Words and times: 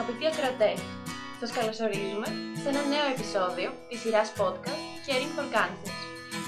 Αγαπητοί 0.00 0.26
ακροατέ, 0.32 0.72
σας 1.40 1.50
καλωσορίζουμε 1.56 2.28
σε 2.60 2.66
ένα 2.72 2.82
νέο 2.92 3.06
επεισόδιο 3.14 3.68
της 3.88 3.98
σειράς 4.02 4.28
podcast 4.38 4.82
Caring 5.06 5.32
for 5.36 5.46
Cancer, 5.54 5.92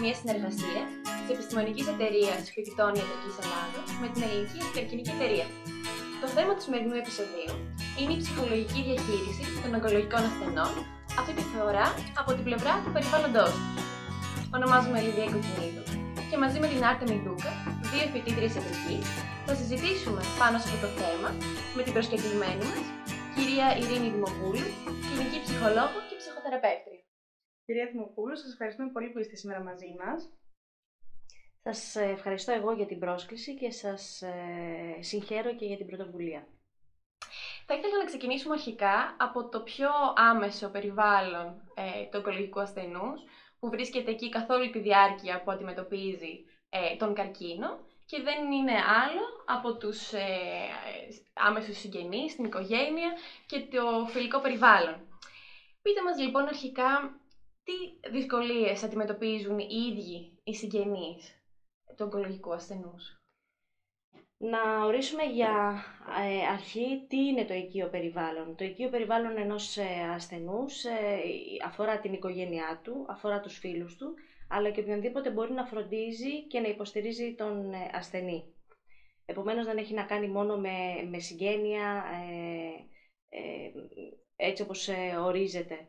μια 0.02 0.14
συνεργασία 0.20 0.82
της 1.18 1.28
Επιστημονικής 1.34 1.86
Εταιρείας 1.92 2.40
Φοιτητών 2.54 2.92
Ιατρικής 2.98 3.34
Ελλάδα 3.42 3.80
με 4.02 4.06
την 4.12 4.20
Ελληνική 4.26 4.60
Καρκινική 4.74 5.12
Εταιρεία. 5.16 5.46
Το 6.22 6.28
θέμα 6.36 6.52
του 6.54 6.62
σημερινού 6.66 6.94
επεισοδίου 7.02 7.54
είναι 7.98 8.12
η 8.16 8.18
ψυχολογική 8.22 8.80
διαχείριση 8.88 9.44
των 9.62 9.70
ογκολογικών 9.76 10.22
ασθενών, 10.28 10.74
αυτή 11.20 11.32
τη 11.38 11.44
φορά 11.52 11.86
από 12.20 12.30
την 12.36 12.44
πλευρά 12.48 12.74
του 12.82 12.90
περιβάλλοντό 12.94 13.46
τους. 13.54 13.84
Ονομάζομαι 14.56 14.98
Λιδία 15.04 15.28
Κοκκινίδου 15.32 15.84
και 16.30 16.36
μαζί 16.44 16.58
με 16.62 16.66
την 16.72 16.80
Άρτα 16.88 17.04
Μιδούκα, 17.10 17.52
δύο 17.90 18.06
φοιτήτριες 18.12 18.52
ιατρικής, 18.56 19.06
θα 19.46 19.54
συζητήσουμε 19.60 20.22
πάνω 20.40 20.56
σε 20.60 20.66
αυτό 20.68 20.78
το 20.84 20.90
θέμα 21.00 21.30
με 21.76 21.82
την 21.84 21.92
προσκεκλημένη 21.96 22.64
μας, 22.70 22.84
κυρία 23.36 23.76
Ειρήνη 23.76 24.10
Δημοπούλου, 24.10 24.66
κλινική 24.84 25.38
ψυχολόγο 25.44 25.98
και 26.08 26.16
ψυχοθεραπεύτρια. 26.16 27.00
Κυρία 27.64 27.86
Δημοπούλου, 27.86 28.36
σας 28.36 28.52
ευχαριστούμε 28.52 28.90
πολύ 28.90 29.08
που 29.10 29.18
είστε 29.18 29.36
σήμερα 29.36 29.60
μαζί 29.62 29.94
μας. 30.00 30.32
Σας 31.62 31.96
ε, 31.96 32.04
ευχαριστώ 32.04 32.52
εγώ 32.52 32.72
για 32.72 32.86
την 32.86 32.98
πρόσκληση 32.98 33.54
και 33.54 33.70
σας 33.70 34.22
ε, 34.22 34.96
συγχαίρω 35.00 35.54
και 35.54 35.66
για 35.66 35.76
την 35.76 35.86
πρωτοβουλία. 35.86 36.46
Θα 37.66 37.74
ήθελα 37.74 37.96
να 37.98 38.04
ξεκινήσουμε 38.04 38.54
αρχικά 38.54 39.16
από 39.18 39.48
το 39.48 39.60
πιο 39.62 39.90
άμεσο 40.16 40.70
περιβάλλον 40.70 41.46
ε, 41.74 42.02
του 42.04 42.18
ογκολογικού 42.18 42.60
ασθενούς, 42.60 43.20
που 43.58 43.68
βρίσκεται 43.68 44.10
εκεί 44.10 44.28
καθ' 44.28 44.50
όλη 44.50 44.70
τη 44.70 44.78
διάρκεια 44.78 45.42
που 45.42 45.50
αντιμετωπίζει 45.50 46.44
ε, 46.68 46.96
τον 46.96 47.14
καρκίνο 47.14 47.78
και 48.12 48.22
δεν 48.22 48.52
είναι 48.52 48.72
άλλο 48.72 49.24
από 49.46 49.76
τους 49.76 50.12
ε, 50.12 50.20
άμεσους 51.32 51.78
συγγενείς, 51.78 52.34
την 52.36 52.44
οικογένεια 52.44 53.12
και 53.46 53.60
το 53.60 54.06
φιλικό 54.06 54.40
περιβάλλον. 54.40 54.94
Πείτε 55.82 56.02
μας 56.02 56.18
λοιπόν 56.18 56.46
αρχικά 56.46 57.20
τι 57.64 58.10
δυσκολίες 58.10 58.82
αντιμετωπίζουν 58.82 59.58
οι 59.58 59.66
ίδιοι 59.90 60.38
οι 60.44 60.54
συγγενείς 60.54 61.42
του 61.96 62.04
ογκολογικού 62.06 62.52
ασθενούς; 62.52 63.16
Να 64.38 64.84
ορίσουμε 64.84 65.22
για 65.24 65.84
ε, 66.20 66.46
αρχή 66.46 67.04
τι 67.08 67.16
είναι 67.16 67.44
το 67.44 67.54
οικείο 67.54 67.88
περιβάλλον. 67.88 68.56
Το 68.56 68.64
οικείο 68.64 68.88
περιβάλλον 68.88 69.36
ενός 69.36 69.76
ε, 69.76 70.12
ασθενούς 70.14 70.84
ε, 70.84 71.20
αφορά 71.66 72.00
την 72.00 72.12
οικογένειά 72.12 72.80
του, 72.84 73.06
αφορά 73.08 73.40
τους 73.40 73.58
φίλους 73.58 73.96
του, 73.96 74.14
αλλά 74.52 74.70
και 74.70 74.80
οποιονδήποτε 74.80 75.30
μπορεί 75.30 75.52
να 75.52 75.64
φροντίζει 75.64 76.46
και 76.46 76.60
να 76.60 76.68
υποστηρίζει 76.68 77.34
τον 77.34 77.72
ασθενή. 77.92 78.44
Επομένως 79.26 79.66
δεν 79.66 79.76
έχει 79.76 79.94
να 79.94 80.02
κάνει 80.02 80.28
μόνο 80.28 80.56
με, 80.56 81.02
με 81.10 81.18
συγγένεια, 81.18 82.04
έτσι 84.36 84.62
όπως 84.62 84.88
ορίζεται. 85.24 85.86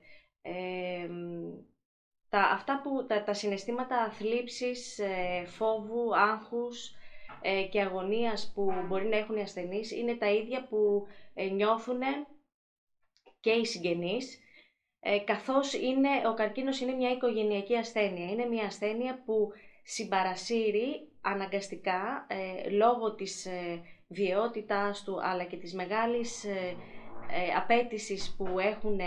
τα, 2.29 2.39
αυτά 2.39 2.81
που, 2.83 3.05
τα, 3.05 3.23
τα 3.23 3.33
συναισθήματα 3.33 4.09
θλίψης, 4.11 4.99
φόβου, 5.45 6.15
άγχους, 6.17 6.95
ε, 7.45 7.63
και 7.63 7.81
αγωνίας 7.81 8.51
που 8.55 8.73
μπορεί 8.87 9.05
να 9.05 9.17
έχουν 9.17 9.37
οι 9.37 9.41
ασθενείς 9.41 9.91
είναι 9.91 10.15
τα 10.15 10.31
ίδια 10.31 10.67
που 10.67 11.07
ε, 11.33 11.45
νιώθουν 11.45 11.99
και 13.39 13.51
οι 13.51 13.65
συγγενείς, 13.65 14.39
ε, 15.03 15.19
καθώς 15.19 15.73
είναι, 15.73 16.09
ο 16.29 16.33
καρκίνος 16.33 16.79
είναι 16.79 16.91
μια 16.93 17.11
οικογενειακή 17.11 17.75
ασθένεια. 17.75 18.29
Είναι 18.29 18.45
μια 18.45 18.65
ασθένεια 18.65 19.21
που 19.25 19.51
συμπαρασύρει 19.83 21.07
αναγκαστικά 21.21 22.27
λόγω 22.71 23.15
της 23.15 23.47
βιαιότητάς 24.07 25.03
του 25.03 25.19
αλλά 25.23 25.43
και 25.43 25.57
της 25.57 25.73
μεγάλης 25.73 26.45
απέτησης 27.57 28.35
που 28.37 28.59
έχουν 28.59 28.99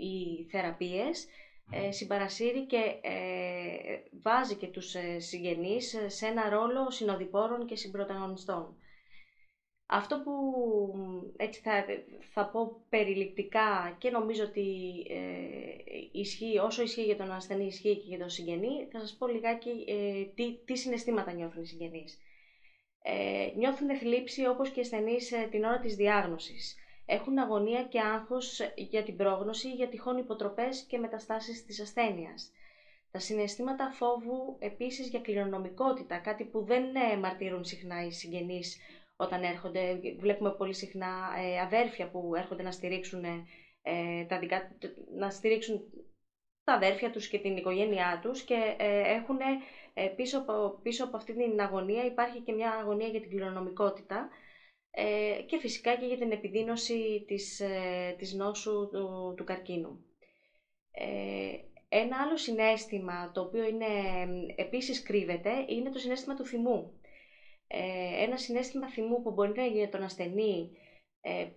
οι 0.00 0.46
θεραπείες 0.50 1.26
ε, 1.70 1.90
συμπαρασύρει 1.92 2.66
και 2.66 2.98
ε, 3.00 3.98
βάζει 4.22 4.54
και 4.54 4.66
τους 4.66 4.94
ε, 4.94 5.18
συγγενείς 5.18 5.96
σε 6.06 6.26
ένα 6.26 6.48
ρόλο 6.48 6.90
συνοδοιπόρων 6.90 7.66
και 7.66 7.76
συμπροταγωνιστών. 7.76 8.76
Αυτό 9.86 10.20
που 10.24 10.32
έτσι 11.36 11.60
θα, 11.60 11.84
θα 12.32 12.46
πω 12.50 12.80
περιληπτικά 12.88 13.96
και 13.98 14.10
νομίζω 14.10 14.44
ότι 14.44 14.66
ισχύει, 16.12 16.58
όσο 16.58 16.82
ισχύει 16.82 17.02
για 17.04 17.16
τον 17.16 17.32
ασθενή 17.32 17.66
ισχύει 17.66 17.96
και 17.96 18.08
για 18.08 18.18
τον 18.18 18.30
συγγενή, 18.30 18.88
θα 18.92 18.98
σας 19.00 19.16
πω 19.18 19.26
λιγάκι 19.26 19.84
τι, 20.34 20.56
τι 20.64 20.76
συναισθήματα 20.76 21.32
νιώθουν 21.32 21.62
οι 21.62 21.66
συγγενείς. 21.66 22.18
νιώθουν 23.56 23.96
θλίψη 23.96 24.46
όπως 24.46 24.70
και 24.70 24.78
οι 24.78 24.82
ασθενείς 24.82 25.32
την 25.50 25.64
ώρα 25.64 25.78
της 25.78 25.96
διάγνωσης 25.96 26.76
έχουν 27.06 27.38
αγωνία 27.38 27.82
και 27.82 28.00
άγχος 28.00 28.60
για 28.76 29.02
την 29.02 29.16
πρόγνωση, 29.16 29.70
για 29.70 29.88
τυχόν 29.88 30.18
υποτροπές 30.18 30.82
και 30.82 30.98
μεταστάσεις 30.98 31.64
της 31.64 31.80
ασθένειας. 31.80 32.52
Τα 33.10 33.18
συναισθήματα 33.18 33.90
φόβου 33.90 34.56
επίσης 34.58 35.08
για 35.08 35.20
κληρονομικότητα, 35.20 36.18
κάτι 36.18 36.44
που 36.44 36.64
δεν 36.64 36.84
ε, 36.96 37.16
μαρτύρουν 37.16 37.64
συχνά 37.64 38.06
οι 38.06 38.12
συγγενείς 38.12 38.76
όταν 39.16 39.42
έρχονται. 39.42 40.00
Βλέπουμε 40.18 40.50
πολύ 40.54 40.74
συχνά 40.74 41.28
ε, 41.38 41.60
αδέρφια 41.60 42.10
που 42.10 42.32
έρχονται 42.36 42.62
να 42.62 42.70
στηρίξουν, 42.70 43.24
ε, 43.82 44.24
τα 44.28 44.38
δικά, 44.38 44.76
να 45.16 45.30
στηρίξουν 45.30 45.80
τα 46.64 46.72
αδέρφια 46.72 47.10
τους 47.10 47.28
και 47.28 47.38
την 47.38 47.56
οικογένειά 47.56 48.20
τους 48.22 48.42
και 48.42 48.74
έχουν 49.04 49.38
πίσω 50.16 50.38
από, 50.38 50.78
πίσω 50.82 51.04
από 51.04 51.16
αυτή 51.16 51.34
την 51.34 51.60
αγωνία 51.60 52.04
υπάρχει 52.04 52.40
και 52.40 52.52
μια 52.52 52.70
αγωνία 52.70 53.08
για 53.08 53.20
την 53.20 53.30
κληρονομικότητα 53.30 54.28
ε, 54.98 55.42
και 55.46 55.58
φυσικά 55.58 55.96
και 55.96 56.06
για 56.06 56.16
την 56.16 56.32
επιδείνωση 56.32 57.24
της, 57.26 57.60
ε, 57.60 58.14
της 58.18 58.32
νόσου 58.32 58.88
του, 58.92 59.34
του 59.36 59.44
καρκίνου. 59.44 60.04
Ε, 60.90 61.58
ένα 61.88 62.16
άλλο 62.20 62.36
συνέστημα 62.36 63.30
το 63.32 63.40
οποίο 63.40 63.64
είναι, 63.64 63.86
επίσης 64.56 65.02
κρύβεται 65.02 65.50
είναι 65.68 65.90
το 65.90 65.98
συνέστημα 65.98 66.34
του 66.34 66.44
θυμού. 66.44 67.00
Ένα 68.22 68.36
συνέστημα 68.36 68.88
θυμού 68.88 69.22
που 69.22 69.30
μπορεί 69.30 69.52
να 69.56 69.64
γίνει 69.64 69.78
για 69.78 69.88
τον 69.88 70.02
ασθενή 70.02 70.70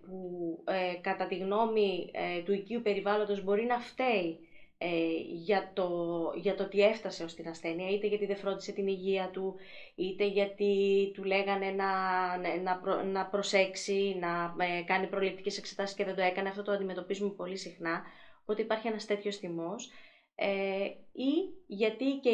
που 0.06 0.64
κατά 1.02 1.28
τη 1.28 1.38
γνώμη 1.38 2.12
του 2.46 2.54
οικείου 2.54 2.82
περιβάλλοντος 2.82 3.44
μπορεί 3.44 3.66
να 3.66 3.80
φταίει 3.80 4.40
ε, 4.82 4.88
για, 5.26 5.72
το, 5.74 5.90
για 6.36 6.56
το 6.56 6.64
ότι 6.64 6.82
έφτασε 6.82 7.24
ως 7.24 7.34
την 7.34 7.48
ασθένεια, 7.48 7.90
είτε 7.90 8.08
γιατί 8.08 8.26
δεν 8.26 8.38
φρόντισε 8.38 8.72
την 8.72 8.88
υγεία 8.88 9.30
του, 9.30 9.56
είτε 9.96 10.26
γιατί 10.26 11.12
του 11.14 11.24
λέγανε 11.24 11.70
να, 11.70 11.92
να, 12.58 13.04
να 13.04 13.26
προσέξει, 13.26 14.18
να 14.20 14.56
ε, 14.66 14.82
κάνει 14.82 15.08
προληπτικές 15.08 15.58
εξετάσεις 15.58 15.96
και 15.96 16.04
δεν 16.04 16.16
το 16.16 16.22
έκανε. 16.22 16.50
Αυτό 16.50 16.64
το 16.64 16.72
αντιμετωπίζουμε 16.72 17.30
πολύ 17.32 17.58
συχνά, 17.58 18.02
ότι 18.46 18.62
υπάρχει 18.62 18.88
ένας 18.88 19.06
τέτοιος 19.06 19.38
θυμός. 19.38 19.90
Ε, 20.42 20.86
ή 21.12 21.32
γιατί 21.68 22.20
και 22.22 22.30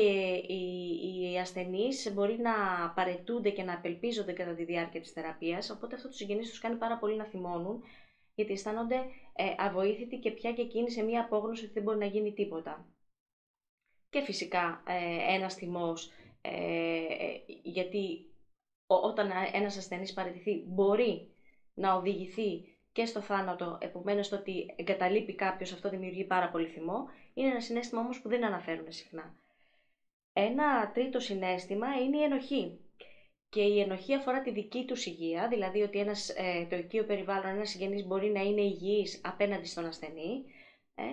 οι, 0.47 1.31
οι 1.31 1.37
ασθενείς 1.37 2.13
μπορεί 2.13 2.37
να 2.37 2.53
παρετούνται 2.95 3.49
και 3.49 3.63
να 3.63 3.73
απελπίζονται 3.73 4.33
κατά 4.33 4.53
τη 4.53 4.63
διάρκεια 4.63 5.01
της 5.01 5.11
θεραπείας, 5.11 5.69
οπότε 5.69 5.95
αυτό 5.95 6.07
τους 6.07 6.17
συγγενείς 6.17 6.49
τους 6.49 6.59
κάνει 6.59 6.75
πάρα 6.75 6.97
πολύ 6.97 7.15
να 7.15 7.25
θυμώνουν 7.25 7.83
γιατί 8.35 8.51
αισθάνονται 8.51 8.95
ε, 9.35 9.53
αβοήθητοι 9.57 10.19
και 10.19 10.31
πια 10.31 10.53
και 10.53 10.61
εκείνοι 10.61 10.91
σε 10.91 11.03
μία 11.03 11.21
απόγνωση 11.21 11.63
ότι 11.63 11.73
δεν 11.73 11.83
μπορεί 11.83 11.97
να 11.97 12.05
γίνει 12.05 12.33
τίποτα. 12.33 12.89
Και 14.09 14.21
φυσικά 14.21 14.83
ε, 14.87 15.33
ένας 15.33 15.53
θυμός, 15.53 16.11
ε, 16.41 16.51
ε 17.03 17.43
γιατί 17.63 18.33
όταν 18.85 19.31
ένας 19.53 19.77
ασθενής 19.77 20.13
παραιτηθεί 20.13 20.63
μπορεί 20.65 21.33
να 21.73 21.93
οδηγηθεί 21.93 22.74
και 22.95 23.05
στο 23.05 23.21
θάνατο, 23.21 23.77
επομένως 23.81 24.29
το 24.29 24.35
ότι 24.35 24.73
εγκαταλείπει 24.75 25.35
κάποιος 25.35 25.71
αυτό 25.73 25.89
δημιουργεί 25.89 26.23
πάρα 26.23 26.49
πολύ 26.49 26.67
θυμό, 26.67 27.09
είναι 27.33 27.49
ένα 27.49 27.59
συνέστημα 27.59 28.01
όμως 28.01 28.21
που 28.21 28.29
δεν 28.29 28.45
αναφέρουν 28.45 28.91
συχνά. 28.91 29.35
Ένα 30.33 30.91
τρίτο 30.93 31.19
συνέστημα 31.19 31.87
είναι 31.95 32.17
η 32.17 32.23
ενοχή 32.23 32.79
και 33.49 33.61
η 33.61 33.79
ενοχή 33.79 34.13
αφορά 34.13 34.41
τη 34.41 34.51
δική 34.51 34.85
τους 34.85 35.05
υγεία, 35.05 35.47
δηλαδή 35.47 35.81
ότι 35.81 35.99
ένας, 35.99 36.29
ε, 36.29 36.67
το 36.69 36.75
οικείο 36.75 37.03
περιβάλλον, 37.05 37.45
ένας 37.55 37.69
συγγενής 37.69 38.05
μπορεί 38.05 38.29
να 38.31 38.41
είναι 38.41 38.61
υγιής 38.61 39.21
απέναντι 39.23 39.65
στον 39.67 39.85
ασθενή 39.85 40.43
ε, 40.95 41.03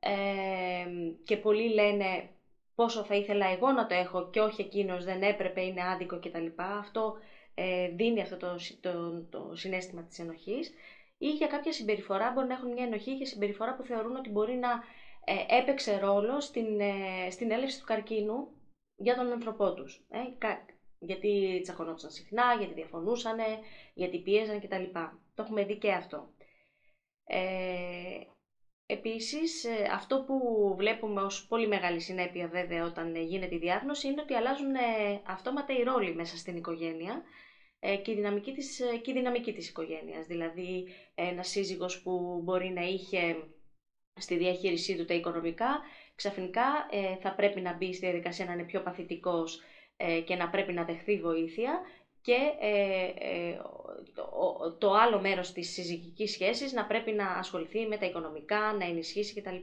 ε, 0.00 0.86
και 1.24 1.36
πολλοί 1.36 1.68
λένε 1.68 2.28
πόσο 2.74 3.04
θα 3.04 3.14
ήθελα 3.14 3.46
εγώ 3.46 3.70
να 3.72 3.86
το 3.86 3.94
έχω 3.94 4.30
και 4.30 4.40
όχι 4.40 4.60
εκείνος 4.60 5.04
δεν 5.04 5.22
έπρεπε, 5.22 5.60
είναι 5.60 5.88
άδικο 5.88 6.18
κτλ. 6.18 6.46
Αυτό 6.56 7.14
ε, 7.54 7.88
δίνει 7.88 8.20
αυτό 8.20 8.36
το, 8.36 8.56
το, 8.80 9.22
το 9.30 9.56
συνέστημα 9.56 10.02
της 10.02 10.18
ενοχής 10.18 10.72
ή 11.18 11.28
για 11.30 11.46
κάποια 11.46 11.72
συμπεριφορά 11.72 12.30
μπορεί 12.30 12.46
να 12.46 12.54
έχουν 12.54 12.72
μια 12.72 12.84
ενοχή 12.84 13.14
για 13.14 13.26
συμπεριφορά 13.26 13.74
που 13.76 13.82
θεωρούν 13.82 14.16
ότι 14.16 14.30
μπορεί 14.30 14.54
να 14.54 14.70
ε, 15.24 15.56
έπαιξε 15.58 15.98
ρόλο 15.98 16.40
στην, 16.40 16.80
ε, 16.80 17.30
στην 17.30 17.50
έλευση 17.50 17.78
του 17.80 17.86
καρκίνου 17.86 18.48
για 18.96 19.14
τον 19.16 19.32
άνθρωπό 19.32 19.74
τους. 19.74 20.04
Ε, 20.10 20.18
γιατί 20.98 21.60
τσακωνόντουσαν 21.62 22.10
συχνά, 22.10 22.54
γιατί 22.58 22.74
διαφωνούσαν, 22.74 23.36
γιατί 23.94 24.18
πίεζαν 24.18 24.60
κτλ. 24.60 24.84
Το 25.34 25.42
έχουμε 25.42 25.64
δει 25.64 25.76
και 25.76 25.92
αυτό. 25.92 26.32
Ε, 27.24 28.20
επίσης, 28.86 29.64
ε, 29.64 29.88
αυτό 29.92 30.24
που 30.26 30.74
βλέπουμε 30.76 31.20
ως 31.20 31.46
πολύ 31.46 31.68
μεγάλη 31.68 32.00
συνέπεια 32.00 32.48
βέβαια 32.48 32.84
όταν 32.84 33.16
γίνεται 33.16 33.54
η 33.54 33.58
διάγνωση 33.58 34.08
είναι 34.08 34.20
ότι 34.20 34.34
αλλάζουν 34.34 34.74
ε, 34.74 35.20
αυτόματα 35.26 35.72
οι 35.72 35.82
ρόλοι 35.82 36.14
μέσα 36.14 36.36
στην 36.36 36.56
οικογένεια 36.56 37.12
ε, 37.12 37.22
και, 37.80 38.10
η 38.10 38.14
δυναμική 38.14 38.52
της, 38.52 38.80
ε, 38.80 38.96
και 38.96 39.10
η 39.10 39.14
δυναμική 39.14 39.52
της 39.52 39.68
οικογένειας. 39.68 40.26
Δηλαδή 40.26 40.86
ένα 41.14 41.42
σύζυγος 41.42 42.02
που 42.02 42.40
μπορεί 42.44 42.68
να 42.70 42.82
είχε 42.82 43.36
στη 44.20 44.36
διαχείρισή 44.36 44.96
του 44.96 45.04
τα 45.04 45.14
οικονομικά, 45.14 45.80
ξαφνικά 46.14 46.88
ε, 46.90 47.16
θα 47.16 47.34
πρέπει 47.34 47.60
να 47.60 47.72
μπει 47.76 47.92
στη 47.94 48.06
διαδικασία 48.06 48.44
να 48.44 48.52
είναι 48.52 48.64
πιο 48.64 48.82
παθητικός 48.82 49.62
και 50.24 50.34
να 50.34 50.48
πρέπει 50.50 50.72
να 50.72 50.84
δεχθεί 50.84 51.20
βοήθεια 51.20 51.80
και 52.20 52.36
το, 54.14 54.76
το 54.78 54.92
άλλο 54.92 55.20
μέρος 55.20 55.52
της 55.52 55.72
συζυγικής 55.72 56.30
σχέσης 56.32 56.72
να 56.72 56.86
πρέπει 56.86 57.12
να 57.12 57.26
ασχοληθεί 57.28 57.86
με 57.86 57.96
τα 57.96 58.06
οικονομικά, 58.06 58.72
να 58.78 58.84
ενισχύσει 58.84 59.40
κτλ. 59.40 59.56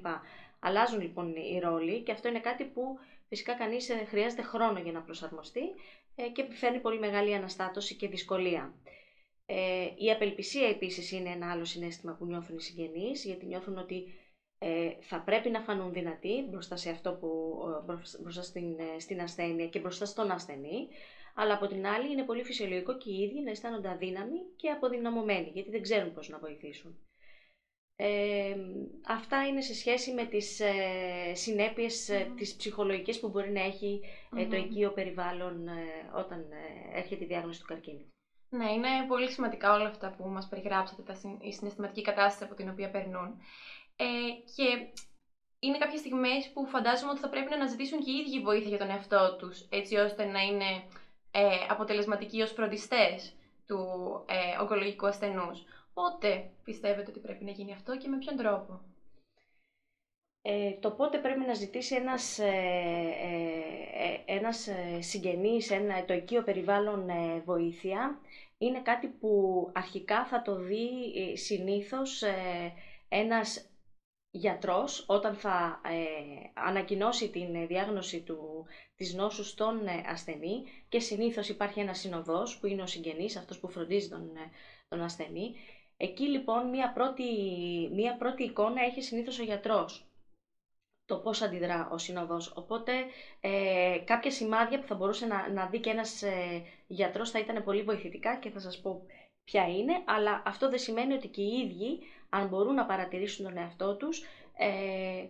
Αλλάζουν 0.59 1.01
λοιπόν 1.01 1.35
οι 1.35 1.59
ρόλοι 1.59 2.01
και 2.01 2.11
αυτό 2.11 2.27
είναι 2.27 2.39
κάτι 2.39 2.63
που 2.63 2.81
φυσικά 3.27 3.53
κανείς 3.53 3.89
χρειάζεται 4.09 4.41
χρόνο 4.41 4.79
για 4.79 4.91
να 4.91 5.01
προσαρμοστεί 5.01 5.61
ε, 5.61 6.04
και 6.33 6.45
φέρνει 6.51 6.79
πολύ 6.79 6.99
μεγάλη 6.99 7.35
αναστάτωση 7.35 7.95
και 7.95 8.07
δυσκολία. 8.07 8.73
Ε, 9.45 9.87
η 9.97 10.11
απελπισία 10.11 10.67
επίσης 10.67 11.11
είναι 11.11 11.29
ένα 11.29 11.51
άλλο 11.51 11.65
συνέστημα 11.65 12.13
που 12.13 12.25
νιώθουν 12.25 12.57
οι 12.57 12.61
συγγενείς, 12.61 13.25
γιατί 13.25 13.45
νιώθουν 13.45 13.77
ότι 13.77 14.03
ε, 14.57 14.89
θα 15.01 15.21
πρέπει 15.21 15.49
να 15.49 15.61
φανούν 15.61 15.93
δυνατοί 15.93 16.47
μπροστά, 16.49 16.75
σε 16.75 16.89
αυτό 16.89 17.13
που, 17.13 17.57
μπροστά 18.21 18.41
στην, 18.41 18.75
στην 18.97 19.21
ασθένεια 19.21 19.67
και 19.67 19.79
μπροστά 19.79 20.05
στον 20.05 20.31
ασθενή, 20.31 20.87
αλλά 21.35 21.53
από 21.53 21.67
την 21.67 21.85
άλλη 21.85 22.11
είναι 22.11 22.23
πολύ 22.23 22.43
φυσιολογικό 22.43 22.97
και 22.97 23.11
οι 23.11 23.21
ίδιοι 23.21 23.41
να 23.41 23.51
αισθάνονται 23.51 23.89
αδύναμοι 23.89 24.39
και 24.55 24.69
αποδυναμωμένοι, 24.69 25.49
γιατί 25.53 25.69
δεν 25.69 25.81
ξέρουν 25.81 26.13
πώς 26.13 26.29
να 26.29 26.39
βοηθήσουν. 26.39 27.04
Ε, 27.97 28.55
αυτά 29.07 29.47
είναι 29.47 29.61
σε 29.61 29.73
σχέση 29.73 30.13
με 30.13 30.25
τις 30.25 30.59
ε, 30.59 30.73
συνέπειες 31.33 32.09
mm. 32.11 32.33
τις 32.37 32.55
ψυχολογικές 32.55 33.19
που 33.19 33.29
μπορεί 33.29 33.51
να 33.51 33.61
έχει 33.63 34.01
ε, 34.37 34.45
το 34.45 34.55
οικείο 34.55 34.91
περιβάλλον 34.91 35.67
όταν 36.15 36.45
έρχεται 36.93 37.23
η 37.23 37.27
διάγνωση 37.27 37.59
του 37.59 37.65
καρκίνου. 37.65 38.13
Ναι, 38.49 38.71
είναι 38.71 38.87
πολύ 39.07 39.29
σημαντικά 39.31 39.73
όλα 39.73 39.87
αυτά 39.87 40.13
που 40.17 40.27
μας 40.27 40.47
περιγράψατε, 40.47 41.01
τα, 41.01 41.15
η 41.41 41.51
συναισθηματική 41.53 42.01
κατάσταση 42.01 42.43
από 42.43 42.55
την 42.55 42.69
οποία 42.69 42.89
περνούν. 42.89 43.37
Ε, 43.95 44.05
και 44.55 44.87
είναι 45.59 45.77
κάποιες 45.77 45.99
στιγμές 45.99 46.49
που 46.53 46.65
φαντάζομαι 46.65 47.11
ότι 47.11 47.19
θα 47.19 47.29
πρέπει 47.29 47.49
να 47.49 47.55
αναζητήσουν 47.55 47.99
και 48.03 48.11
οι 48.11 48.15
ίδιοι 48.15 48.39
βοήθεια 48.41 48.69
για 48.69 48.77
τον 48.77 48.89
εαυτό 48.89 49.35
τους, 49.39 49.67
έτσι 49.69 49.95
ώστε 49.95 50.25
να 50.25 50.39
είναι 50.41 50.83
ε, 51.31 51.47
αποτελεσματικοί 51.69 52.41
ως 52.41 52.51
φροντιστές 52.51 53.33
του 53.67 53.79
ε, 54.27 54.61
ογκολογικού 54.61 55.07
ασθενούς. 55.07 55.63
Πότε 55.95 56.49
πιστεύετε 56.63 57.11
ότι 57.11 57.19
πρέπει 57.19 57.43
να 57.45 57.51
γίνει 57.51 57.73
αυτό 57.73 57.97
και 57.97 58.07
με 58.07 58.17
ποιον 58.17 58.35
τρόπο; 58.35 58.81
Ε, 60.41 60.71
το 60.79 60.91
πότε 60.91 61.17
πρέπει 61.17 61.39
να 61.39 61.53
ζητήσει 61.53 61.95
ένας, 61.95 62.39
ε, 62.39 62.45
ε, 63.21 64.07
ε 64.07 64.35
ένας 64.37 64.67
ε, 64.67 65.01
συγγενής, 65.01 65.71
ένα, 65.71 66.05
το 66.05 66.13
οικείο 66.13 66.43
περιβάλλον 66.43 67.09
βοήθεια, 67.45 68.19
είναι 68.57 68.81
κάτι 68.81 69.07
που 69.07 69.29
αρχικά 69.73 70.25
θα 70.25 70.41
το 70.41 70.55
δει 70.55 70.87
συνήθως 71.37 72.23
ένας 73.09 73.69
γιατρός 74.31 75.03
όταν 75.07 75.35
θα 75.35 75.81
ανακοινώσει 76.53 77.29
την 77.29 77.67
διάγνωση 77.67 78.21
του, 78.21 78.65
της 78.95 79.13
νόσους 79.13 79.49
στον 79.49 79.79
ασθενή 80.05 80.63
και 80.89 80.99
συνήθως 80.99 81.49
υπάρχει 81.49 81.79
ένας 81.79 81.99
συνοδός 81.99 82.57
που 82.59 82.67
είναι 82.67 82.81
ο 82.81 82.87
συγγενής, 82.87 83.35
αυτός 83.37 83.59
που 83.59 83.69
φροντίζει 83.69 84.09
τον, 84.09 84.31
τον 84.87 85.01
ασθενή 85.01 85.55
Εκεί 85.97 86.23
λοιπόν 86.23 86.69
μία 86.69 86.91
πρώτη, 86.93 87.23
μία 87.93 88.15
πρώτη 88.17 88.43
εικόνα 88.43 88.81
έχει 88.83 89.01
συνήθως 89.01 89.39
ο 89.39 89.43
γιατρός 89.43 90.05
το 91.05 91.17
πώς 91.17 91.41
αντιδρά 91.41 91.89
ο 91.91 91.97
συνοδός. 91.97 92.53
Οπότε 92.55 92.91
ε, 93.41 93.97
κάποια 94.05 94.31
σημάδια 94.31 94.79
που 94.79 94.87
θα 94.87 94.95
μπορούσε 94.95 95.25
να, 95.25 95.49
να 95.51 95.65
δει 95.65 95.79
και 95.79 95.89
ένας 95.89 96.21
ε, 96.23 96.63
γιατρός 96.87 97.31
θα 97.31 97.39
ήταν 97.39 97.63
πολύ 97.63 97.81
βοηθητικά 97.83 98.35
και 98.35 98.49
θα 98.49 98.59
σας 98.59 98.81
πω 98.81 99.05
ποια 99.43 99.67
είναι, 99.67 99.93
αλλά 100.05 100.43
αυτό 100.45 100.69
δεν 100.69 100.79
σημαίνει 100.79 101.13
ότι 101.13 101.27
και 101.27 101.41
οι 101.41 101.57
ίδιοι, 101.65 101.99
αν 102.29 102.47
μπορούν 102.47 102.73
να 102.73 102.85
παρατηρήσουν 102.85 103.45
τον 103.45 103.57
εαυτό 103.57 103.95
τους, 103.95 104.23
ε, 104.57 105.23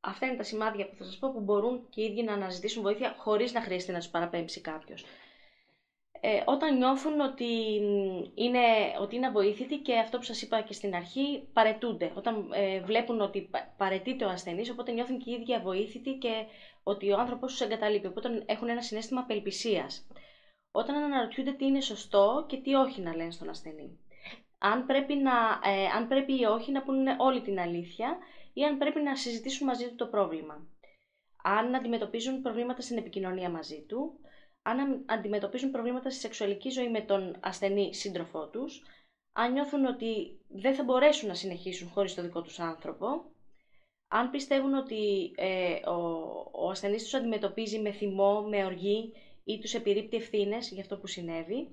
αυτά 0.00 0.26
είναι 0.26 0.36
τα 0.36 0.42
σημάδια 0.42 0.88
που 0.88 0.94
θα 0.94 1.04
σας 1.04 1.18
πω 1.18 1.32
που 1.32 1.40
μπορούν 1.40 1.86
και 1.88 2.00
οι 2.00 2.04
ίδιοι 2.04 2.22
να 2.22 2.32
αναζητήσουν 2.32 2.82
βοήθεια 2.82 3.14
χωρίς 3.18 3.52
να 3.52 3.60
χρειαστεί 3.60 3.92
να 3.92 3.98
τους 3.98 4.08
παραπέμψει 4.08 4.60
κάποιος 4.60 5.04
ε, 6.20 6.42
όταν 6.44 6.76
νιώθουν 6.76 7.20
ότι 7.20 7.80
είναι, 8.34 8.58
ότι 9.00 9.16
είναι 9.16 9.26
avoήθητοι 9.26 9.76
και 9.78 9.98
αυτό 9.98 10.16
που 10.18 10.24
σας 10.24 10.42
είπα 10.42 10.60
και 10.60 10.72
στην 10.72 10.94
αρχή, 10.94 11.48
παρετούνται. 11.52 12.12
Όταν 12.14 12.48
ε, 12.52 12.80
βλέπουν 12.80 13.20
ότι 13.20 13.50
παρετείται 13.76 14.24
ο 14.24 14.28
ασθενής, 14.28 14.70
οπότε 14.70 14.92
νιώθουν 14.92 15.18
και 15.18 15.30
οι 15.30 15.32
ίδιοι 15.32 15.54
αβοήθητοι 15.54 16.12
και 16.12 16.44
ότι 16.82 17.12
ο 17.12 17.18
άνθρωπος 17.18 17.50
τους 17.50 17.60
εγκαταλείπει, 17.60 18.06
οπότε 18.06 18.42
έχουν 18.46 18.68
ένα 18.68 18.82
συνέστημα 18.82 19.20
απελπισίας. 19.20 20.06
Όταν 20.70 20.96
αναρωτιούνται 20.96 21.52
τι 21.52 21.64
είναι 21.64 21.80
σωστό 21.80 22.44
και 22.48 22.56
τι 22.56 22.74
όχι 22.74 23.00
να 23.00 23.16
λένε 23.16 23.30
στον 23.30 23.48
ασθενή. 23.48 23.98
Αν 24.58 24.86
πρέπει, 24.86 25.14
να, 25.14 25.32
ε, 25.64 25.86
αν 25.96 26.08
πρέπει 26.08 26.40
ή 26.40 26.44
όχι 26.44 26.72
να 26.72 26.82
πούνε 26.82 27.16
όλη 27.18 27.40
την 27.40 27.60
αλήθεια 27.60 28.18
ή 28.52 28.64
αν 28.64 28.78
πρέπει 28.78 29.00
να 29.00 29.16
συζητήσουν 29.16 29.66
μαζί 29.66 29.88
του 29.88 29.94
το 29.94 30.06
πρόβλημα. 30.06 30.66
Αν 31.42 31.74
αντιμετωπίζουν 31.74 32.42
προβλήματα 32.42 32.82
στην 32.82 32.96
επικοινωνία 32.98 33.50
μαζί 33.50 33.84
του, 33.88 34.18
αν 34.62 35.04
αντιμετωπίζουν 35.06 35.70
προβλήματα 35.70 36.10
στη 36.10 36.20
σεξουαλική 36.20 36.70
ζωή 36.70 36.90
με 36.90 37.00
τον 37.00 37.36
ασθενή 37.40 37.94
σύντροφό 37.94 38.48
τους, 38.48 38.82
αν 39.32 39.52
νιώθουν 39.52 39.84
ότι 39.84 40.40
δεν 40.48 40.74
θα 40.74 40.84
μπορέσουν 40.84 41.28
να 41.28 41.34
συνεχίσουν 41.34 41.88
χωρίς 41.88 42.14
το 42.14 42.22
δικό 42.22 42.42
τους 42.42 42.58
άνθρωπο, 42.58 43.06
αν 44.08 44.30
πιστεύουν 44.30 44.74
ότι 44.74 45.32
ε, 45.36 45.88
ο, 45.88 45.94
ο 46.52 46.70
ασθενής 46.70 47.02
τους 47.02 47.14
αντιμετωπίζει 47.14 47.78
με 47.78 47.92
θυμό, 47.92 48.42
με 48.42 48.64
οργή 48.64 49.12
ή 49.44 49.58
τους 49.58 49.74
επιρρύπτει 49.74 50.16
ευθύνες 50.16 50.70
για 50.70 50.80
αυτό 50.80 50.96
που 50.98 51.06
συνέβη, 51.06 51.68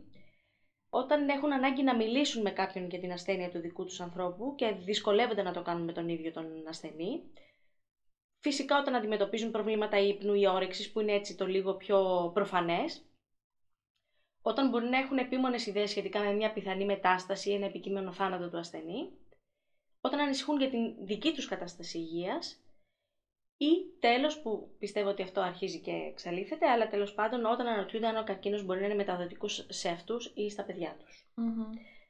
όταν 0.89 1.29
έχουν 1.29 1.53
ανάγκη 1.53 1.83
να 1.83 1.95
μιλήσουν 1.95 2.41
με 2.41 2.51
κάποιον 2.51 2.89
για 2.89 2.99
την 2.99 3.11
ασθένεια 3.11 3.49
του 3.49 3.59
δικού 3.59 3.85
τους 3.85 4.01
ανθρώπου 4.01 4.55
και 4.55 4.75
δυσκολεύονται 4.79 5.41
να 5.41 5.53
το 5.53 5.61
κάνουν 5.61 5.83
με 5.83 5.91
τον 5.93 6.09
ίδιο 6.09 6.31
τον 6.31 6.45
ασθενή, 6.67 7.21
Φυσικά 8.47 8.79
όταν 8.79 8.95
αντιμετωπίζουν 8.95 9.51
προβλήματα 9.51 9.97
ύπνου 9.97 10.33
ή 10.33 10.47
όρεξης 10.47 10.91
που 10.91 10.99
είναι 10.99 11.11
έτσι 11.11 11.35
το 11.35 11.45
λίγο 11.45 11.73
πιο 11.75 12.31
προφανές, 12.33 13.05
όταν 14.41 14.69
μπορεί 14.69 14.85
να 14.85 14.97
έχουν 14.97 15.17
επίμονες 15.17 15.65
ιδέες 15.65 15.89
σχετικά 15.89 16.19
με 16.19 16.33
μια 16.33 16.53
πιθανή 16.53 16.85
μετάσταση 16.85 17.49
ή 17.49 17.53
ένα 17.53 17.65
επικείμενο 17.65 18.11
θάνατο 18.11 18.49
του 18.49 18.57
ασθενή, 18.57 19.09
όταν 20.01 20.19
ανησυχούν 20.19 20.59
για 20.59 20.69
την 20.69 21.05
δική 21.05 21.33
τους 21.33 21.47
κατάσταση 21.47 21.97
υγείας 21.97 22.63
ή 23.57 23.99
τέλος 23.99 24.41
που 24.41 24.75
πιστεύω 24.79 25.09
ότι 25.09 25.21
αυτό 25.21 25.41
αρχίζει 25.41 25.79
και 25.79 25.91
εξαλείφεται, 25.91 26.69
αλλά 26.69 26.87
τέλος 26.87 27.13
πάντων 27.13 27.45
όταν 27.45 27.67
αναρωτιούνται 27.67 28.07
αν 28.07 28.17
ο 28.17 28.23
καρκίνος 28.23 28.63
μπορεί 28.65 28.79
να 28.79 28.85
είναι 28.85 28.95
μεταδοτικός 28.95 29.65
σε 29.69 29.89
αυτούς 29.89 30.31
ή 30.35 30.49
στα 30.49 30.63
παιδιά 30.63 30.97
τους. 30.99 31.29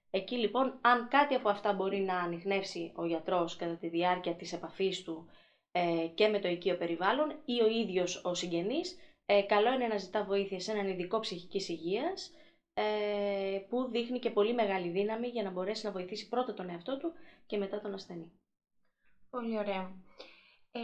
Εκεί 0.10 0.38
λοιπόν, 0.38 0.78
αν 0.82 1.08
κάτι 1.08 1.34
από 1.34 1.50
αυτά 1.50 1.74
μπορεί 1.74 2.00
να 2.00 2.20
ανοιχνεύσει 2.20 2.92
ο 2.96 3.06
γιατρός 3.06 3.56
κατά 3.56 3.76
τη 3.76 3.88
διάρκεια 3.88 4.36
της 4.36 4.54
επαφής 4.54 5.04
του 5.04 5.30
ε, 5.78 6.08
και 6.16 6.28
με 6.28 6.40
το 6.40 6.48
οικείο 6.48 6.78
περιβάλλον 6.78 7.36
ή 7.46 7.62
ο 7.62 7.68
ίδιος 7.68 8.22
ο 8.26 8.34
συγγενής, 8.34 8.98
ε, 9.26 9.42
καλό 9.42 9.74
είναι 9.74 9.88
να 9.88 9.98
ζητά 9.98 10.24
βοήθεια 10.24 10.60
σε 10.60 10.72
έναν 10.72 10.88
ειδικό 10.88 11.20
ψυχικής 11.20 11.70
υγείας 11.70 12.32
ε, 12.74 13.60
που 13.70 13.88
δείχνει 13.92 14.20
και 14.20 14.30
πολύ 14.30 14.54
μεγάλη 14.54 14.90
δύναμη 14.90 15.28
για 15.28 15.44
να 15.44 15.50
μπορέσει 15.52 15.86
να 15.86 15.92
βοηθήσει 15.92 16.30
πρώτα 16.30 16.54
τον 16.54 16.70
εαυτό 16.70 16.98
του 16.98 17.14
και 17.46 17.58
μετά 17.58 17.80
τον 17.82 17.94
ασθενή. 17.94 18.32
Πολύ 19.30 19.58
ωραία. 19.58 19.92
Ε, 20.72 20.82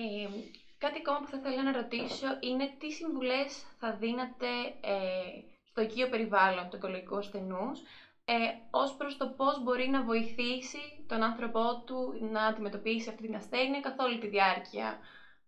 κάτι 0.77 0.97
ακόμα 0.97 1.19
που 1.19 1.27
θα 1.27 1.37
ήθελα 1.37 1.63
να 1.63 1.71
ρωτήσω 1.71 2.27
είναι 2.39 2.75
τι 2.79 2.91
συμβουλές 2.91 3.63
θα 3.79 3.95
δίνατε 3.95 4.47
ε, 4.81 5.41
στο 5.63 5.81
οικείο 5.81 6.09
περιβάλλον 6.09 6.69
του 6.69 6.75
οικολογικού 6.75 7.17
ασθενούς 7.17 7.81
ε, 8.25 8.33
ως 8.71 8.95
προς 8.95 9.17
το 9.17 9.27
πώς 9.27 9.63
μπορεί 9.63 9.87
να 9.87 10.03
βοηθήσει 10.03 11.05
τον 11.07 11.23
άνθρωπό 11.23 11.83
του 11.85 12.27
να 12.31 12.45
αντιμετωπίσει 12.45 13.09
αυτή 13.09 13.21
την 13.21 13.35
ασθένεια 13.35 13.79
καθ' 13.79 13.99
όλη 13.99 14.19
τη 14.19 14.27
διάρκεια 14.27 14.99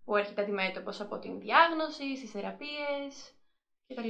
που 0.05 0.15
έρχεται 0.15 0.41
αντιμέτωπος 0.41 1.01
από 1.01 1.19
την 1.19 1.39
διάγνωση, 1.39 2.17
στις 2.17 2.31
θεραπείες 2.31 3.33
κτλ. 3.87 4.09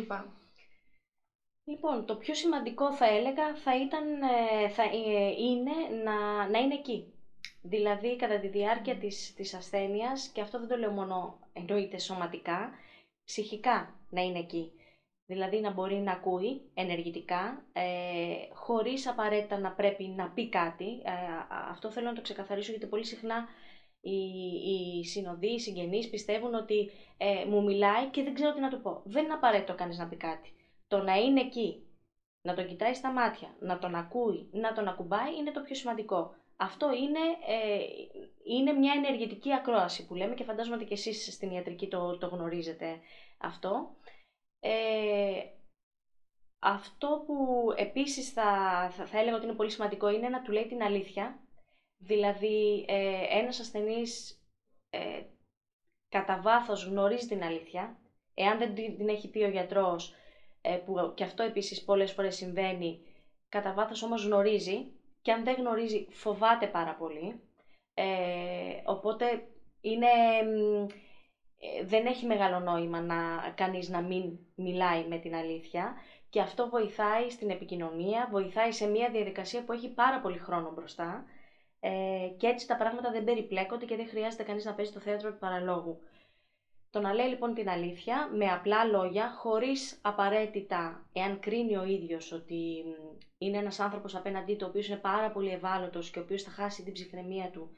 Λοιπόν, 1.66 2.06
το 2.06 2.16
πιο 2.16 2.34
σημαντικό 2.34 2.94
θα 2.94 3.06
έλεγα 3.06 3.56
θα, 3.56 3.82
ήταν, 3.82 4.22
ε, 4.22 4.70
θα 4.70 4.84
ε, 4.84 5.28
είναι 5.42 5.72
να, 6.04 6.48
να 6.50 6.60
είναι 6.60 6.74
εκεί. 6.74 7.14
Δηλαδή, 7.62 8.16
κατά 8.16 8.40
τη 8.40 8.48
διάρκεια 8.48 8.98
της, 8.98 9.34
της 9.34 9.54
ασθένειας, 9.54 10.28
και 10.28 10.42
αυτό 10.42 10.60
δεν 10.60 10.68
το 10.68 10.76
λέω 10.78 10.92
μόνο 10.92 11.40
εννοείται 11.54 11.98
σωματικά, 12.00 12.72
ψυχικά 13.26 13.96
να 14.10 14.22
είναι 14.22 14.40
εκεί 14.40 14.72
δηλαδή 15.26 15.60
να 15.60 15.72
μπορεί 15.72 15.96
να 15.96 16.12
ακούει 16.12 16.72
ενεργητικά, 16.74 17.66
ε, 17.74 17.84
χωρίς 18.54 19.08
απαραίτητα 19.08 19.58
να 19.58 19.72
πρέπει 19.72 20.04
να 20.04 20.30
πει 20.30 20.50
κάτι. 20.50 20.86
Ε, 20.86 21.12
αυτό 21.70 21.92
θέλω 21.92 22.08
να 22.08 22.16
το 22.16 22.22
ξεκαθαρίσω 22.22 22.72
γιατί 22.72 22.88
πολύ 22.88 23.06
συχνά 23.06 23.48
οι, 24.02 24.18
οι 24.70 25.04
συνοδοί, 25.06 25.54
οι 25.54 25.60
συγγενείς 25.60 26.10
πιστεύουν 26.10 26.54
ότι 26.54 26.90
ε, 27.18 27.46
μου 27.46 27.64
μιλάει 27.64 28.06
και 28.06 28.24
δεν 28.24 28.34
ξέρω 28.34 28.54
τι 28.54 28.60
να 28.60 28.70
του 28.70 28.82
πω. 28.82 29.02
Δεν 29.06 29.24
είναι 29.24 29.34
απαραίτητο 29.34 29.76
κανείς 29.76 29.98
να 29.98 30.08
πει 30.08 30.16
κάτι. 30.16 30.50
Το 30.88 30.98
να 30.98 31.16
είναι 31.16 31.42
εκεί, 31.42 31.88
να 32.42 32.54
τον 32.54 32.68
κοιτάει 32.68 32.94
στα 32.94 33.12
μάτια, 33.12 33.56
να 33.60 33.80
τον 33.80 33.96
ακούει, 33.96 34.50
να 34.52 34.74
τον 34.74 34.88
ακουμπάει 34.88 35.36
είναι 35.40 35.52
το 35.52 35.62
πιο 35.62 35.76
σημαντικό. 35.76 36.36
Αυτό 36.56 36.94
είναι, 36.94 37.20
ε, 37.48 37.80
είναι 38.44 38.72
μια 38.72 38.94
ενεργητική 38.96 39.54
ακρόαση 39.54 40.06
που 40.06 40.16
λέμε 40.16 40.34
και 40.36 40.44
φαντάζομαι 40.44 40.76
ότι 40.76 40.86
και 40.86 40.94
εσείς 40.94 41.34
στην 41.34 41.52
ιατρική 41.52 41.88
το, 41.88 42.18
το 42.18 42.28
γνωρίζετε 42.28 43.00
αυτό. 43.38 43.96
Ε, 44.66 45.13
Αυτό 46.66 47.24
που 47.26 47.68
επίσης 47.76 48.30
θα, 48.32 48.44
θα, 48.92 49.06
θα 49.06 49.20
έλεγα 49.20 49.36
ότι 49.36 49.46
είναι 49.46 49.56
πολύ 49.56 49.72
σημαντικό 49.72 50.10
είναι 50.10 50.30
να 50.30 50.42
του 50.42 50.52
λέει 50.52 50.68
την 50.68 50.84
αλήθεια. 50.84 51.40
Δηλαδή, 51.98 52.86
ε, 52.88 53.40
ένας 53.40 53.60
ασθενής 53.60 54.42
ε, 54.90 55.22
κατά 56.10 56.42
βάθος 56.42 56.86
γνωρίζει 56.86 57.28
την 57.28 57.44
αλήθεια. 57.44 57.98
Εάν 58.34 58.58
δεν 58.58 58.76
την 58.76 59.10
έχει 59.10 59.30
πει 59.30 59.44
ο 59.44 59.50
γιατρός, 59.50 60.14
ε, 60.62 60.76
που 60.76 61.14
και 61.16 61.24
αυτό 61.24 61.44
επίσης 61.44 61.84
πολλές 61.84 62.12
φορές 62.12 62.36
συμβαίνει, 62.36 63.00
κατά 63.50 63.74
βάθος 63.74 64.04
όμως 64.04 64.26
γνωρίζει 64.26 64.92
και 65.22 65.32
αν 65.32 65.44
δεν 65.44 65.56
γνωρίζει 65.56 66.08
φοβάται 66.10 66.68
πάρα 66.68 66.96
πολύ. 66.96 67.42
Ε, 67.94 68.82
οπότε 68.86 69.48
είναι, 69.82 70.08
ε, 71.60 71.84
δεν 71.86 72.06
έχει 72.06 72.26
μεγάλο 72.26 72.60
νόημα 72.60 73.02
να 73.02 73.50
κανείς 73.56 73.90
να 73.90 74.02
μην 74.02 74.40
μιλάει 74.56 75.08
με 75.08 75.18
την 75.18 75.36
αλήθεια 75.36 75.96
και 76.34 76.42
αυτό 76.42 76.70
βοηθάει 76.70 77.30
στην 77.30 77.50
επικοινωνία, 77.50 78.28
βοηθάει 78.32 78.72
σε 78.72 78.88
μια 78.88 79.10
διαδικασία 79.10 79.64
που 79.64 79.72
έχει 79.72 79.90
πάρα 79.90 80.20
πολύ 80.20 80.38
χρόνο 80.38 80.72
μπροστά 80.72 81.26
ε, 81.80 82.28
και 82.38 82.48
έτσι 82.48 82.68
τα 82.68 82.76
πράγματα 82.76 83.12
δεν 83.12 83.24
περιπλέκονται 83.24 83.86
και 83.86 83.96
δεν 83.96 84.08
χρειάζεται 84.08 84.44
κανείς 84.44 84.66
να 84.66 84.74
παίζει 84.74 84.92
το 84.92 85.00
θέατρο 85.00 85.32
του 85.32 85.38
παραλόγου. 85.38 86.00
Το 86.90 87.00
να 87.00 87.14
λέει 87.14 87.28
λοιπόν 87.28 87.54
την 87.54 87.70
αλήθεια 87.70 88.30
με 88.34 88.46
απλά 88.46 88.86
λόγια, 88.86 89.32
χωρίς 89.32 90.00
απαραίτητα, 90.02 91.10
εάν 91.14 91.40
κρίνει 91.40 91.78
ο 91.78 91.84
ίδιος 91.84 92.32
ότι 92.32 92.84
είναι 93.38 93.58
ένας 93.58 93.80
άνθρωπος 93.80 94.16
απέναντί 94.16 94.54
του, 94.56 94.64
ο 94.66 94.70
οποίος 94.70 94.88
είναι 94.88 94.98
πάρα 94.98 95.32
πολύ 95.32 95.52
ευάλωτος 95.52 96.10
και 96.10 96.20
ο 96.20 96.22
οποίος 96.22 96.44
θα 96.44 96.52
χάσει 96.52 96.84
την 96.84 96.94
ψυχραιμία 96.94 97.50
του 97.50 97.70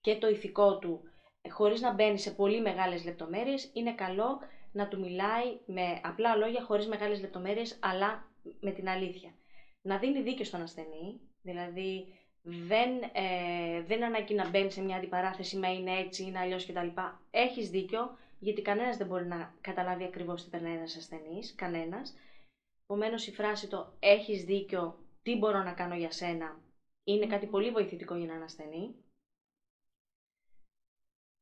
και 0.00 0.16
το 0.16 0.28
ηθικό 0.28 0.78
του, 0.78 1.00
ε, 1.42 1.48
χωρίς 1.48 1.80
να 1.80 1.92
μπαίνει 1.92 2.18
σε 2.18 2.30
πολύ 2.30 2.60
μεγάλες 2.60 3.04
λεπτομέρειες, 3.04 3.70
είναι 3.72 3.94
καλό 3.94 4.38
να 4.72 4.88
του 4.88 5.00
μιλάει 5.00 5.58
με 5.66 6.00
απλά 6.02 6.36
λόγια, 6.36 6.64
χωρίς 6.64 6.86
μεγάλες 6.86 7.20
λεπτομέρειες, 7.20 7.78
αλλά 7.82 8.30
με 8.60 8.70
την 8.70 8.88
αλήθεια. 8.88 9.34
Να 9.82 9.98
δίνει 9.98 10.22
δίκιο 10.22 10.44
στον 10.44 10.62
ασθενή, 10.62 11.20
δηλαδή 11.42 12.06
δεν, 12.42 13.02
ε, 13.12 13.82
δεν 13.82 14.04
ανάγκη 14.04 14.34
να 14.34 14.48
μπαίνει 14.48 14.70
σε 14.70 14.82
μια 14.82 14.96
αντιπαράθεση 14.96 15.56
με 15.56 15.72
είναι 15.72 15.98
έτσι, 15.98 16.22
είναι 16.22 16.38
αλλιώς 16.38 16.66
κτλ. 16.66 16.88
Έχεις 17.30 17.70
δίκιο, 17.70 18.18
γιατί 18.38 18.62
κανένας 18.62 18.96
δεν 18.96 19.06
μπορεί 19.06 19.26
να 19.26 19.54
καταλάβει 19.60 20.04
ακριβώς 20.04 20.44
τι 20.44 20.50
περνάει 20.50 20.76
ένας 20.76 20.96
ασθενής. 20.96 21.54
Κανένας. 21.54 22.14
Επομένως, 22.82 23.26
η 23.26 23.32
φράση 23.32 23.68
το 23.68 23.96
έχεις 23.98 24.44
δίκιο, 24.44 24.98
τι 25.22 25.36
μπορώ 25.36 25.62
να 25.62 25.72
κάνω 25.72 25.94
για 25.94 26.10
σένα, 26.10 26.60
είναι 27.04 27.26
κάτι 27.26 27.46
πολύ 27.46 27.70
βοηθητικό 27.70 28.14
για 28.14 28.24
έναν 28.24 28.42
ασθενή. 28.42 28.94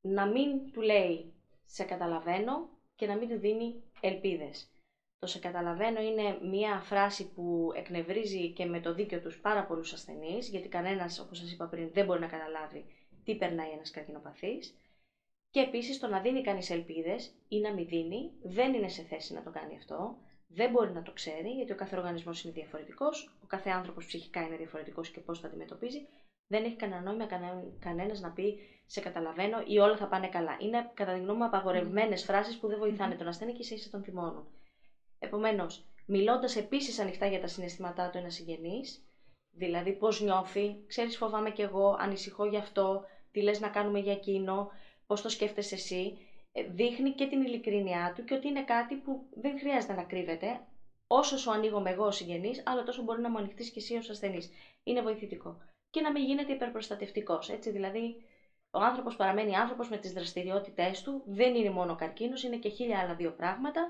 Να 0.01 0.27
μην 0.27 0.73
του 0.73 0.81
λέει 0.81 1.35
σε 1.65 1.85
καταλαβαίνω 1.85 2.80
και 3.01 3.07
να 3.07 3.17
μην 3.17 3.29
του 3.29 3.39
δίνει 3.39 3.83
ελπίδες. 4.01 4.71
Το 5.19 5.27
σε 5.27 5.39
καταλαβαίνω 5.39 6.01
είναι 6.01 6.39
μια 6.43 6.81
φράση 6.81 7.33
που 7.33 7.73
εκνευρίζει 7.75 8.53
και 8.53 8.65
με 8.65 8.81
το 8.81 8.95
δίκιο 8.95 9.21
τους 9.21 9.41
πάρα 9.41 9.67
πολλούς 9.67 9.93
ασθενείς, 9.93 10.49
γιατί 10.49 10.69
κανένας, 10.69 11.19
όπως 11.19 11.39
σας 11.39 11.53
είπα 11.53 11.67
πριν, 11.67 11.91
δεν 11.93 12.05
μπορεί 12.05 12.21
να 12.21 12.27
καταλάβει 12.27 12.85
τι 13.25 13.35
περνάει 13.35 13.71
ένας 13.71 13.91
καρκινοπαθής. 13.91 14.75
Και 15.51 15.61
επίσης 15.61 15.99
το 15.99 16.07
να 16.07 16.21
δίνει 16.21 16.43
κανείς 16.43 16.71
ελπίδες 16.71 17.35
ή 17.49 17.61
να 17.61 17.73
μην 17.73 17.87
δίνει, 17.87 18.33
δεν 18.43 18.75
είναι 18.75 18.89
σε 18.89 19.03
θέση 19.03 19.35
να 19.35 19.43
το 19.43 19.51
κάνει 19.51 19.77
αυτό, 19.77 20.17
δεν 20.49 20.71
μπορεί 20.71 20.93
να 20.93 21.03
το 21.03 21.13
ξέρει, 21.13 21.51
γιατί 21.51 21.73
ο 21.73 21.77
κάθε 21.77 21.97
οργανισμός 21.97 22.45
είναι 22.45 22.53
διαφορετικός, 22.53 23.31
ο 23.43 23.47
κάθε 23.47 23.71
άνθρωπος 23.71 24.07
ψυχικά 24.07 24.43
είναι 24.43 24.57
διαφορετικός 24.57 25.11
και 25.11 25.21
πώς 25.21 25.41
το 25.41 25.47
αντιμετωπίζει, 25.47 26.07
δεν 26.51 26.65
έχει 26.65 26.77
κανένα 26.77 27.01
νόημα 27.01 27.27
κανένας 27.79 28.21
να 28.21 28.31
πει 28.31 28.59
σε 28.87 29.01
καταλαβαίνω 29.01 29.63
ή 29.67 29.79
όλα 29.79 29.97
θα 29.97 30.07
πάνε 30.07 30.29
καλά. 30.29 30.57
Είναι 30.61 30.91
κατά 30.95 31.13
τη 31.13 31.19
γνώμη 31.21 31.39
μου 31.39 31.45
απαγορευμένες 31.45 32.23
mm. 32.23 32.25
φράσεις 32.25 32.59
που 32.59 32.67
δεν 32.67 32.79
βοηθάνε 32.79 33.15
τον 33.15 33.29
ασθενή 33.29 33.53
και 33.53 33.63
σε 33.63 33.91
τον 33.91 34.03
θυμώνουν. 34.03 34.47
Επομένως, 35.19 35.87
μιλώντας 36.07 36.57
επίσης 36.57 36.99
ανοιχτά 36.99 37.27
για 37.27 37.41
τα 37.41 37.47
συναισθήματά 37.47 38.11
του 38.11 38.19
ένας 38.19 38.35
συγγενής, 38.35 39.05
δηλαδή 39.51 39.93
πώς 39.93 40.21
νιώθει, 40.21 40.85
ξέρεις, 40.87 41.17
φοβάμαι 41.17 41.51
κι 41.51 41.63
εγώ, 41.63 41.97
ανησυχώ 41.99 42.47
γι' 42.47 42.57
αυτό, 42.57 43.05
τι 43.31 43.43
λες 43.43 43.61
να 43.61 43.69
κάνουμε 43.69 43.99
για 43.99 44.13
εκείνο, 44.13 44.71
πώς 45.07 45.23
το 45.23 45.29
σκέφτεσαι 45.29 45.75
εσύ, 45.75 46.19
ε, 46.53 46.63
δείχνει 46.63 47.11
και 47.11 47.27
την 47.27 47.43
ειλικρίνειά 47.43 48.13
του 48.17 48.25
και 48.25 48.35
ότι 48.35 48.49
είναι 48.49 48.65
κάτι 48.65 48.95
που 48.95 49.27
δεν 49.31 49.59
χρειάζεται 49.59 49.93
να 49.93 50.03
κρύβεται. 50.03 50.61
Όσο 51.07 51.39
σου 51.39 51.51
ανοίγομαι 51.51 51.91
εγώ 51.91 52.07
ω 52.07 52.11
συγγενής, 52.11 52.63
άλλο 52.67 52.85
τόσο 52.85 53.03
μπορεί 53.03 53.21
να 53.21 53.31
μου 53.31 53.39
ανοιχτείς 53.39 53.71
και 53.71 53.79
εσύ 53.79 53.97
ως 53.97 54.11
ασθενής. 54.11 54.51
Είναι 54.83 55.03
βοηθητικό. 55.03 55.59
Και 55.91 56.01
να 56.01 56.11
μην 56.11 56.25
γίνεται 56.25 56.53
υπερπροστατευτικός. 56.53 57.49
Έτσι, 57.49 57.71
δηλαδή, 57.71 58.17
ο 58.71 58.79
άνθρωπος 58.79 59.17
παραμένει 59.17 59.57
άνθρωπος 59.57 59.89
με 59.89 59.97
τις 59.97 60.13
δραστηριότητές 60.13 61.03
του, 61.03 61.23
δεν 61.27 61.55
είναι 61.55 61.71
μόνο 61.71 61.95
καρκίνος, 61.95 62.43
είναι 62.43 62.57
και 62.57 62.69
χίλια 62.69 62.99
άλλα 62.99 63.15
δύο 63.15 63.31
πράγματα 63.31 63.89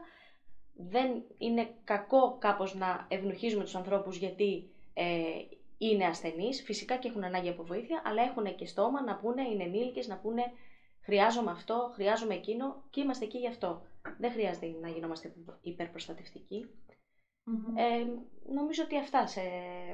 δεν 0.88 1.22
είναι 1.38 1.68
κακό 1.84 2.36
κάπως 2.38 2.74
να 2.74 3.06
ευνοχίζουμε 3.08 3.64
τους 3.64 3.74
ανθρώπους 3.74 4.16
γιατί 4.16 4.70
ε, 4.94 5.38
είναι 5.78 6.04
ασθενείς, 6.04 6.62
φυσικά 6.62 6.96
και 6.96 7.08
έχουν 7.08 7.24
ανάγκη 7.24 7.48
από 7.48 7.64
βοήθεια, 7.64 8.02
αλλά 8.04 8.22
έχουν 8.22 8.54
και 8.54 8.66
στόμα 8.66 9.02
να 9.02 9.16
πούνε, 9.16 9.42
είναι 9.42 9.62
ενήλικες, 9.62 10.06
να 10.06 10.16
πούνε 10.16 10.42
χρειάζομαι 11.00 11.50
αυτό, 11.50 11.90
χρειάζομαι 11.94 12.34
εκείνο 12.34 12.82
και 12.90 13.00
είμαστε 13.00 13.24
εκεί 13.24 13.38
γι' 13.38 13.48
αυτό. 13.48 13.82
Δεν 14.18 14.30
χρειάζεται 14.30 14.74
να 14.80 14.88
γινόμαστε 14.88 15.32
υπερπροστατευτικοί. 15.60 16.66
Ε, 17.76 18.06
νομίζω 18.54 18.82
ότι 18.84 18.98
αυτά 18.98 19.26
σε 19.26 19.40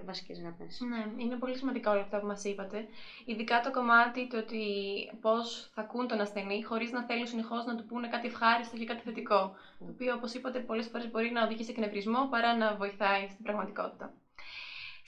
βασικές 0.05 0.39
γραμμές. 0.41 0.81
Ναι, 0.81 1.23
είναι 1.23 1.37
πολύ 1.37 1.57
σημαντικά 1.57 1.91
όλα 1.91 2.01
αυτά 2.01 2.19
που 2.21 2.27
μας 2.27 2.45
είπατε. 2.45 2.87
Ειδικά 3.25 3.61
το 3.61 3.71
κομμάτι 3.71 4.27
το 4.29 4.39
ότι 4.39 4.65
πώς 5.21 5.71
θα 5.75 5.81
ακούν 5.81 6.07
τον 6.09 6.21
ασθενή 6.21 6.63
χωρίς 6.63 6.91
να 6.93 7.03
θέλουν 7.05 7.27
συνεχώς 7.27 7.65
να 7.65 7.75
του 7.77 7.85
πούνε 7.87 8.09
κάτι 8.09 8.27
ευχάριστο 8.27 8.77
και 8.77 8.85
κάτι 8.85 9.03
θετικό. 9.03 9.55
Το 9.79 9.87
οποίο, 9.91 10.15
όπως 10.15 10.35
είπατε, 10.35 10.59
πολλές 10.59 10.87
φορές 10.87 11.11
μπορεί 11.11 11.31
να 11.31 11.43
οδηγήσει 11.45 11.65
σε 11.65 11.71
εκνευρισμό 11.71 12.29
παρά 12.31 12.57
να 12.57 12.75
βοηθάει 12.77 13.29
στην 13.29 13.45
πραγματικότητα. 13.45 14.13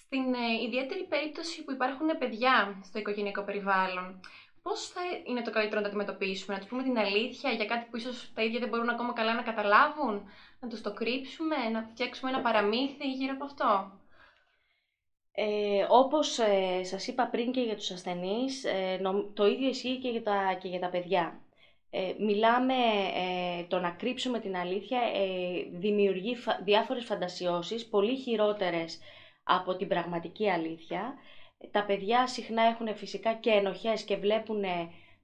Στην 0.04 0.34
ε, 0.34 0.62
ιδιαίτερη 0.66 1.04
περίπτωση 1.04 1.64
που 1.64 1.72
υπάρχουν 1.72 2.06
παιδιά 2.18 2.80
στο 2.84 2.98
οικογενειακό 2.98 3.42
περιβάλλον, 3.42 4.20
πώς 4.68 4.88
θα 4.88 5.00
είναι 5.24 5.42
το 5.42 5.50
καλύτερο 5.50 5.80
να 5.80 5.82
το 5.82 5.88
αντιμετωπίσουμε, 5.88 6.54
να 6.54 6.60
τους 6.60 6.68
πούμε 6.68 6.82
την 6.82 6.98
αλήθεια 6.98 7.50
για 7.50 7.64
κάτι 7.64 7.86
που 7.90 7.96
ίσως 7.96 8.32
τα 8.34 8.42
ίδια 8.42 8.60
δεν 8.60 8.68
μπορούν 8.68 8.88
ακόμα 8.88 9.12
καλά 9.12 9.34
να 9.34 9.42
καταλάβουν, 9.42 10.22
να 10.60 10.68
τους 10.68 10.80
το 10.80 10.92
κρύψουμε, 10.92 11.56
να 11.72 11.82
φτιάξουμε 11.82 12.30
ένα 12.30 12.40
παραμύθι 12.40 13.12
γύρω 13.12 13.32
από 13.34 13.44
αυτό; 13.44 13.92
Ε, 15.32 15.86
όπως 15.88 16.38
ε, 16.38 16.84
σας 16.84 17.06
είπα 17.06 17.26
πριν 17.26 17.52
και 17.52 17.60
για 17.60 17.76
τους 17.76 17.90
ασθενείς, 17.90 18.64
ε, 18.64 19.00
το 19.34 19.46
ίδιο 19.46 19.68
ισχύει 19.68 19.98
και 19.98 20.08
για 20.08 20.22
τα, 20.22 20.58
και 20.60 20.68
για 20.68 20.80
τα 20.80 20.88
παιδιά. 20.88 21.40
Ε, 21.90 22.14
μιλάμε, 22.18 22.74
ε, 23.14 23.64
το 23.68 23.78
να 23.78 23.90
κρύψουμε 23.90 24.38
την 24.40 24.56
αλήθεια 24.56 24.98
ε, 24.98 25.78
δημιουργεί 25.78 26.36
φα, 26.36 26.60
διάφορες 26.64 27.04
φαντασιώσεις, 27.04 27.88
πολύ 27.88 28.16
χειρότερες 28.16 28.98
από 29.42 29.76
την 29.76 29.88
πραγματική 29.88 30.50
αλήθεια. 30.50 31.14
Τα 31.70 31.84
παιδιά 31.84 32.26
συχνά 32.26 32.62
έχουν 32.62 32.96
φυσικά 32.96 33.34
και 33.34 33.50
ενοχές 33.50 34.02
και 34.02 34.16
βλέπουν 34.16 34.64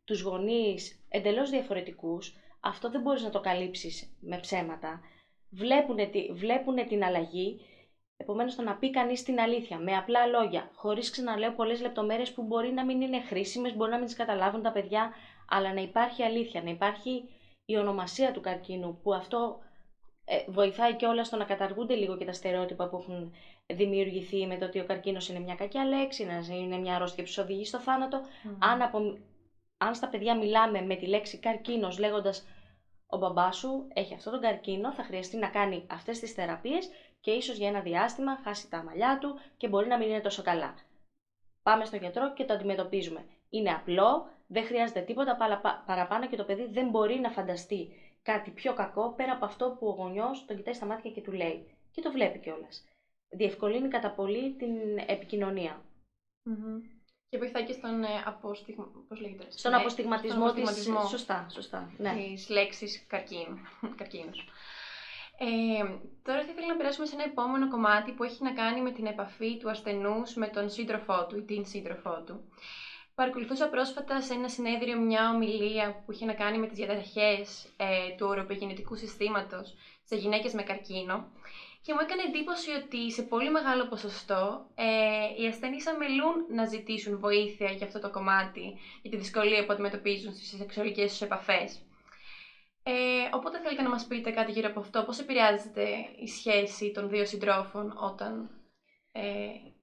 τους 0.05 0.21
γονείς 0.21 1.05
εντελώς 1.09 1.51
διαφορετικούς. 1.51 2.37
Αυτό 2.61 2.91
δεν 2.91 3.01
μπορείς 3.01 3.23
να 3.23 3.31
το 3.31 3.41
καλύψεις 3.41 4.17
με 4.21 4.39
ψέματα 4.39 5.01
βλέπουν, 6.35 6.87
την 6.89 7.05
αλλαγή. 7.05 7.61
Επομένως, 8.17 8.55
το 8.55 8.63
να 8.63 8.77
πει 8.77 8.91
κανείς 8.91 9.23
την 9.23 9.41
αλήθεια 9.41 9.79
με 9.79 9.97
απλά 9.97 10.27
λόγια, 10.27 10.71
χωρίς 10.75 11.11
ξαναλέω 11.11 11.53
πολλές 11.53 11.81
λεπτομέρειες 11.81 12.33
που 12.33 12.43
μπορεί 12.43 12.73
να 12.73 12.85
μην 12.85 13.01
είναι 13.01 13.21
χρήσιμες, 13.21 13.77
μπορεί 13.77 13.91
να 13.91 13.97
μην 13.97 14.07
τις 14.07 14.17
καταλάβουν 14.17 14.63
τα 14.63 14.73
παιδιά, 14.73 15.13
αλλά 15.49 15.75
να 15.75 15.81
υπάρχει 15.81 16.23
αλήθεια, 16.23 16.63
να 16.63 16.71
υπάρχει 16.71 17.29
η 17.65 17.77
ονομασία 17.77 18.33
του 18.33 18.41
καρκίνου, 18.41 19.01
που 19.03 19.15
αυτό 19.15 19.59
ε, 20.25 20.45
βοηθάει 20.49 20.95
και 20.95 21.07
όλα 21.07 21.25
στο 21.25 21.37
να 21.37 21.45
καταργούνται 21.45 21.95
λίγο 21.95 22.17
και 22.17 22.25
τα 22.25 22.33
στερεότυπα 22.33 22.89
που 22.89 22.97
έχουν 22.97 23.35
δημιουργηθεί 23.67 24.47
με 24.47 24.59
το 24.59 24.65
ότι 24.65 24.81
ο 24.81 24.85
καρκίνος 24.85 25.29
είναι 25.29 25.39
μια 25.39 25.55
κακιά 25.55 25.85
λέξη, 25.85 26.27
είναι 26.51 26.77
μια 26.77 26.95
αρρώστια 26.95 27.25
που 27.25 27.31
σου 27.31 27.43
οδηγεί 27.43 27.65
στο 27.65 27.79
θάνατο. 27.79 28.21
Αν, 28.59 28.83
απο... 28.83 29.19
αν 29.79 29.95
στα 29.95 30.09
παιδιά 30.09 30.37
μιλάμε 30.37 30.83
με 30.83 30.95
τη 30.97 31.07
λέξη 31.07 31.39
καρκίνος 31.39 31.99
λέγοντας 31.99 32.47
ο 33.07 33.17
μπαμπάς 33.17 33.57
σου 33.57 33.89
έχει 33.95 34.15
αυτόν 34.15 34.33
τον 34.33 34.43
καρκίνο, 34.43 34.93
θα 34.93 35.03
χρειαστεί 35.03 35.37
να 35.37 35.49
κάνει 35.49 35.87
αυτές 35.91 36.19
τις 36.19 36.33
θεραπείες 36.33 36.89
και 37.21 37.31
ίσως 37.31 37.57
για 37.57 37.69
ένα 37.69 37.81
διάστημα 37.81 38.39
χάσει 38.45 38.71
τα 38.71 38.83
μαλλιά 38.83 39.19
του 39.21 39.39
και 39.57 39.69
μπορεί 39.69 39.87
να 39.87 39.99
μην 39.99 40.09
είναι 40.09 40.21
τόσο 40.21 40.43
καλά. 40.43 40.75
Πάμε 41.63 41.85
στον 41.85 41.99
γιατρό 41.99 42.33
και 42.33 42.45
το 42.45 42.53
αντιμετωπίζουμε. 42.55 43.25
Είναι 43.51 43.71
απλό, 43.71 44.29
δεν 44.47 44.65
χρειάζεται 44.65 45.01
τίποτα 45.01 45.37
παραπάνω 45.87 46.29
και 46.29 46.37
το 46.37 46.45
παιδί 46.45 46.67
δεν 46.67 46.89
μπορεί 46.89 47.19
να 47.19 47.31
φανταστεί 47.31 47.89
κάτι 48.23 48.51
πιο 48.51 48.75
κακό 48.75 49.13
πέρα 49.17 49.33
από 49.33 49.45
αυτό 49.45 49.77
που 49.79 49.87
ο 49.87 49.91
γονιός 49.91 50.45
τον 50.45 50.57
κοιτάει 50.57 50.75
στα 50.75 50.87
μάτια 50.87 51.11
και 51.11 51.21
του 51.21 51.33
λέει. 51.33 51.67
Και 51.91 52.01
το 52.01 52.11
βλέπει 52.11 52.39
κιόλας. 52.39 52.85
Διευκολύνει 53.37 53.89
κατά 53.89 54.11
πολύ 54.11 54.55
την 54.59 54.99
επικοινωνία. 55.07 55.83
Και 57.29 57.39
βοηθάει 57.39 57.65
και 57.65 57.73
στον 57.73 58.03
ε, 58.03 58.09
αποστιγμα... 58.25 58.89
Πώς 59.09 59.21
λέγεται, 59.21 59.47
στον 59.51 59.71
ναι, 59.71 59.77
αποστιγματισμό, 59.77 60.31
στον 60.49 60.49
αποστιγματισμό 60.49 61.01
της... 61.01 61.09
Σωστά, 61.09 61.47
σωστά. 61.51 61.93
Ναι. 61.99 62.13
Της 62.13 62.49
λέξης 62.49 63.07
καρκίνου. 63.07 63.59
καρκίνους. 63.97 64.39
Ε, 65.39 65.85
τώρα 66.23 66.43
θα 66.45 66.51
ήθελα 66.51 66.67
να 66.67 66.77
περάσουμε 66.77 67.07
σε 67.07 67.15
ένα 67.15 67.25
επόμενο 67.25 67.69
κομμάτι 67.71 68.13
που 68.13 68.25
έχει 68.25 68.43
να 68.43 68.53
κάνει 68.53 68.81
με 68.83 68.91
την 68.91 69.07
επαφή 69.07 69.57
του 69.57 69.71
ασθενούς 69.71 70.35
με 70.35 70.49
τον 70.49 70.71
σύντροφό 70.71 71.27
του 71.27 71.37
ή 71.39 71.43
την 71.43 71.67
σύντροφό 71.67 72.23
του. 72.27 72.45
Παρακολουθούσα 73.15 73.69
πρόσφατα 73.69 74.21
σε 74.21 74.35
ένα 74.35 74.49
συνέδριο 74.49 74.99
μια 74.99 75.31
ομιλία 75.31 76.03
που 76.05 76.13
είχε 76.13 76.25
να 76.25 76.35
κάνει 76.35 76.59
με 76.59 76.67
τις 76.67 76.77
διαταραχές 76.77 77.73
ε, 77.77 78.15
του 78.17 78.27
οροπογεννητικού 78.27 78.97
συστήματος 78.97 79.75
σε 80.05 80.17
γυναίκες 80.17 80.53
με 80.53 80.63
καρκίνο 80.63 81.27
και 81.85 81.93
μου 81.95 82.01
έκανε 82.03 82.23
εντύπωση 82.23 82.71
ότι 82.71 83.13
σε 83.13 83.23
πολύ 83.23 83.51
μεγάλο 83.51 83.87
ποσοστό 83.87 84.67
ε, 84.75 85.43
οι 85.43 85.47
ασθενείς 85.47 85.87
αμελούν 85.87 86.37
να 86.49 86.65
ζητήσουν 86.65 87.19
βοήθεια 87.19 87.71
για 87.71 87.87
αυτό 87.87 87.99
το 88.01 88.11
κομμάτι, 88.11 88.75
για 89.03 89.11
τη 89.11 89.17
δυσκολία 89.17 89.65
που 89.65 89.73
αντιμετωπίζουν 89.73 90.33
στις 90.33 90.49
σεξουαλικές 90.59 91.11
τους 91.11 91.21
επαφές. 91.21 91.83
Ε, 92.83 92.93
οπότε 93.35 93.61
θέλετε 93.61 93.83
να 93.83 93.89
μας 93.89 94.07
πείτε 94.07 94.31
κάτι 94.31 94.53
γύρω 94.53 94.69
από 94.69 94.81
αυτό, 94.81 95.05
πώς 95.05 95.19
επηρεάζεται 95.19 95.87
η 96.19 96.27
σχέση 96.29 96.91
των 96.93 97.09
δύο 97.09 97.25
συντρόφων 97.25 97.97
όταν 98.01 98.51
ε, 99.13 99.23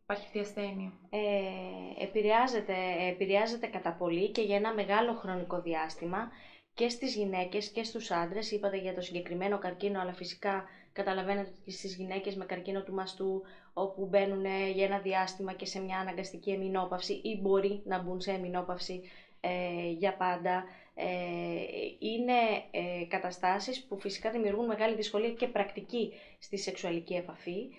υπάρχει 0.03 0.25
αυτή 0.25 0.38
η 0.38 0.41
ασθένεια; 0.41 0.91
Ε, 1.10 2.03
επηρεάζεται, 2.03 2.75
επηρεάζεται 3.12 3.67
κατά 3.67 3.91
πολύ 3.93 4.29
και 4.31 4.41
για 4.41 4.55
ένα 4.55 4.74
μεγάλο 4.74 5.13
χρονικό 5.13 5.62
διάστημα 5.62 6.31
και 6.74 6.89
στις 6.89 7.15
γυναίκες 7.15 7.70
και 7.70 7.84
στους 7.84 8.12
άντρες. 8.12 8.51
Είπατε 8.51 8.77
για 8.77 8.93
το 8.93 9.01
συγκεκριμένο 9.01 9.58
καρκίνο, 9.58 10.00
αλλά 10.00 10.13
φυσικά 10.13 10.63
καταλαβαίνετε 10.93 11.51
ότι 11.62 11.71
στις 11.71 11.95
γυναίκες 11.95 12.36
με 12.36 12.45
καρκίνο 12.45 12.81
του 12.83 12.93
μαστού, 12.93 13.41
όπου 13.74 14.05
μπαίνουν 14.05 14.45
για 14.74 14.86
ένα 14.86 15.00
διάστημα 15.00 15.53
και 15.53 15.65
σε 15.65 15.79
μια 15.79 15.98
αναγκαστική 15.98 16.51
εμεινόπαυση 16.51 17.13
ή 17.13 17.39
μπορεί 17.41 17.81
να 17.86 18.00
μπουν 18.01 18.21
σε 18.21 18.31
εμεινόπαυση 18.31 19.01
ε, 19.39 19.89
για 19.91 20.15
πάντα, 20.17 20.63
ε, 20.95 21.05
είναι 22.00 22.33
ε, 22.71 23.05
καταστάσεις 23.07 23.83
που 23.83 24.00
φυσικά 24.00 24.31
δημιουργούν 24.31 24.65
μεγάλη 24.65 24.95
δυσκολία 24.95 25.31
και 25.31 25.48
πρακτική 25.48 26.13
στη 26.39 26.57
σεξουαλική 26.57 27.13
επαφή. 27.13 27.69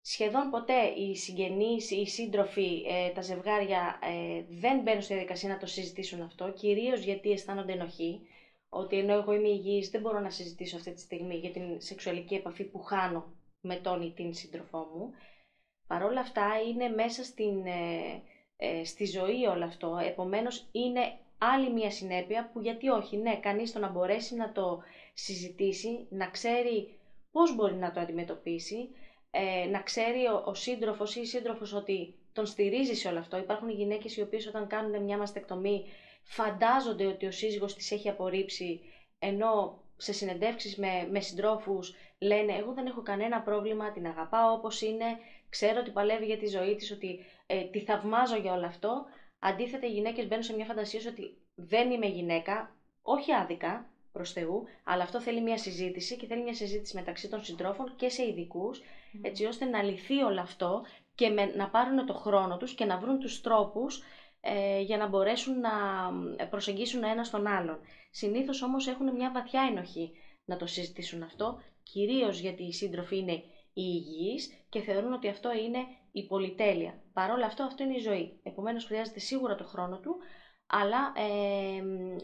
Σχεδόν 0.00 0.50
ποτέ 0.50 0.82
οι 0.96 1.16
συγγενείς, 1.16 1.90
οι 1.90 2.06
σύντροφοι, 2.06 2.82
ε, 2.88 3.10
τα 3.10 3.20
ζευγάρια 3.22 3.98
ε, 4.02 4.42
δεν 4.48 4.80
μπαίνουν 4.80 5.02
στη 5.02 5.12
διαδικασία 5.12 5.48
να 5.48 5.58
το 5.58 5.66
συζητήσουν 5.66 6.22
αυτό, 6.22 6.52
κυρίως 6.52 7.00
γιατί 7.00 7.30
αισθάνονται 7.30 7.72
ενοχή, 7.72 8.20
ότι 8.68 8.98
ενώ 8.98 9.12
εγώ 9.12 9.32
είμαι 9.32 9.48
υγιής 9.48 9.90
δεν 9.90 10.00
μπορώ 10.00 10.20
να 10.20 10.30
συζητήσω 10.30 10.76
αυτή 10.76 10.92
τη 10.92 11.00
στιγμή 11.00 11.34
για 11.34 11.50
την 11.50 11.80
σεξουαλική 11.80 12.34
επαφή 12.34 12.64
που 12.64 12.80
χάνω 12.82 13.34
με 13.60 13.76
τον 13.76 14.02
ή 14.02 14.12
την 14.12 14.34
σύντροφό 14.34 14.78
μου. 14.78 15.10
Παρ' 15.86 16.02
όλα 16.04 16.20
αυτά 16.20 16.46
είναι 16.68 16.88
μέσα 16.88 17.24
στην, 17.24 17.66
ε, 18.56 18.84
στη 18.84 19.04
ζωή 19.06 19.46
όλο 19.46 19.64
αυτό, 19.64 19.98
επομένως 20.04 20.68
είναι 20.72 21.00
άλλη 21.38 21.70
μια 21.72 21.90
συνέπεια 21.90 22.50
που 22.52 22.60
γιατί 22.60 22.88
όχι, 22.88 23.16
ναι, 23.16 23.36
κανείς 23.36 23.72
το 23.72 23.78
να 23.78 23.88
μπορέσει 23.88 24.34
να 24.34 24.52
το 24.52 24.82
συζητήσει, 25.14 26.06
να 26.10 26.26
ξέρει 26.30 26.98
πώς 27.30 27.54
μπορεί 27.54 27.74
να 27.74 27.92
το 27.92 28.00
αντιμετωπίσει, 28.00 28.88
ε, 29.30 29.66
να 29.66 29.82
ξέρει 29.82 30.26
ο, 30.26 30.42
ο 30.46 30.54
σύντροφος 30.54 31.16
ή 31.16 31.20
η 31.20 31.24
σύντροφος 31.26 31.72
ότι 31.72 32.14
τον 32.32 32.46
στηρίζει 32.46 32.94
σε 32.94 33.08
όλο 33.08 33.18
αυτό. 33.18 33.36
Υπάρχουν 33.36 33.70
γυναίκες 33.70 34.16
οι 34.16 34.22
οποίες 34.22 34.46
όταν 34.46 34.66
κάνουν 34.66 35.02
μια 35.02 35.18
μαστεκτομή 35.18 35.84
φαντάζονται 36.28 37.06
ότι 37.06 37.26
ο 37.26 37.30
σύζυγος 37.30 37.74
της 37.74 37.90
έχει 37.90 38.08
απορρίψει, 38.08 38.80
ενώ 39.18 39.82
σε 39.96 40.12
συνεντεύξεις 40.12 40.76
με, 40.76 41.08
με 41.10 41.20
συντρόφους 41.20 41.94
λένε 42.18 42.52
εγώ 42.52 42.72
δεν 42.72 42.86
έχω 42.86 43.02
κανένα 43.02 43.40
πρόβλημα, 43.40 43.92
την 43.92 44.06
αγαπάω 44.06 44.52
όπως 44.52 44.80
είναι, 44.80 45.04
ξέρω 45.48 45.80
ότι 45.80 45.90
παλεύει 45.90 46.24
για 46.24 46.38
τη 46.38 46.46
ζωή 46.46 46.74
της, 46.74 46.90
ότι 46.90 47.24
ε, 47.46 47.62
τη 47.64 47.80
θαυμάζω 47.80 48.36
για 48.36 48.52
όλο 48.52 48.66
αυτό. 48.66 49.04
Αντίθετα 49.38 49.86
οι 49.86 49.90
γυναίκες 49.90 50.26
μπαίνουν 50.26 50.44
σε 50.44 50.54
μια 50.54 50.64
φαντασία 50.64 51.00
ότι 51.08 51.36
δεν 51.54 51.90
είμαι 51.90 52.06
γυναίκα, 52.06 52.76
όχι 53.02 53.32
άδικα, 53.32 53.90
προς 54.12 54.32
Θεού, 54.32 54.64
αλλά 54.84 55.02
αυτό 55.02 55.20
θέλει 55.20 55.40
μια 55.40 55.58
συζήτηση 55.58 56.16
και 56.16 56.26
θέλει 56.26 56.42
μια 56.42 56.54
συζήτηση 56.54 56.96
μεταξύ 56.96 57.28
των 57.28 57.44
συντρόφων 57.44 57.96
και 57.96 58.08
σε 58.08 58.26
ειδικούς, 58.26 58.80
έτσι 59.22 59.44
ώστε 59.44 59.64
να 59.64 59.82
λυθεί 59.82 60.22
όλο 60.22 60.40
αυτό 60.40 60.84
και 61.14 61.28
με, 61.28 61.44
να 61.44 61.68
πάρουν 61.68 62.06
το 62.06 62.12
χρόνο 62.14 62.56
τους 62.56 62.74
και 62.74 62.84
να 62.84 62.98
βρουν 62.98 63.18
τους 63.18 63.40
τρόπους 63.40 64.02
ε, 64.40 64.80
για 64.80 64.96
να 64.96 65.06
μπορέσουν 65.06 65.60
να 65.60 66.46
προσεγγίσουν 66.46 67.04
ένα 67.04 67.24
στον 67.24 67.46
άλλον. 67.46 67.78
Συνήθως 68.10 68.62
όμως 68.62 68.86
έχουν 68.86 69.14
μια 69.14 69.30
βαθιά 69.32 69.60
ενοχή 69.70 70.12
να 70.44 70.56
το 70.56 70.66
συζητήσουν 70.66 71.22
αυτό, 71.22 71.58
κυρίως 71.82 72.38
γιατί 72.40 72.62
οι 72.62 72.72
σύντροφοι 72.72 73.16
είναι 73.18 73.32
οι 73.32 73.82
υγιείς 73.84 74.64
και 74.68 74.80
θεωρούν 74.80 75.12
ότι 75.12 75.28
αυτό 75.28 75.52
είναι 75.52 75.78
η 76.12 76.26
πολυτέλεια. 76.26 77.02
Παρ' 77.12 77.30
όλα 77.30 77.46
αυτό, 77.46 77.62
αυτό 77.62 77.82
είναι 77.84 77.96
η 77.96 78.00
ζωή. 78.00 78.40
Επομένως, 78.42 78.84
χρειάζεται 78.84 79.18
σίγουρα 79.18 79.54
το 79.54 79.64
χρόνο 79.64 79.98
του, 79.98 80.16
αλλά 80.66 81.12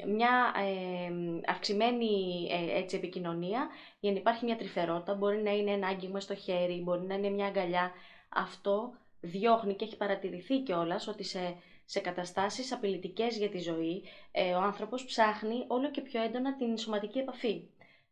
μια 0.07 0.55
ε, 0.57 1.11
αυξημένη 1.51 2.47
ε, 2.51 2.79
έτσι, 2.79 2.97
επικοινωνία 2.97 3.69
για 4.01 4.13
να 4.13 4.19
υπάρχει 4.19 4.45
μια 4.45 4.57
τρυφερότητα, 4.57 5.15
μπορεί 5.15 5.43
να 5.43 5.51
είναι 5.51 5.71
ένα 5.71 5.87
άγγιγμα 5.87 6.21
στο 6.21 6.35
χέρι, 6.35 6.81
μπορεί 6.83 7.07
να 7.07 7.15
είναι 7.15 7.29
μια 7.31 7.47
αγκαλιά. 7.47 7.93
Αυτό 8.29 8.93
διώχνει 9.21 9.75
και 9.75 9.85
έχει 9.85 9.97
παρατηρηθεί 9.97 10.61
κιόλας 10.63 11.09
ότι 11.09 11.25
σε, 11.25 11.57
σε 11.85 12.01
καταστάσεις 12.01 12.73
απειλητικές 12.73 13.37
για 13.37 13.49
τη 13.49 13.59
ζωή 13.59 14.03
ε, 14.33 14.55
ο 14.55 14.61
άνθρωπος 14.61 15.05
ψάχνει 15.05 15.65
όλο 15.69 15.91
και 15.91 16.01
πιο 16.01 16.23
έντονα 16.23 16.57
την 16.57 16.79
σωματική 16.79 17.19
επαφή. 17.19 17.69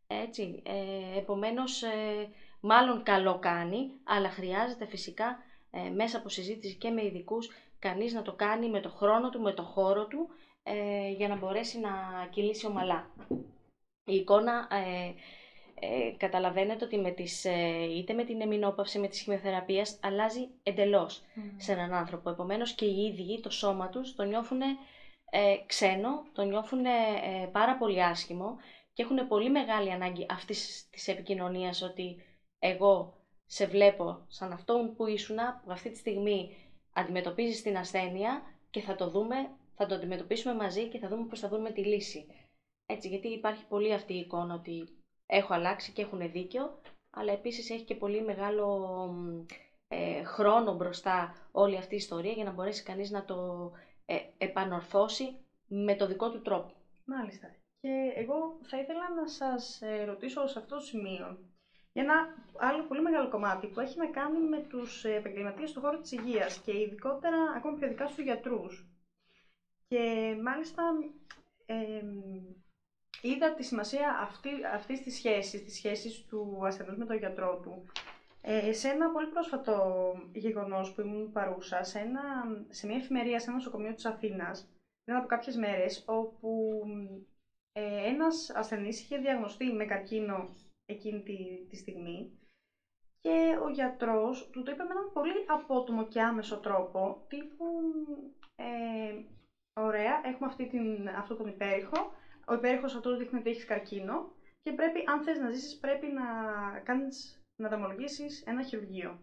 Έτσι, 0.07 0.63
ε, 0.65 1.19
επομένως, 1.19 1.83
ε, 1.83 2.29
μάλλον 2.61 3.03
καλό 3.03 3.39
κάνει, 3.39 3.91
αλλά 4.05 4.29
χρειάζεται 4.29 4.87
φυσικά 4.87 5.39
ε, 5.71 5.91
μέσα 5.91 6.19
από 6.19 6.29
συζήτηση 6.29 6.75
και 6.75 6.91
με 6.91 7.05
ειδικούς 7.05 7.51
κανείς 7.79 8.13
να 8.13 8.23
το 8.23 8.33
κάνει 8.33 8.71
με 8.71 8.81
το 8.81 8.89
χρόνο 8.89 9.31
του, 9.31 9.41
με 9.41 9.53
το 9.53 9.63
χώρο 9.63 10.07
του, 10.07 10.29
ε, 10.63 11.11
για 11.11 11.29
να 11.29 11.37
μπορέσει 11.37 11.79
να 11.81 11.91
κυλήσει 12.31 12.67
ομαλά. 12.67 13.11
Η 14.05 14.15
εικόνα 14.15 14.69
ε, 15.85 16.07
ε, 16.07 16.15
καταλαβαίνετε 16.17 16.85
ότι 16.85 16.99
με 16.99 17.11
τις, 17.11 17.45
ε, 17.45 17.85
είτε 17.97 18.13
με 18.13 18.25
την 18.25 18.41
εμεινόπαυση, 18.41 18.99
με 18.99 19.09
τις 19.09 19.21
χημειοθεραπείες, 19.21 19.99
αλλάζει 20.03 20.49
εντελώς 20.63 21.23
σε 21.57 21.73
έναν 21.73 21.95
άνθρωπο. 21.95 22.31
Επομένως 22.31 22.73
και 22.73 22.85
οι 22.85 23.05
ίδιοι, 23.05 23.41
το 23.41 23.51
σώμα 23.51 23.89
τους, 23.89 24.15
το 24.15 24.23
νιώθουν 24.23 24.61
ε, 24.61 25.57
ξένο, 25.67 26.23
το 26.33 26.43
νιώθουν 26.43 26.83
πάρα 27.53 27.77
πολύ 27.77 28.03
άσχημο 28.03 28.57
και 28.93 29.03
έχουν 29.03 29.29
πολύ 29.29 29.51
μεγάλη 29.51 29.93
ανάγκη 29.93 30.27
αυτής 30.31 30.89
της 30.91 31.09
επικοινωνίας 31.09 31.83
ότι 31.83 32.23
εγώ 32.59 33.15
σε 33.47 33.67
βλέπω 33.67 34.25
σαν 34.29 34.53
αυτόν 34.53 34.95
που 34.97 35.07
ήσουνα, 35.07 35.61
που 35.65 35.73
αυτή 35.73 35.91
τη 35.91 35.99
στιγμή 35.99 36.57
αντιμετωπίζεις 36.93 37.63
την 37.63 37.77
ασθένεια 37.77 38.43
και 38.71 38.81
θα 38.81 38.95
το 38.95 39.11
δούμε, 39.11 39.51
θα 39.75 39.87
το 39.87 39.95
αντιμετωπίσουμε 39.95 40.55
μαζί 40.55 40.89
και 40.89 40.99
θα 40.99 41.09
δούμε 41.09 41.27
πώς 41.27 41.41
θα 41.41 41.49
βρούμε 41.49 41.71
τη 41.71 41.85
λύση. 41.85 42.27
Έτσι, 42.87 43.09
γιατί 43.09 43.29
υπάρχει 43.29 43.65
πολύ 43.67 43.93
αυτή 43.93 44.15
η 44.15 44.19
εικόνα 44.19 44.55
ότι 44.55 45.02
έχω 45.37 45.55
αλλάξει 45.55 45.93
και 45.93 46.03
έχουν 46.03 46.31
δίκιο, 46.31 46.81
αλλά 47.11 47.33
επίσης 47.33 47.71
έχει 47.71 47.85
και 47.85 47.95
πολύ 47.95 48.23
μεγάλο 48.23 48.67
ε, 49.89 50.25
χρόνο 50.25 50.75
μπροστά 50.75 51.35
όλη 51.53 51.77
αυτή 51.77 51.95
η 51.95 51.97
ιστορία 51.97 52.33
για 52.33 52.45
να 52.45 52.51
μπορέσει 52.53 52.83
κανείς 52.83 53.11
να 53.11 53.25
το 53.25 53.71
ε, 54.07 54.17
επανορθώσει 54.39 55.37
με 55.67 55.97
το 55.97 56.07
δικό 56.07 56.31
του 56.31 56.43
τρόπο. 56.43 56.73
Μάλιστα. 57.05 57.55
Και 57.81 58.13
εγώ 58.15 58.59
θα 58.63 58.79
ήθελα 58.79 59.15
να 59.21 59.29
σας 59.29 59.83
ε, 59.83 60.05
ρωτήσω 60.05 60.47
σε 60.47 60.59
αυτό 60.59 60.75
το 60.75 60.81
σημείο 60.81 61.39
για 61.93 62.03
ένα 62.03 62.35
άλλο 62.59 62.85
πολύ 62.85 63.03
μεγάλο 63.03 63.29
κομμάτι 63.29 63.67
που 63.67 63.81
έχει 63.81 63.99
να 63.99 64.07
κάνει 64.07 64.39
με 64.39 64.59
τους 64.69 65.05
επαγγελματίες 65.05 65.73
του 65.73 65.81
χώρου 65.81 66.01
της 66.01 66.13
υγείας 66.13 66.59
και 66.59 66.79
ειδικότερα 66.81 67.37
ακόμη 67.57 67.79
πιο 67.79 67.87
ειδικά 67.87 68.07
στους 68.09 68.25
γιατρούς. 68.25 68.87
Και 69.89 70.35
μάλιστα 70.43 70.83
ε, 71.67 72.03
είδα 73.23 73.55
τη 73.55 73.63
σημασία 73.63 74.19
αυτή, 74.21 74.51
αυτής 74.75 75.03
της 75.03 75.15
σχέσης, 75.15 75.65
της 75.65 75.75
σχέσης 75.75 76.25
του 76.25 76.61
ασθενούς 76.63 76.97
με 76.97 77.05
τον 77.05 77.17
γιατρό 77.17 77.61
του, 77.63 77.85
ε, 78.41 78.73
σε 78.73 78.89
ένα 78.89 79.11
πολύ 79.11 79.27
πρόσφατο 79.27 80.15
γεγονός 80.33 80.93
που 80.95 81.01
ήμουν 81.01 81.33
παρούσα, 81.33 81.83
σε, 81.83 81.99
ένα, 81.99 82.23
σε 82.69 82.87
μια 82.87 82.97
εφημερία 82.97 83.39
σε 83.39 83.45
ένα 83.47 83.55
νοσοκομείο 83.57 83.95
της 83.95 84.05
Αθήνας, 84.05 84.69
πριν 85.05 85.17
από 85.17 85.27
κάποιες 85.27 85.57
μέρες, 85.57 86.05
όπου 86.07 86.83
ε, 87.73 88.09
ένας 88.09 88.51
ασθενής 88.51 89.01
είχε 89.01 89.17
διαγνωστεί 89.17 89.73
με 89.73 89.85
καρκίνο 89.85 90.49
εκείνη 90.87 91.23
τη, 91.23 91.67
τη 91.69 91.77
στιγμή 91.77 92.31
και 93.23 93.59
ο 93.65 93.69
γιατρός 93.69 94.51
του 94.51 94.63
το 94.63 94.71
είπε 94.71 94.83
με 94.83 94.91
έναν 94.91 95.11
πολύ 95.13 95.45
απότομο 95.47 96.07
και 96.07 96.23
άμεσο 96.23 96.59
τρόπο, 96.59 97.25
τύπου 97.29 97.65
ε, 98.57 99.23
ωραία, 99.81 100.21
έχουμε 100.25 100.49
αυτή 100.49 100.67
την, 100.67 101.09
αυτό 101.09 101.37
τον 101.37 101.47
υπέρηχο, 101.47 102.13
ο 102.47 102.55
υπέρηχος 102.55 102.95
αυτό 102.95 103.17
δείχνει 103.17 103.39
ότι 103.39 103.51
έχεις 103.51 103.65
καρκίνο 103.65 104.33
και 104.63 104.73
πρέπει, 104.73 105.05
αν 105.07 105.23
θες 105.23 105.39
να 105.39 105.51
ζήσεις, 105.51 105.79
πρέπει 105.79 106.07
να 106.07 106.25
κάνεις, 106.81 107.41
να 107.57 107.69
δαμολογήσεις 107.69 108.43
ένα 108.47 108.63
χειρουργείο. 108.63 109.19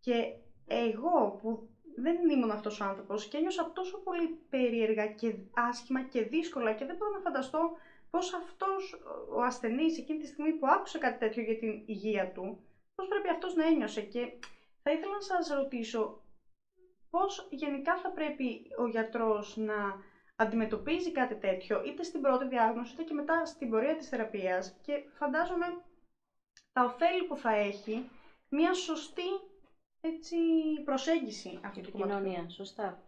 Και 0.00 0.34
εγώ 0.66 1.38
που 1.42 1.68
δεν 1.96 2.28
ήμουν 2.30 2.50
αυτός 2.50 2.80
ο 2.80 2.84
άνθρωπος 2.84 3.26
και 3.28 3.36
ένιωσα 3.36 3.72
τόσο 3.72 3.98
πολύ 3.98 4.28
περίεργα 4.50 5.06
και 5.06 5.34
άσχημα 5.54 6.02
και 6.02 6.22
δύσκολα 6.22 6.72
και 6.72 6.84
δεν 6.84 6.96
μπορώ 6.96 7.10
να 7.10 7.18
φανταστώ 7.20 7.70
πώς 8.10 8.34
αυτός 8.34 9.02
ο 9.34 9.42
ασθενής 9.42 9.98
εκείνη 9.98 10.18
τη 10.18 10.26
στιγμή 10.26 10.52
που 10.52 10.66
άκουσε 10.66 10.98
κάτι 10.98 11.18
τέτοιο 11.18 11.42
για 11.42 11.58
την 11.58 11.82
υγεία 11.86 12.32
του, 12.32 12.58
πώς 12.94 13.08
πρέπει 13.08 13.28
αυτός 13.28 13.54
να 13.54 13.66
ένιωσε 13.66 14.00
και 14.02 14.32
θα 14.82 14.92
ήθελα 14.92 15.12
να 15.12 15.20
σας 15.20 15.48
ρωτήσω 15.48 16.22
πώς 17.10 17.46
γενικά 17.50 17.96
θα 17.96 18.10
πρέπει 18.10 18.60
ο 18.78 18.86
γιατρός 18.86 19.56
να 19.56 19.74
αντιμετωπίζει 20.36 21.12
κάτι 21.12 21.34
τέτοιο 21.34 21.82
είτε 21.86 22.02
στην 22.02 22.20
πρώτη 22.20 22.48
διάγνωση 22.48 22.92
είτε 22.92 23.02
και 23.02 23.14
μετά 23.14 23.44
στην 23.46 23.70
πορεία 23.70 23.96
της 23.96 24.08
θεραπείας 24.08 24.76
και 24.82 24.92
φαντάζομαι 25.18 25.66
τα 26.72 26.84
ωφέλη 26.84 27.24
που 27.28 27.36
θα 27.36 27.54
έχει 27.54 28.10
μια 28.48 28.74
σωστή 28.74 29.28
έτσι, 30.00 30.36
προσέγγιση 30.84 31.58
αυτή 31.64 31.80
του 31.80 31.92
κοινωνία. 31.92 32.48
Σωστά. 32.48 33.02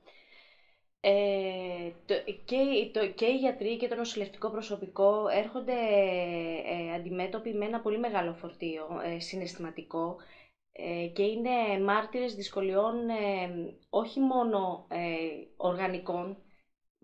Ε, 1.01 1.91
το, 2.07 2.15
και, 2.45 2.91
το, 2.93 3.07
και 3.09 3.27
οι 3.27 3.37
γιατροί 3.37 3.77
και 3.77 3.89
το 3.89 3.95
νοσηλευτικό 3.95 4.51
προσωπικό 4.51 5.29
έρχονται 5.29 5.73
ε, 6.65 6.95
αντιμέτωποι 6.95 7.53
με 7.55 7.65
ένα 7.65 7.81
πολύ 7.81 7.99
μεγάλο 7.99 8.33
φορτίο 8.35 9.01
ε, 9.05 9.19
συναισθηματικό 9.19 10.17
ε, 10.73 11.07
και 11.07 11.23
είναι 11.23 11.81
μάρτυρες 11.85 12.35
δυσκολιών 12.35 13.09
ε, 13.09 13.75
όχι 13.91 14.21
μόνο 14.21 14.87
οργανικών 15.57 16.37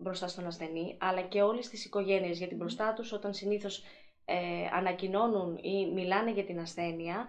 μπροστά 0.03 0.27
στον 0.27 0.45
ασθενή, 0.45 0.97
αλλά 0.99 1.21
και 1.21 1.41
όλες 1.41 1.69
τις 1.69 1.85
οικογένειες, 1.85 2.37
γιατί 2.37 2.55
μπροστά 2.55 2.93
τους 2.93 3.11
όταν 3.11 3.33
συνήθως 3.33 3.83
ανακοινώνουν 4.73 5.57
ή 5.61 5.91
μιλάνε 5.93 6.31
για 6.31 6.43
την 6.43 6.59
ασθένεια, 6.59 7.27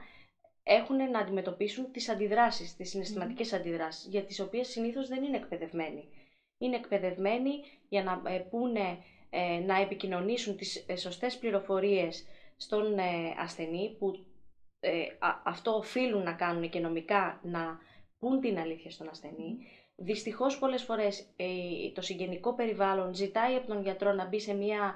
έχουν 0.65 0.97
να 1.11 1.19
αντιμετωπίσουν 1.19 1.91
τις 1.93 2.09
αντιδράσεις, 2.09 2.77
τις 2.77 2.89
συναισθηματικές 2.91 3.53
αντιδράσεις, 3.53 4.07
για 4.07 4.25
τις 4.25 4.41
οποίες 4.41 4.69
συνήθως 4.69 5.09
δεν 5.09 5.23
είναι 5.23 5.37
εκπαιδευμένοι. 5.37 6.09
Είναι 6.59 6.77
εκπαιδευμένοι 6.77 7.51
για 7.89 8.03
να 8.03 8.23
ε, 8.33 8.39
πούνε, 8.39 8.99
ε, 9.31 9.59
να 9.59 9.81
επικοινωνήσουν 9.81 10.57
τις 10.57 10.85
ε, 10.89 10.97
σωστές 10.97 11.39
πληροφορίες 11.39 12.27
στον 12.57 12.95
ασθενή 13.39 13.97
που 13.99 14.25
αυτό 15.45 15.71
οφείλουν 15.75 16.23
να 16.23 16.33
κάνουν 16.33 16.71
και 16.71 16.79
νομικά 16.81 17.41
να 17.43 17.79
πούν 18.19 18.41
την 18.41 18.59
αλήθεια 18.59 18.91
στον 18.91 19.09
ασθενή. 19.09 19.57
Δυστυχώς 19.97 20.59
πολλές 20.59 20.83
φορές 20.83 21.27
το 21.95 22.01
συγγενικό 22.03 22.55
περιβάλλον 22.55 23.15
ζητάει 23.15 23.55
από 23.55 23.67
τον 23.67 23.83
γιατρό 23.83 24.13
να 24.13 24.27
μπει 24.27 24.41
σε 24.41 24.55
μια, 24.55 24.95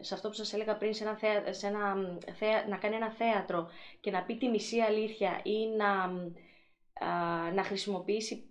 σε 0.00 0.14
αυτό 0.14 0.28
που 0.28 0.34
σας 0.34 0.52
έλεγα 0.52 0.76
πριν, 0.76 0.94
σε 0.94 1.04
ένα, 1.04 1.18
σε 1.50 1.66
ένα 1.66 1.94
να 2.68 2.76
κάνει 2.76 2.94
ένα 2.94 3.10
θέατρο 3.10 3.68
και 4.00 4.10
να 4.10 4.22
πει 4.24 4.36
τη 4.36 4.48
μισή 4.48 4.80
αλήθεια 4.80 5.40
ή 5.42 5.66
να, 5.76 6.06
να 7.52 7.62
χρησιμοποιήσει 7.62 8.50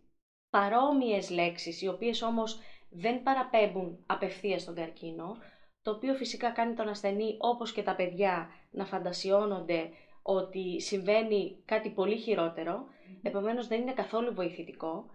παρόμοιες 0.50 1.30
λέξεις, 1.30 1.82
οι 1.82 1.88
οποίες 1.88 2.22
όμως 2.22 2.60
δεν 2.90 3.24
παραπέμπουν 3.24 4.04
απευθείας 4.06 4.62
στον 4.62 4.76
καρκίνο, 4.76 5.38
το 5.82 5.92
οποίο 5.92 6.14
φυσικά 6.14 6.50
κάνει 6.52 6.74
τον 6.74 6.88
ασθενή 6.88 7.36
όπως 7.40 7.72
και 7.72 7.84
τα 7.84 7.96
παιδιά 7.96 8.50
να 8.72 8.86
φαντασιώνονται 8.86 9.90
ότι 10.28 10.82
συμβαίνει 10.82 11.62
κάτι 11.66 11.90
πολύ 11.90 12.18
χειρότερο, 12.18 12.88
επομένως 13.22 13.68
δεν 13.68 13.82
είναι 13.82 13.94
καθόλου 13.94 14.34
βοηθητικό. 14.34 15.06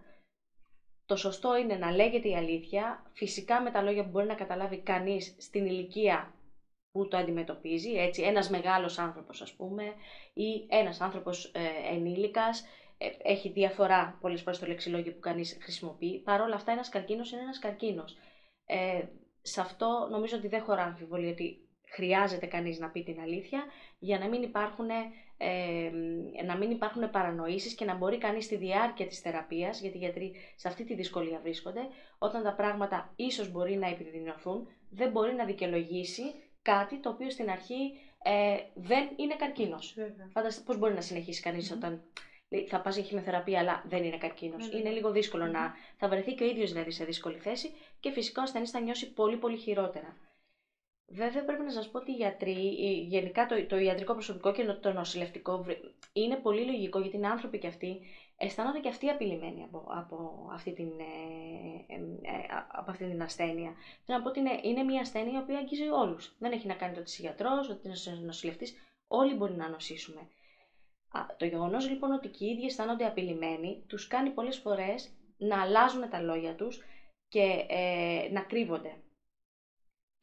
Το 1.05 1.15
σωστό 1.15 1.57
είναι 1.57 1.75
να 1.75 1.91
λέγεται 1.91 2.29
η 2.29 2.35
αλήθεια, 2.35 3.11
φυσικά 3.13 3.61
με 3.61 3.71
τα 3.71 3.81
λόγια 3.81 4.03
που 4.03 4.09
μπορεί 4.09 4.27
να 4.27 4.35
καταλάβει 4.35 4.77
κανείς 4.77 5.35
στην 5.39 5.65
ηλικία 5.65 6.33
που 6.91 7.07
το 7.07 7.17
αντιμετωπίζει, 7.17 7.91
έτσι, 7.91 8.21
ένας 8.21 8.49
μεγάλος 8.49 8.97
άνθρωπος 8.97 9.41
ας 9.41 9.53
πούμε 9.53 9.83
ή 10.33 10.65
ένας 10.69 11.01
άνθρωπος 11.01 11.45
ε, 11.45 11.93
ενήλικας 11.93 12.65
ε, 12.97 13.09
έχει 13.23 13.49
διαφορά 13.49 14.17
πολλές 14.21 14.41
φορές 14.41 14.59
το 14.59 14.65
λεξιλόγιο 14.65 15.13
που 15.13 15.19
κανείς 15.19 15.57
χρησιμοποιεί. 15.61 16.19
Παρ' 16.19 16.41
όλα 16.41 16.55
αυτά, 16.55 16.71
ένας 16.71 16.89
καρκίνος 16.89 17.31
είναι 17.31 17.41
ένας 17.41 17.59
καρκίνος. 17.59 18.17
Ε, 18.65 19.03
σε 19.41 19.61
αυτό 19.61 20.07
νομίζω 20.11 20.37
ότι 20.37 20.47
δεν 20.47 20.61
χωρά 20.63 20.83
αμφιβολία 20.83 21.31
ότι 21.31 21.69
χρειάζεται 21.91 22.45
κανείς 22.45 22.79
να 22.79 22.89
πει 22.89 23.03
την 23.03 23.19
αλήθεια 23.19 23.63
για 23.99 24.19
να 24.19 24.27
μην 24.27 24.41
υπάρχουν, 24.41 24.89
ε, 25.37 25.91
να 26.45 26.57
μην 26.57 26.71
υπάρχουν 26.71 27.09
παρανοήσεις 27.09 27.73
και 27.73 27.85
να 27.85 27.95
μπορεί 27.95 28.17
κανείς 28.17 28.45
στη 28.45 28.55
διάρκεια 28.55 29.07
της 29.07 29.19
θεραπείας, 29.19 29.81
γιατί 29.81 29.97
οι 29.97 29.99
γιατροί 29.99 30.33
σε 30.55 30.67
αυτή 30.67 30.83
τη 30.83 30.95
δυσκολία 30.95 31.39
βρίσκονται, 31.43 31.81
όταν 32.17 32.43
τα 32.43 32.53
πράγματα 32.53 33.13
ίσως 33.15 33.51
μπορεί 33.51 33.75
να 33.75 33.87
επιδεινωθούν, 33.87 34.67
δεν 34.89 35.11
μπορεί 35.11 35.33
να 35.33 35.45
δικαιολογήσει 35.45 36.23
κάτι 36.61 36.99
το 36.99 37.09
οποίο 37.09 37.29
στην 37.29 37.49
αρχή 37.49 37.91
ε, 38.23 38.57
δεν 38.73 39.09
είναι 39.15 39.35
καρκίνος. 39.35 39.95
Φανταστείτε 40.31 40.65
πώς 40.65 40.77
μπορεί 40.77 40.93
να 40.93 41.01
συνεχίσει 41.01 41.73
όταν 41.73 42.03
θα 42.67 42.81
πας 42.81 42.95
για 42.95 43.03
χημειοθεραπεία, 43.03 43.59
αλλά 43.59 43.83
δεν 43.87 44.03
είναι 44.03 44.17
καρκίνος. 44.17 44.67
Ναι, 44.67 44.73
ναι, 44.73 44.79
είναι 44.79 44.89
ναι. 44.89 44.95
λίγο 44.95 45.35
να. 45.51 45.73
Θα 45.97 46.07
βρεθεί 46.07 46.33
και 46.33 46.43
ο 46.43 46.47
ίδιος 46.47 46.71
δηλαδή 46.71 46.91
σε 46.91 47.05
δύσκολη 47.05 47.37
θέση 47.37 47.71
και 47.99 48.11
φυσικά 48.11 48.41
ο 48.41 48.43
ασθενής 48.43 48.71
θα 48.71 48.79
νιώσει 48.79 49.13
πολύ 49.13 49.37
πολύ 49.37 49.57
χειρότερα. 49.57 50.17
Βέβαια, 51.13 51.45
πρέπει 51.45 51.63
να 51.63 51.71
σας 51.71 51.89
πω 51.89 51.97
ότι 51.97 52.11
οι 52.11 52.15
γιατροί, 52.15 52.51
γενικά 53.07 53.45
το, 53.45 53.65
το 53.65 53.77
ιατρικό 53.77 54.13
προσωπικό 54.13 54.51
και 54.51 54.63
το 54.65 54.91
νοσηλευτικό, 54.91 55.65
είναι 56.13 56.35
πολύ 56.35 56.65
λογικό 56.65 56.99
γιατί 56.99 57.15
είναι 57.17 57.27
άνθρωποι 57.27 57.57
και 57.59 57.67
αυτοί, 57.67 57.99
αισθάνονται 58.37 58.79
και 58.79 58.87
αυτοί 58.89 59.09
απειλημένοι 59.09 59.63
από, 59.63 59.85
από, 59.87 60.47
αυτή, 60.53 60.73
την, 60.73 60.89
ε, 60.99 61.93
ε, 61.93 61.95
ε 61.95 62.45
από 62.71 62.91
αυτή 62.91 63.05
την 63.09 63.21
ασθένεια. 63.21 63.73
Θέλω 64.05 64.17
να 64.17 64.23
πω 64.23 64.29
ότι 64.29 64.39
είναι, 64.39 64.59
είναι 64.63 64.83
μια 64.83 65.01
ασθένεια 65.01 65.39
η 65.39 65.41
οποία 65.41 65.57
αγγίζει 65.57 65.87
όλους. 65.89 66.35
Δεν 66.39 66.51
έχει 66.51 66.67
να 66.67 66.73
κάνει 66.73 66.93
το 66.93 66.99
ότι 66.99 67.09
είσαι 67.09 67.21
γιατρός, 67.21 67.69
ότι 67.69 67.89
είσαι 67.89 68.19
νοσηλευτής. 68.23 68.73
Όλοι 69.07 69.33
μπορεί 69.33 69.53
να 69.53 69.69
νοσήσουμε. 69.69 70.27
Το 71.37 71.45
γεγονός 71.45 71.89
λοιπόν 71.89 72.11
ότι 72.11 72.27
και 72.27 72.45
οι 72.45 72.49
ίδιοι 72.49 72.65
αισθάνονται 72.65 73.05
απειλημένοι, 73.05 73.83
τους 73.87 74.07
κάνει 74.07 74.29
πολλές 74.29 74.57
φορές 74.57 75.11
να 75.37 75.61
αλλάζουν 75.61 76.09
τα 76.09 76.21
λόγια 76.21 76.55
τους 76.55 76.81
και 77.27 77.65
ε, 77.67 78.29
να 78.31 78.41
κρύβονται. 78.41 79.01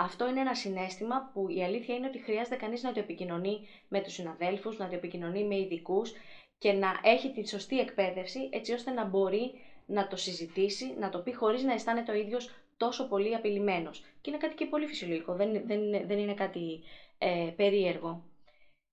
Αυτό 0.01 0.29
είναι 0.29 0.41
ένα 0.41 0.55
συνέστημα 0.55 1.31
που 1.33 1.49
η 1.49 1.65
αλήθεια 1.65 1.95
είναι 1.95 2.07
ότι 2.07 2.19
χρειάζεται 2.19 2.57
κανείς 2.57 2.83
να 2.83 2.93
το 2.93 3.01
επικοινωνεί 3.01 3.69
με 3.89 4.01
τους 4.01 4.13
συναδέλφους, 4.13 4.79
να 4.79 4.89
το 4.89 4.95
επικοινωνεί 4.95 5.45
με 5.45 5.59
ειδικούς 5.59 6.13
και 6.59 6.73
να 6.73 7.01
έχει 7.03 7.31
τη 7.33 7.49
σωστή 7.49 7.79
εκπαίδευση 7.79 8.49
έτσι 8.53 8.73
ώστε 8.73 8.91
να 8.91 9.05
μπορεί 9.05 9.53
να 9.87 10.09
το 10.09 10.17
συζητήσει, 10.17 10.95
να 10.99 11.09
το 11.09 11.19
πει 11.19 11.35
χωρίς 11.35 11.63
να 11.63 11.73
αισθάνεται 11.73 12.13
ο 12.13 12.15
ίδιος 12.15 12.51
τόσο 12.77 13.09
πολύ 13.09 13.35
απειλημένος. 13.35 14.01
Και 14.21 14.31
είναι 14.31 14.39
κάτι 14.39 14.55
και 14.55 14.67
πολύ 14.67 14.87
φυσιολογικό, 14.87 15.35
δεν, 15.35 15.67
δεν, 15.67 16.07
δεν 16.07 16.19
είναι 16.19 16.35
κάτι 16.35 16.81
ε, 17.19 17.53
περίεργο. 17.57 18.25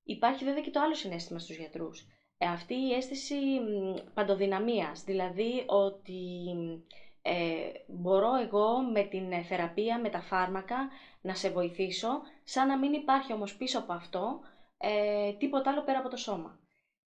Υπάρχει 0.04 0.44
βέβαια 0.44 0.62
και 0.62 0.72
το 0.72 0.80
άλλο 0.80 0.96
συνέστημα 0.96 1.40
στους 1.40 1.56
γιατρούς. 1.58 2.08
Ε, 2.38 2.46
αυτή 2.46 2.74
η 2.74 2.94
αίσθηση 2.94 3.36
παντοδυναμίας, 4.14 5.04
δηλαδή 5.04 5.64
ότι 5.66 6.22
ε, 7.28 7.72
μπορώ 7.88 8.36
εγώ 8.36 8.82
με 8.82 9.04
την 9.04 9.44
θεραπεία, 9.44 10.00
με 10.00 10.10
τα 10.10 10.22
φάρμακα 10.22 10.90
να 11.22 11.36
σε 11.36 11.50
βοηθήσω, 11.50 12.22
σαν 12.44 12.68
να 12.68 12.78
μην 12.78 12.94
υπάρχει 12.94 13.34
όμως 13.34 13.56
πίσω 13.56 13.80
από 13.80 13.94
αυτό 13.94 14.40
ε, 14.78 15.34
τίποτα 15.34 15.72
άλλο 15.72 15.84
πέρα 15.84 16.00
από 16.00 16.10
το 16.10 16.18
σώμα. 16.18 16.60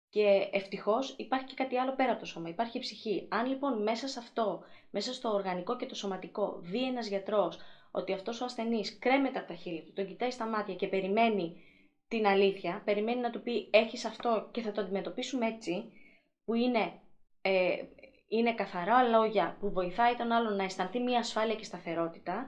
Και 0.09 0.49
ευτυχώς 0.51 1.15
υπάρχει 1.17 1.45
και 1.45 1.53
κάτι 1.53 1.77
άλλο 1.77 1.95
πέρα 1.95 2.11
από 2.11 2.19
το 2.19 2.25
σώμα, 2.25 2.49
υπάρχει 2.49 2.77
η 2.77 2.79
ψυχή. 2.79 3.27
Αν 3.31 3.45
λοιπόν 3.45 3.83
μέσα 3.83 4.07
σε 4.07 4.19
αυτό, 4.19 4.61
μέσα 4.89 5.13
στο 5.13 5.29
οργανικό 5.29 5.75
και 5.75 5.85
το 5.85 5.95
σωματικό, 5.95 6.59
δει 6.61 6.83
ένας 6.87 7.07
γιατρός 7.07 7.57
ότι 7.91 8.13
αυτός 8.13 8.41
ο 8.41 8.45
ασθενής 8.45 8.97
κρέμεται 8.99 9.39
από 9.39 9.47
τα 9.47 9.53
χείλη 9.53 9.83
του, 9.83 9.93
τον 9.93 10.07
κοιτάει 10.07 10.31
στα 10.31 10.45
μάτια 10.45 10.75
και 10.75 10.87
περιμένει 10.87 11.63
την 12.07 12.27
αλήθεια, 12.27 12.81
περιμένει 12.85 13.19
να 13.19 13.29
του 13.29 13.41
πει 13.41 13.69
έχεις 13.71 14.05
αυτό 14.05 14.49
και 14.51 14.61
θα 14.61 14.71
το 14.71 14.81
αντιμετωπίσουμε 14.81 15.47
έτσι, 15.47 15.91
που 16.45 16.53
είναι, 16.53 17.01
ε, 17.41 17.75
είναι 18.37 18.53
καθαρά 18.53 19.03
λόγια 19.03 19.57
που 19.59 19.71
βοηθάει 19.71 20.15
τον 20.15 20.31
άλλον 20.31 20.55
να 20.55 20.63
αισθανθεί 20.63 20.99
μια 20.99 21.19
ασφάλεια 21.19 21.55
και 21.55 21.63
σταθερότητα, 21.63 22.47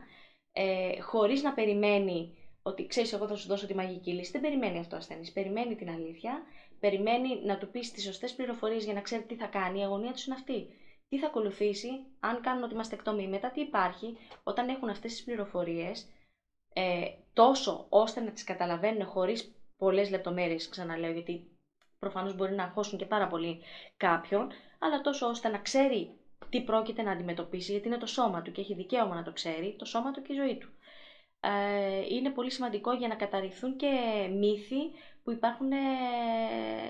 ε, 0.51 1.01
χωρίς 1.01 1.43
να 1.43 1.53
περιμένει 1.53 2.37
ότι 2.61 2.87
ξέρεις 2.87 3.13
εγώ 3.13 3.27
θα 3.27 3.35
σου 3.35 3.47
δώσω 3.47 3.67
τη 3.67 3.75
μαγική 3.75 4.11
λύση. 4.13 4.31
Δεν 4.31 4.41
περιμένει 4.41 4.79
αυτό 4.79 4.95
ο 4.95 4.99
ασθενής, 4.99 5.31
περιμένει 5.31 5.75
την 5.75 5.89
αλήθεια, 5.89 6.41
περιμένει 6.79 7.45
να 7.45 7.57
του 7.57 7.69
πεις 7.69 7.91
τις 7.91 8.03
σωστές 8.03 8.33
πληροφορίες 8.35 8.83
για 8.83 8.93
να 8.93 9.01
ξέρει 9.01 9.23
τι 9.23 9.35
θα 9.35 9.45
κάνει, 9.47 9.79
η 9.79 9.83
αγωνία 9.83 10.11
του 10.11 10.21
είναι 10.25 10.35
αυτή. 10.35 10.67
Τι 11.09 11.19
θα 11.19 11.27
ακολουθήσει, 11.27 11.89
αν 12.19 12.41
κάνουν 12.41 12.63
ότι 12.63 12.73
είμαστε 12.73 12.95
εκτομή, 12.95 13.27
μετά 13.27 13.51
τι 13.51 13.61
υπάρχει, 13.61 14.17
όταν 14.43 14.69
έχουν 14.69 14.89
αυτές 14.89 15.11
τις 15.11 15.23
πληροφορίες, 15.23 16.09
ε, 16.73 17.05
τόσο 17.33 17.85
ώστε 17.89 18.19
να 18.21 18.31
τις 18.31 18.43
καταλαβαίνουν 18.43 19.05
χωρίς 19.05 19.55
πολλές 19.77 20.09
λεπτομέρειες, 20.09 20.69
ξαναλέω, 20.69 21.11
γιατί 21.11 21.55
προφανώς 21.99 22.35
μπορεί 22.35 22.55
να 22.55 22.63
αγχώσουν 22.63 22.97
και 22.97 23.05
πάρα 23.05 23.27
πολύ 23.27 23.61
κάποιον, 23.97 24.51
αλλά 24.85 25.01
τόσο 25.01 25.27
ώστε 25.27 25.47
να 25.47 25.57
ξέρει 25.57 26.11
τι 26.49 26.61
πρόκειται 26.61 27.01
να 27.01 27.11
αντιμετωπίσει, 27.11 27.71
γιατί 27.71 27.87
είναι 27.87 27.97
το 27.97 28.05
σώμα 28.05 28.41
του 28.41 28.51
και 28.51 28.61
έχει 28.61 28.73
δικαίωμα 28.73 29.15
να 29.15 29.23
το 29.23 29.31
ξέρει, 29.31 29.75
το 29.77 29.85
σώμα 29.85 30.11
του 30.11 30.21
και 30.21 30.33
η 30.33 30.35
ζωή 30.35 30.57
του. 30.57 30.69
Ε, 31.39 32.15
είναι 32.15 32.29
πολύ 32.29 32.51
σημαντικό 32.51 32.93
για 32.93 33.07
να 33.07 33.15
καταρριφθούν 33.15 33.75
και 33.75 33.87
μύθοι 34.31 34.91
που 35.23 35.31
υπάρχουν 35.31 35.71
ε, 35.71 35.77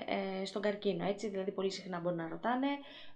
ε, 0.06 0.44
στον 0.44 0.62
καρκίνο. 0.62 1.04
Έτσι, 1.04 1.28
δηλαδή, 1.28 1.52
πολύ 1.52 1.70
συχνά 1.70 2.00
μπορεί 2.00 2.16
να 2.16 2.28
ρωτάνε 2.28 2.66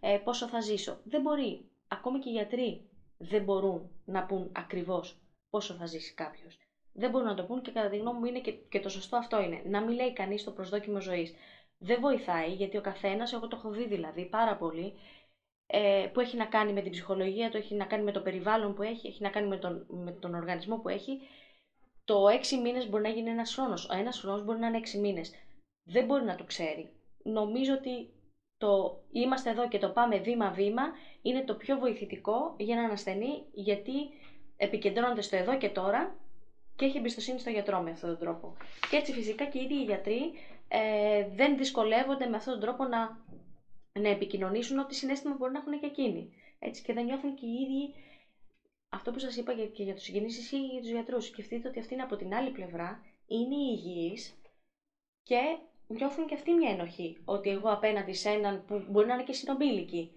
ε, 0.00 0.16
πόσο 0.24 0.46
θα 0.48 0.60
ζήσω. 0.60 1.00
Δεν 1.04 1.20
μπορεί. 1.20 1.64
Ακόμη 1.88 2.18
και 2.18 2.28
οι 2.28 2.32
γιατροί 2.32 2.88
δεν 3.18 3.42
μπορούν 3.44 3.90
να 4.04 4.24
πούν 4.26 4.52
ακριβώς 4.56 5.20
πόσο 5.50 5.74
θα 5.74 5.86
ζήσει 5.86 6.14
κάποιος 6.14 6.58
δεν 6.92 7.10
μπορούν 7.10 7.26
να 7.26 7.34
το 7.34 7.42
πούν 7.42 7.62
και 7.62 7.70
κατά 7.70 7.88
τη 7.88 7.96
γνώμη 7.96 8.18
μου 8.18 8.24
είναι 8.24 8.40
και, 8.40 8.50
και 8.52 8.80
το 8.80 8.88
σωστό 8.88 9.16
αυτό 9.16 9.42
είναι. 9.42 9.62
Να 9.64 9.80
μην 9.80 9.94
λέει 9.94 10.12
κανείς 10.12 10.44
το 10.44 10.50
προσδόκιμο 10.50 11.00
ζωής. 11.00 11.34
Δεν 11.82 12.00
βοηθάει 12.00 12.52
γιατί 12.52 12.76
ο 12.76 12.80
καθένας, 12.80 13.32
εγώ 13.32 13.48
το 13.48 13.56
έχω 13.56 13.70
δει 13.70 13.86
δηλαδή 13.86 14.24
πάρα 14.24 14.56
πολύ, 14.56 14.94
ε, 15.66 16.10
που 16.12 16.20
έχει 16.20 16.36
να 16.36 16.46
κάνει 16.46 16.72
με 16.72 16.80
την 16.80 16.90
ψυχολογία 16.90 17.50
του, 17.50 17.56
έχει 17.56 17.74
να 17.74 17.84
κάνει 17.84 18.02
με 18.02 18.12
το 18.12 18.20
περιβάλλον 18.20 18.74
που 18.74 18.82
έχει, 18.82 19.06
έχει 19.06 19.22
να 19.22 19.30
κάνει 19.30 19.46
με 19.46 19.56
τον, 19.56 19.86
με 19.88 20.12
τον 20.12 20.34
οργανισμό 20.34 20.76
που 20.76 20.88
έχει. 20.88 21.20
Το 22.04 22.28
έξι 22.28 22.56
μήνες 22.56 22.88
μπορεί 22.88 23.02
να 23.02 23.08
γίνει 23.08 23.30
ένας 23.30 23.54
χρόνο. 23.54 23.74
Ο 23.90 23.96
ένας 23.96 24.20
χρόνο 24.20 24.42
μπορεί 24.42 24.58
να 24.58 24.66
είναι 24.66 24.76
έξι 24.76 24.98
μήνες. 24.98 25.32
Δεν 25.84 26.04
μπορεί 26.04 26.24
να 26.24 26.34
το 26.34 26.44
ξέρει. 26.44 26.92
Νομίζω 27.22 27.74
ότι 27.74 28.10
το 28.58 29.02
είμαστε 29.12 29.50
εδώ 29.50 29.68
και 29.68 29.78
το 29.78 29.88
πάμε 29.88 30.18
βήμα-βήμα 30.18 30.82
είναι 31.22 31.44
το 31.44 31.54
πιο 31.54 31.78
βοηθητικό 31.78 32.54
για 32.58 32.76
έναν 32.76 32.90
ασθενή 32.90 33.44
γιατί 33.52 33.92
επικεντρώνεται 34.56 35.22
στο 35.22 35.36
εδώ 35.36 35.58
και 35.58 35.68
τώρα 35.68 36.16
και 36.76 36.84
έχει 36.84 36.98
εμπιστοσύνη 36.98 37.38
στο 37.38 37.50
γιατρό 37.50 37.80
με 37.80 37.90
αυτόν 37.90 38.08
τον 38.08 38.18
τρόπο. 38.18 38.56
Και 38.90 38.96
έτσι 38.96 39.12
φυσικά 39.12 39.44
και 39.44 39.58
οι 39.58 39.62
ίδιοι 39.62 39.74
οι 39.74 39.84
γιατροί 39.84 40.32
ε, 40.72 41.26
δεν 41.34 41.56
δυσκολεύονται 41.56 42.26
με 42.26 42.36
αυτόν 42.36 42.52
τον 42.52 42.62
τρόπο 42.62 42.84
να, 42.84 43.18
να 44.00 44.08
επικοινωνήσουν 44.08 44.78
ό,τι 44.78 44.94
συνέστημα 44.94 45.34
μπορεί 45.34 45.52
να 45.52 45.58
έχουν 45.58 45.80
και 45.80 45.86
εκείνοι. 45.86 46.32
Έτσι, 46.58 46.82
και 46.82 46.92
δεν 46.92 47.04
νιώθουν 47.04 47.34
και 47.34 47.46
οι 47.46 47.52
ίδιοι 47.52 47.94
αυτό 48.88 49.10
που 49.10 49.18
σας 49.18 49.36
είπα 49.36 49.54
και 49.54 49.82
για 49.82 49.94
τους 49.94 50.02
συγγενεί 50.02 50.26
ισχύει 50.26 50.56
για 50.56 50.80
τους 50.80 50.90
γιατρούς. 50.90 51.24
Σκεφτείτε 51.26 51.68
ότι 51.68 51.78
αυτή 51.78 51.94
είναι 51.94 52.02
από 52.02 52.16
την 52.16 52.34
άλλη 52.34 52.50
πλευρά, 52.50 53.02
είναι 53.26 53.54
υγιείς 53.54 54.40
και 55.22 55.58
νιώθουν 55.86 56.26
και 56.26 56.34
αυτοί 56.34 56.52
μια 56.52 56.70
ενοχή. 56.70 57.16
Ότι 57.24 57.50
εγώ 57.50 57.70
απέναντι 57.70 58.12
σε 58.12 58.28
έναν 58.28 58.64
που 58.64 58.84
μπορεί 58.88 59.06
να 59.06 59.14
είναι 59.14 59.22
και 59.22 59.32
συνομήλικοι, 59.32 60.12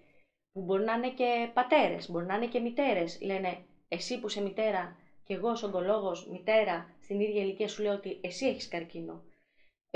που 0.52 0.60
μπορεί 0.60 0.84
να 0.84 0.92
είναι 0.94 1.10
και 1.10 1.50
πατέρες, 1.54 2.10
μπορεί 2.10 2.26
να 2.26 2.34
είναι 2.34 2.46
και 2.46 2.60
μητέρες, 2.60 3.20
λένε 3.22 3.64
εσύ 3.88 4.20
που 4.20 4.26
είσαι 4.26 4.42
μητέρα 4.42 4.96
και 5.24 5.34
εγώ 5.34 5.50
ως 5.50 5.62
ογκολόγος 5.62 6.28
μητέρα 6.28 6.94
στην 7.00 7.20
ίδια 7.20 7.42
ηλικία 7.42 7.68
σου 7.68 7.82
λέω 7.82 7.94
ότι 7.94 8.18
εσύ 8.20 8.46
έχεις 8.46 8.68
καρκίνο. 8.68 9.22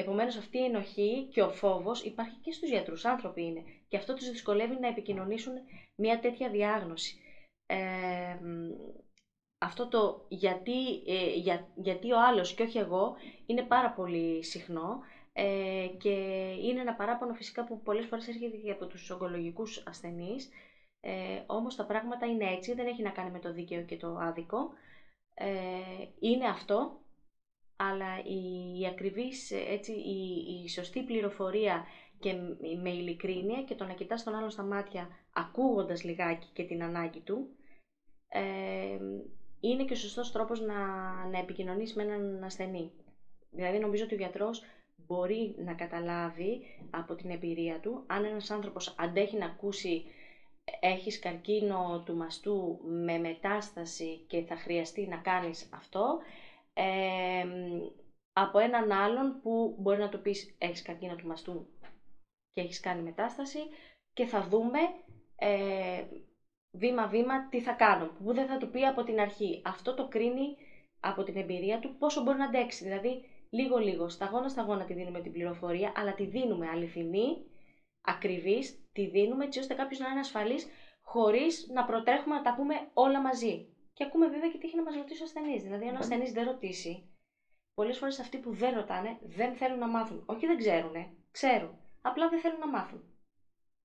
Επομένως 0.01 0.37
αυτή 0.37 0.59
η 0.59 0.65
ενοχή 0.65 1.29
και 1.33 1.43
ο 1.43 1.51
φόβος 1.51 2.05
υπάρχει 2.05 2.37
και 2.43 2.53
στους 2.53 2.69
γιατρούς, 2.69 3.05
άνθρωποι 3.05 3.45
είναι. 3.45 3.63
Και 3.89 3.97
αυτό 3.97 4.15
τους 4.15 4.31
δυσκολεύει 4.31 4.79
να 4.81 4.89
επικοινωνήσουν 4.89 5.53
μια 5.95 6.19
τέτοια 6.19 6.51
διάγνωση. 6.51 7.21
Ε, 7.67 8.37
αυτό 9.59 9.89
το 9.89 10.27
γιατί, 10.29 11.03
ε, 11.07 11.35
για, 11.35 11.69
γιατί 11.75 12.13
ο 12.13 12.21
άλλος 12.21 12.55
και 12.55 12.63
όχι 12.63 12.79
εγώ 12.79 13.17
είναι 13.47 13.63
πάρα 13.63 13.91
πολύ 13.91 14.45
συχνό 14.45 15.01
ε, 15.33 15.87
και 15.99 16.11
είναι 16.63 16.81
ένα 16.81 16.95
παράπονο 16.95 17.35
φυσικά 17.35 17.65
που 17.65 17.83
πολλές 17.83 18.07
φορές 18.07 18.29
έρχεται 18.29 18.57
και 18.57 18.71
από 18.71 18.87
τους 18.87 19.11
ογκολογικούς 19.11 19.83
ασθενείς 19.87 20.49
ε, 21.01 21.43
όμως 21.47 21.77
τα 21.77 21.85
πράγματα 21.85 22.27
είναι 22.27 22.53
έτσι, 22.53 22.75
δεν 22.75 22.87
έχει 22.87 23.03
να 23.03 23.11
κάνει 23.11 23.31
με 23.31 23.39
το 23.39 23.53
δίκαιο 23.53 23.83
και 23.83 23.97
το 23.97 24.17
άδικο. 24.21 24.71
Ε, 25.35 25.49
είναι 26.21 26.47
αυτό, 26.47 27.01
αλλά 27.81 28.19
η, 28.25 28.81
η 28.81 28.87
ακριβής, 28.87 29.51
έτσι, 29.51 29.93
η, 29.93 30.63
η 30.65 30.69
σωστή 30.69 31.03
πληροφορία 31.03 31.85
και 32.19 32.33
με 32.83 32.91
ειλικρίνεια 32.91 33.63
και 33.63 33.75
το 33.75 33.85
να 33.85 33.93
κοιτάς 33.93 34.25
τον 34.25 34.35
άλλο 34.35 34.51
στα 34.51 34.63
μάτια 34.63 35.09
ακούγοντας 35.33 36.05
λιγάκι 36.05 36.49
και 36.53 36.65
την 36.65 36.83
ανάγκη 36.83 37.21
του, 37.21 37.49
ε, 38.29 38.99
είναι 39.61 39.85
και 39.85 39.93
ο 39.93 39.97
σωστός 39.97 40.33
τρόπος 40.33 40.61
να, 40.61 40.75
να 41.31 41.39
επικοινωνείς 41.39 41.95
με 41.95 42.03
έναν 42.03 42.45
ασθενή. 42.45 42.93
Δηλαδή 43.51 43.79
νομίζω 43.79 44.05
ότι 44.05 44.15
ο 44.15 44.19
γιατρός 44.19 44.63
μπορεί 44.97 45.55
να 45.59 45.75
καταλάβει 45.75 46.61
από 46.91 47.15
την 47.15 47.31
εμπειρία 47.31 47.81
του 47.81 48.05
αν 48.07 48.25
ένας 48.25 48.51
άνθρωπος 48.51 48.95
αντέχει 48.99 49.37
να 49.37 49.47
ακούσει 49.47 50.05
έχεις 50.81 51.19
καρκίνο 51.19 52.03
του 52.07 52.17
μαστού 52.17 52.79
με 52.85 53.19
μετάσταση 53.19 54.25
και 54.27 54.43
θα 54.43 54.57
χρειαστεί 54.57 55.07
να 55.07 55.17
κάνεις 55.17 55.69
αυτό, 55.75 56.19
από 58.33 58.59
έναν 58.59 58.93
άλλον 58.93 59.41
που 59.43 59.77
μπορεί 59.79 59.99
να 59.99 60.09
του 60.09 60.21
πεις 60.21 60.55
έχεις 60.59 60.83
καρκίνο 60.83 61.15
του 61.17 61.27
μαστού 61.27 61.67
και 62.53 62.61
έχεις 62.61 62.81
κάνει 62.81 63.03
μετάσταση 63.03 63.59
και 64.13 64.25
θα 64.25 64.43
δούμε 64.49 64.79
ε, 65.37 66.05
βήμα-βήμα 66.71 67.49
τι 67.49 67.61
θα 67.61 67.73
κάνω, 67.73 68.07
που 68.07 68.33
δεν 68.35 68.47
θα 68.47 68.57
του 68.57 68.71
πει 68.71 68.87
από 68.87 69.03
την 69.05 69.21
αρχή. 69.21 69.63
Αυτό 69.65 69.95
το 69.95 70.09
κρίνει 70.09 70.57
από 71.01 71.23
την 71.23 71.37
εμπειρία 71.37 71.79
του 71.79 71.97
πόσο 71.99 72.23
μπορεί 72.23 72.39
να 72.39 72.45
αντέξει. 72.45 72.85
Δηλαδή, 72.85 73.23
λίγο-λίγο, 73.51 74.09
σταγόνα-σταγόνα 74.09 74.85
τη 74.85 74.95
δίνουμε 74.95 75.21
την 75.21 75.33
πληροφορία, 75.33 75.93
αλλά 75.97 76.15
τη 76.15 76.25
δίνουμε 76.25 76.69
αληθινή, 76.69 77.45
ακριβής, 78.01 78.85
τη 78.93 79.07
δίνουμε 79.07 79.45
έτσι 79.45 79.59
ώστε 79.59 79.75
κάποιος 79.75 79.99
να 80.01 80.09
είναι 80.09 80.21
ασφαλής 80.21 80.67
χωρίς 81.03 81.69
να 81.73 81.85
προτρέχουμε 81.85 82.35
να 82.35 82.43
τα 82.43 82.55
πούμε 82.55 82.75
όλα 82.93 83.21
μαζί. 83.21 83.67
Και 83.99 84.05
ακούμε 84.05 84.29
βέβαια 84.29 84.51
και 84.51 84.59
τι 84.59 84.67
έχει 84.67 84.77
να 84.77 84.83
μας 84.83 84.95
ρωτήσει 84.95 85.23
ο 85.23 85.25
ασθενής. 85.25 85.63
Δηλαδή, 85.63 85.89
αν 85.89 85.95
ο 85.95 85.99
ασθενής 85.99 86.33
δεν 86.33 86.45
ρωτήσει, 86.45 87.09
πολλές 87.75 87.99
φορές 87.99 88.19
αυτοί 88.19 88.39
που 88.39 88.53
δεν 88.53 88.75
ρωτάνε 88.75 89.19
δεν 89.23 89.55
θέλουν 89.55 89.79
να 89.79 89.89
μάθουν. 89.89 90.23
Όχι, 90.27 90.47
δεν 90.47 90.57
ξέρουν, 90.57 90.95
ξέρουν. 91.31 91.79
Απλά 92.03 92.29
δεν 92.29 92.41
θέλουν 92.41 92.59
να 92.59 92.69
μάθουν. 92.69 93.03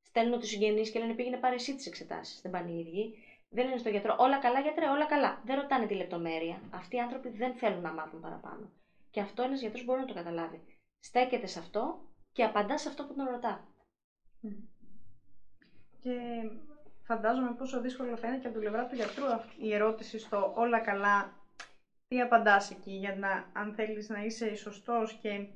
Στέλνουν 0.02 0.39
τους 0.39 0.49
συγγενείς 0.49 0.91
και 0.91 0.99
λένε 0.99 1.13
πήγαινε 1.13 1.38
πάρε 1.38 1.56
εσύ 1.56 1.76
τις 1.76 1.86
εξετάσεις. 1.86 2.41
Δεν 2.41 2.52
πάνε 2.52 2.71
οι 2.71 2.80
ίδιοι. 2.80 3.15
Δεν 3.49 3.65
λένε 3.65 3.78
στον 3.78 3.91
γιατρό 3.91 4.15
όλα 4.19 4.38
καλά, 4.38 4.60
γιατρέ, 4.60 4.88
όλα 4.88 5.06
καλά. 5.06 5.41
Δεν 5.45 5.56
ρωτάνε 5.56 5.86
τη 5.86 5.93
λεπτομέρεια. 5.93 6.62
Αυτοί 6.73 6.95
οι 6.95 6.99
άνθρωποι 6.99 7.30
δεν 7.30 7.54
θέλουν 7.54 7.82
να 7.82 7.93
μάθουν 7.93 8.21
παραπάνω. 8.21 8.71
Και 9.10 9.19
αυτό 9.19 9.43
ένας 9.43 9.62
γιατρός 9.62 9.86
μπορεί 9.86 9.99
να 9.99 10.06
το 10.06 10.13
καταλάβει. 10.13 10.62
Στέκεται 10.99 11.47
σε 11.47 11.60
αυτό 11.60 12.10
και 12.32 12.43
απαντά 12.43 12.78
σε 12.78 12.89
αυτό 12.89 13.06
που 13.06 13.13
τον 13.13 13.26
ρωτά. 13.26 13.67
Και 15.99 16.12
φαντάζομαι 17.04 17.52
πόσο 17.54 17.82
δύσκολο 17.82 18.18
θα 18.18 18.28
είναι 18.28 18.38
και 18.38 18.48
από 18.48 18.60
την 18.60 18.70
πλευρά 18.70 18.86
του 18.86 18.96
γιατρού 18.96 19.24
η 19.58 19.74
ερώτηση 19.74 20.20
στο 20.20 20.54
όλα 20.56 20.80
καλά. 20.80 21.42
Τι 22.08 22.22
απαντάς 22.22 22.72
εκεί 22.72 22.92
για 22.92 23.16
να, 23.16 23.50
αν 23.54 23.74
θέλεις 23.74 24.10
να 24.10 24.24
είσαι 24.24 24.56
σωστός 24.56 25.13
και 25.22 25.48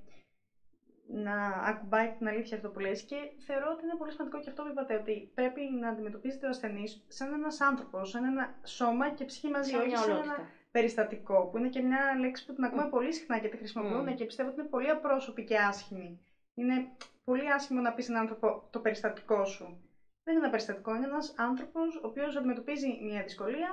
να 1.07 1.47
ακουμπάει 1.47 2.15
την 2.17 2.27
αλήθεια 2.27 2.57
αυτό 2.57 2.69
που 2.69 2.79
λες 2.79 3.01
και 3.01 3.15
θεωρώ 3.37 3.71
ότι 3.71 3.83
είναι 3.83 3.95
πολύ 3.97 4.11
σημαντικό 4.11 4.39
και 4.39 4.49
αυτό 4.49 4.63
που 4.63 4.69
είπατε 4.69 4.95
ότι 4.95 5.31
πρέπει 5.33 5.61
να 5.79 5.89
αντιμετωπίζετε 5.89 6.45
ο 6.45 6.49
ασθενής 6.49 7.05
σαν 7.07 7.33
ένας 7.33 7.61
άνθρωπος, 7.61 8.09
σαν 8.09 8.23
ένα 8.23 8.55
σώμα 8.63 9.09
και 9.09 9.25
ψυχή 9.25 9.47
μαζί, 9.47 9.71
σαν 9.71 9.79
όχι 9.79 9.97
σαν 9.97 10.17
ένα 10.17 10.49
περιστατικό 10.71 11.45
που 11.45 11.57
είναι 11.57 11.69
και 11.69 11.81
μια 11.81 12.15
λέξη 12.19 12.45
που 12.45 12.53
την 12.53 12.63
ακούμε 12.63 12.89
πολύ 12.89 13.13
συχνά 13.13 13.39
και 13.39 13.47
τη 13.47 13.57
χρησιμοποιούν 13.57 14.15
και 14.15 14.25
πιστεύω 14.25 14.49
ότι 14.49 14.59
είναι 14.59 14.69
πολύ 14.69 14.89
απρόσωπη 14.89 15.43
και 15.43 15.57
άσχημη. 15.57 16.19
Είναι 16.53 16.87
πολύ 17.23 17.51
άσχημο 17.51 17.81
να 17.81 17.93
πεις 17.93 18.09
έναν 18.09 18.21
άνθρωπο 18.21 18.67
το 18.69 18.79
περιστατικό 18.79 19.45
σου 19.45 19.86
δεν 20.27 20.35
είναι 20.35 20.43
ένα 20.45 20.49
περιστατικό, 20.55 20.95
είναι 20.95 21.05
ένας 21.05 21.33
άνθρωπος 21.37 21.95
ο 21.95 22.07
οποίος 22.07 22.35
αντιμετωπίζει 22.35 22.87
μια 23.01 23.23
δυσκολία 23.23 23.69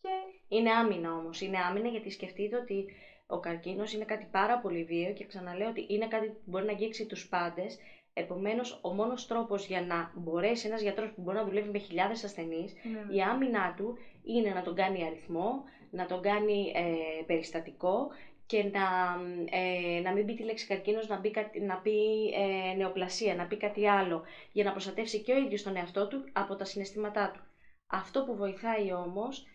και. 0.00 0.08
Είναι 0.48 0.70
άμυνα 0.70 1.14
όμως. 1.14 1.40
Είναι 1.40 1.58
άμυνα 1.58 1.88
γιατί 1.88 2.10
σκεφτείτε 2.10 2.56
ότι 2.56 2.86
ο 3.26 3.38
καρκίνος 3.40 3.92
είναι 3.92 4.04
κάτι 4.04 4.26
πάρα 4.30 4.58
πολύ 4.58 4.84
βίαιο 4.84 5.12
και 5.12 5.26
ξαναλέω 5.26 5.68
ότι 5.68 5.86
είναι 5.88 6.06
κάτι 6.08 6.26
που 6.26 6.40
μπορεί 6.44 6.64
να 6.64 6.72
αγγίξει 6.72 7.06
τους 7.06 7.28
πάντες. 7.28 7.78
Επομένως, 8.12 8.78
ο 8.82 8.92
μόνος 8.94 9.26
τρόπος 9.26 9.66
για 9.66 9.82
να 9.82 10.12
μπορέσει 10.14 10.66
ένας 10.66 10.82
γιατρός 10.82 11.12
που 11.12 11.22
μπορεί 11.22 11.36
να 11.36 11.44
δουλεύει 11.44 11.70
με 11.70 11.78
χιλιάδες 11.78 12.24
ασθενείς, 12.24 12.74
ναι. 12.82 13.14
η 13.16 13.20
άμυνά 13.20 13.74
του 13.76 13.98
είναι 14.24 14.50
να 14.50 14.62
τον 14.62 14.74
κάνει 14.74 15.04
αριθμό, 15.04 15.64
να 15.90 16.06
τον 16.06 16.22
κάνει 16.22 16.72
ε, 16.74 17.22
περιστατικό 17.26 18.08
και 18.50 18.64
να, 18.64 19.16
ε, 19.50 20.00
να 20.00 20.12
μην 20.12 20.26
πει 20.26 20.34
τη 20.34 20.42
λέξη 20.42 20.66
καρκίνος, 20.66 21.06
να, 21.08 21.20
πει, 21.20 21.32
να 21.60 21.76
πει 21.76 22.26
ε, 22.34 22.74
νεοπλασία, 22.76 23.34
να 23.34 23.46
πει 23.46 23.56
κάτι 23.56 23.88
άλλο, 23.88 24.22
για 24.52 24.64
να 24.64 24.70
προστατεύσει 24.70 25.20
και 25.20 25.32
ο 25.32 25.36
ίδιος 25.38 25.62
τον 25.62 25.76
εαυτό 25.76 26.06
του 26.08 26.24
από 26.32 26.56
τα 26.56 26.64
συναισθήματά 26.64 27.30
του. 27.30 27.40
Αυτό 27.86 28.24
που 28.24 28.36
βοηθάει 28.36 28.92
όμως 28.92 29.46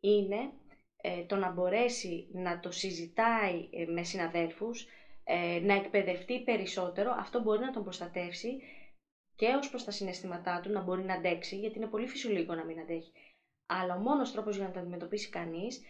είναι 0.00 0.50
ε, 1.02 1.22
το 1.22 1.36
να 1.36 1.50
μπορέσει 1.50 2.28
να 2.32 2.60
το 2.60 2.70
συζητάει 2.70 3.68
ε, 3.70 3.84
με 3.84 4.02
συναδέλφους, 4.02 4.86
να 5.62 5.74
εκπαιδευτεί 5.74 6.40
περισσότερο, 6.40 7.14
αυτό 7.18 7.40
μπορεί 7.42 7.60
να 7.60 7.70
τον 7.72 7.82
προστατεύσει 7.82 8.60
και 9.36 9.46
ως 9.46 9.68
προς 9.70 9.84
τα 9.84 9.90
συναισθήματά 9.90 10.60
του, 10.62 10.70
να 10.70 10.80
μπορεί 10.80 11.02
να 11.02 11.14
αντέξει, 11.14 11.56
γιατί 11.58 11.78
είναι 11.78 11.86
πολύ 11.86 12.06
φυσιολογικό 12.06 12.54
να 12.54 12.64
μην 12.64 12.80
αντέχει. 12.80 13.12
Αλλά 13.66 13.94
ο 13.94 13.98
μόνος 13.98 14.32
τρόπος 14.32 14.56
για 14.56 14.64
να 14.66 14.70
το 14.70 14.78
αντιμετωπίσει 14.80 15.28
κανείς 15.30 15.80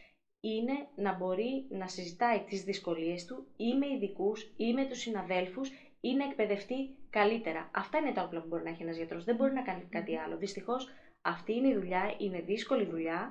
είναι 0.40 0.88
να 0.94 1.16
μπορεί 1.16 1.66
να 1.70 1.88
συζητάει 1.88 2.40
τις 2.40 2.62
δυσκολίες 2.64 3.24
του 3.24 3.46
ή 3.56 3.74
με 3.74 3.86
ειδικούς 3.86 4.52
ή 4.56 4.72
με 4.72 4.84
τους 4.84 4.98
συναδέλφους 4.98 5.70
ή 6.00 6.14
να 6.14 6.24
εκπαιδευτεί 6.24 6.96
καλύτερα. 7.10 7.70
Αυτά 7.74 7.98
είναι 7.98 8.12
τα 8.12 8.22
όπλα 8.22 8.40
που 8.40 8.46
μπορεί 8.46 8.62
να 8.62 8.70
έχει 8.70 8.82
ένας 8.82 8.96
γιατρός. 8.96 9.24
Δεν 9.24 9.36
μπορεί 9.36 9.52
να 9.52 9.62
κάνει 9.62 9.84
κάτι 9.90 10.16
άλλο. 10.16 10.36
Δυστυχώς 10.36 10.88
αυτή 11.22 11.54
είναι 11.54 11.68
η 11.68 11.74
δουλειά, 11.74 12.14
είναι 12.18 12.40
δύσκολη 12.40 12.84
δουλειά, 12.84 13.30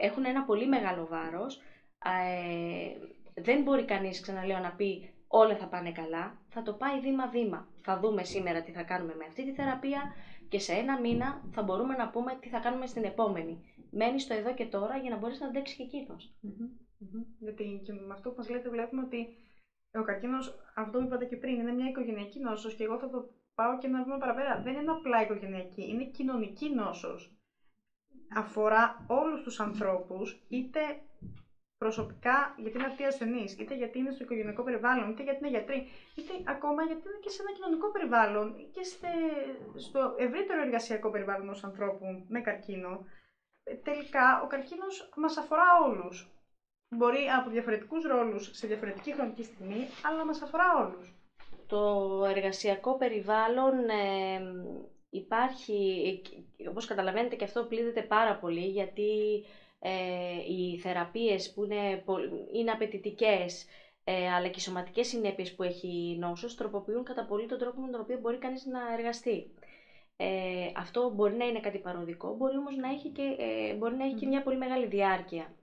έχουν 0.00 0.24
ένα 0.24 0.44
πολύ 0.44 0.66
μεγάλο 0.66 1.06
βάρος. 1.06 1.60
Ε, 2.04 2.96
δεν 3.34 3.62
μπορεί 3.62 3.84
κανείς, 3.84 4.20
ξαναλέω, 4.20 4.58
να 4.58 4.72
πει 4.72 5.10
όλα 5.28 5.56
θα 5.56 5.66
πάνε 5.66 5.92
καλά. 5.92 6.38
Θα 6.48 6.62
το 6.62 6.72
πάει 6.72 7.00
βήμα-βήμα. 7.00 7.68
Θα 7.82 7.98
δούμε 7.98 8.24
σήμερα 8.24 8.62
τι 8.62 8.72
θα 8.72 8.82
κάνουμε 8.82 9.14
με 9.14 9.24
αυτή 9.28 9.44
τη 9.44 9.52
θεραπεία 9.52 10.14
και 10.50 10.58
σε 10.58 10.72
ένα 10.72 11.00
μήνα 11.00 11.42
θα 11.50 11.62
μπορούμε 11.62 11.94
να 11.96 12.10
πούμε 12.10 12.38
τι 12.40 12.48
θα 12.48 12.58
κάνουμε 12.58 12.86
στην 12.86 13.04
επόμενη 13.04 13.70
μένει 13.90 14.20
στο 14.20 14.34
εδώ 14.34 14.54
και 14.54 14.66
τώρα 14.66 14.96
για 14.96 15.10
να 15.10 15.16
μπορείς 15.16 15.40
να 15.40 15.46
αντέξεις 15.46 15.76
και 15.76 15.82
εκείνος. 15.82 16.34
Γιατί 17.38 17.80
και 17.84 17.92
με 17.92 18.12
αυτό 18.12 18.30
που 18.30 18.36
μας 18.36 18.48
λέτε, 18.48 18.68
βλέπουμε 18.68 19.02
ότι 19.02 19.28
ο 19.94 20.02
καρκίνος, 20.02 20.58
αυτό 20.74 20.98
που 20.98 21.04
είπατε 21.04 21.24
και 21.24 21.36
πριν, 21.36 21.60
είναι 21.60 21.72
μια 21.72 21.88
οικογενειακή 21.88 22.40
νόσος 22.40 22.74
και 22.74 22.84
εγώ 22.84 22.98
θα 22.98 23.10
το 23.10 23.30
πάω 23.54 23.78
και 23.78 23.88
να 23.88 24.02
βήμα 24.02 24.18
παραπέρα. 24.18 24.60
Δεν 24.62 24.74
είναι 24.74 24.90
απλά 24.90 25.22
οικογενειακή, 25.22 25.88
είναι 25.88 26.04
κοινωνική 26.04 26.70
νόσος. 26.70 27.34
Αφορά 28.36 29.04
όλους 29.08 29.42
τους 29.42 29.60
ανθρώπους, 29.60 30.44
είτε 30.48 30.80
προσωπικά 31.84 32.54
γιατί 32.62 32.76
είναι 32.78 32.86
αυτοί 32.86 33.04
ασθενείς, 33.04 33.50
είτε 33.58 33.74
γιατί 33.76 33.98
είναι 33.98 34.10
στο 34.10 34.24
οικογενειακό 34.24 34.62
περιβάλλον, 34.62 35.10
είτε 35.10 35.22
γιατί 35.22 35.38
είναι 35.38 35.56
γιατροί, 35.56 35.88
είτε 36.16 36.32
ακόμα 36.54 36.82
γιατί 36.82 37.02
είναι 37.08 37.20
και 37.24 37.30
σε 37.30 37.42
ένα 37.42 37.52
κοινωνικό 37.56 37.90
περιβάλλον 37.90 38.46
και 38.74 38.82
στο 39.86 40.14
ευρύτερο 40.18 40.60
εργασιακό 40.62 41.10
περιβάλλον 41.10 41.42
ενός 41.42 41.64
ανθρώπου 41.64 42.06
με 42.28 42.40
καρκίνο 42.40 43.04
τελικά 43.82 44.40
ο 44.44 44.46
καρκίνος 44.46 45.10
μας 45.16 45.36
αφορά 45.36 45.64
όλους. 45.84 46.30
Μπορεί 46.96 47.24
από 47.38 47.50
διαφορετικούς 47.50 48.04
ρόλους 48.04 48.50
σε 48.52 48.66
διαφορετική 48.66 49.12
χρονική 49.14 49.42
στιγμή, 49.42 49.86
αλλά 50.04 50.24
μας 50.24 50.42
αφορά 50.42 50.64
όλους. 50.78 51.14
Το 51.66 52.24
εργασιακό 52.24 52.96
περιβάλλον 52.96 53.88
ε, 53.88 54.40
υπάρχει, 55.10 56.20
όπως 56.68 56.86
καταλαβαίνετε 56.86 57.36
και 57.36 57.44
αυτό 57.44 57.64
πλήττεται 57.64 58.02
πάρα 58.02 58.36
πολύ, 58.36 58.66
γιατί 58.66 59.10
ε, 59.34 59.69
οι 60.48 60.78
θεραπείες 60.78 61.52
που 61.52 61.64
είναι, 61.64 62.04
είναι 62.52 62.70
απαιτητικές, 62.70 63.66
ε, 64.04 64.32
αλλά 64.32 64.48
και 64.48 64.58
οι 64.58 64.60
σωματικές 64.60 65.06
συνέπειες 65.08 65.54
που 65.54 65.62
έχει 65.62 65.88
η 65.88 66.18
νόσος, 66.18 66.54
τροποποιούν 66.54 67.04
κατά 67.04 67.24
πολύ 67.24 67.46
τον 67.46 67.58
τρόπο 67.58 67.80
με 67.80 67.90
τον 67.90 68.00
οποίο 68.00 68.18
μπορεί 68.18 68.38
κανείς 68.38 68.64
να 68.64 68.92
εργαστεί. 68.92 69.54
Ε, 70.16 70.70
αυτό 70.76 71.10
μπορεί 71.14 71.34
να 71.34 71.44
είναι 71.46 71.60
κάτι 71.60 71.78
παροδικό, 71.78 72.34
μπορεί 72.36 72.56
όμως 72.56 72.76
να 72.76 72.88
έχει 72.88 73.08
και, 73.08 73.36
ε, 73.38 73.74
μπορεί 73.74 73.94
να 73.94 74.04
έχει 74.04 74.14
και 74.14 74.26
μια 74.26 74.42
πολύ 74.42 74.56
μεγάλη 74.56 74.86
διάρκεια. 74.86 75.54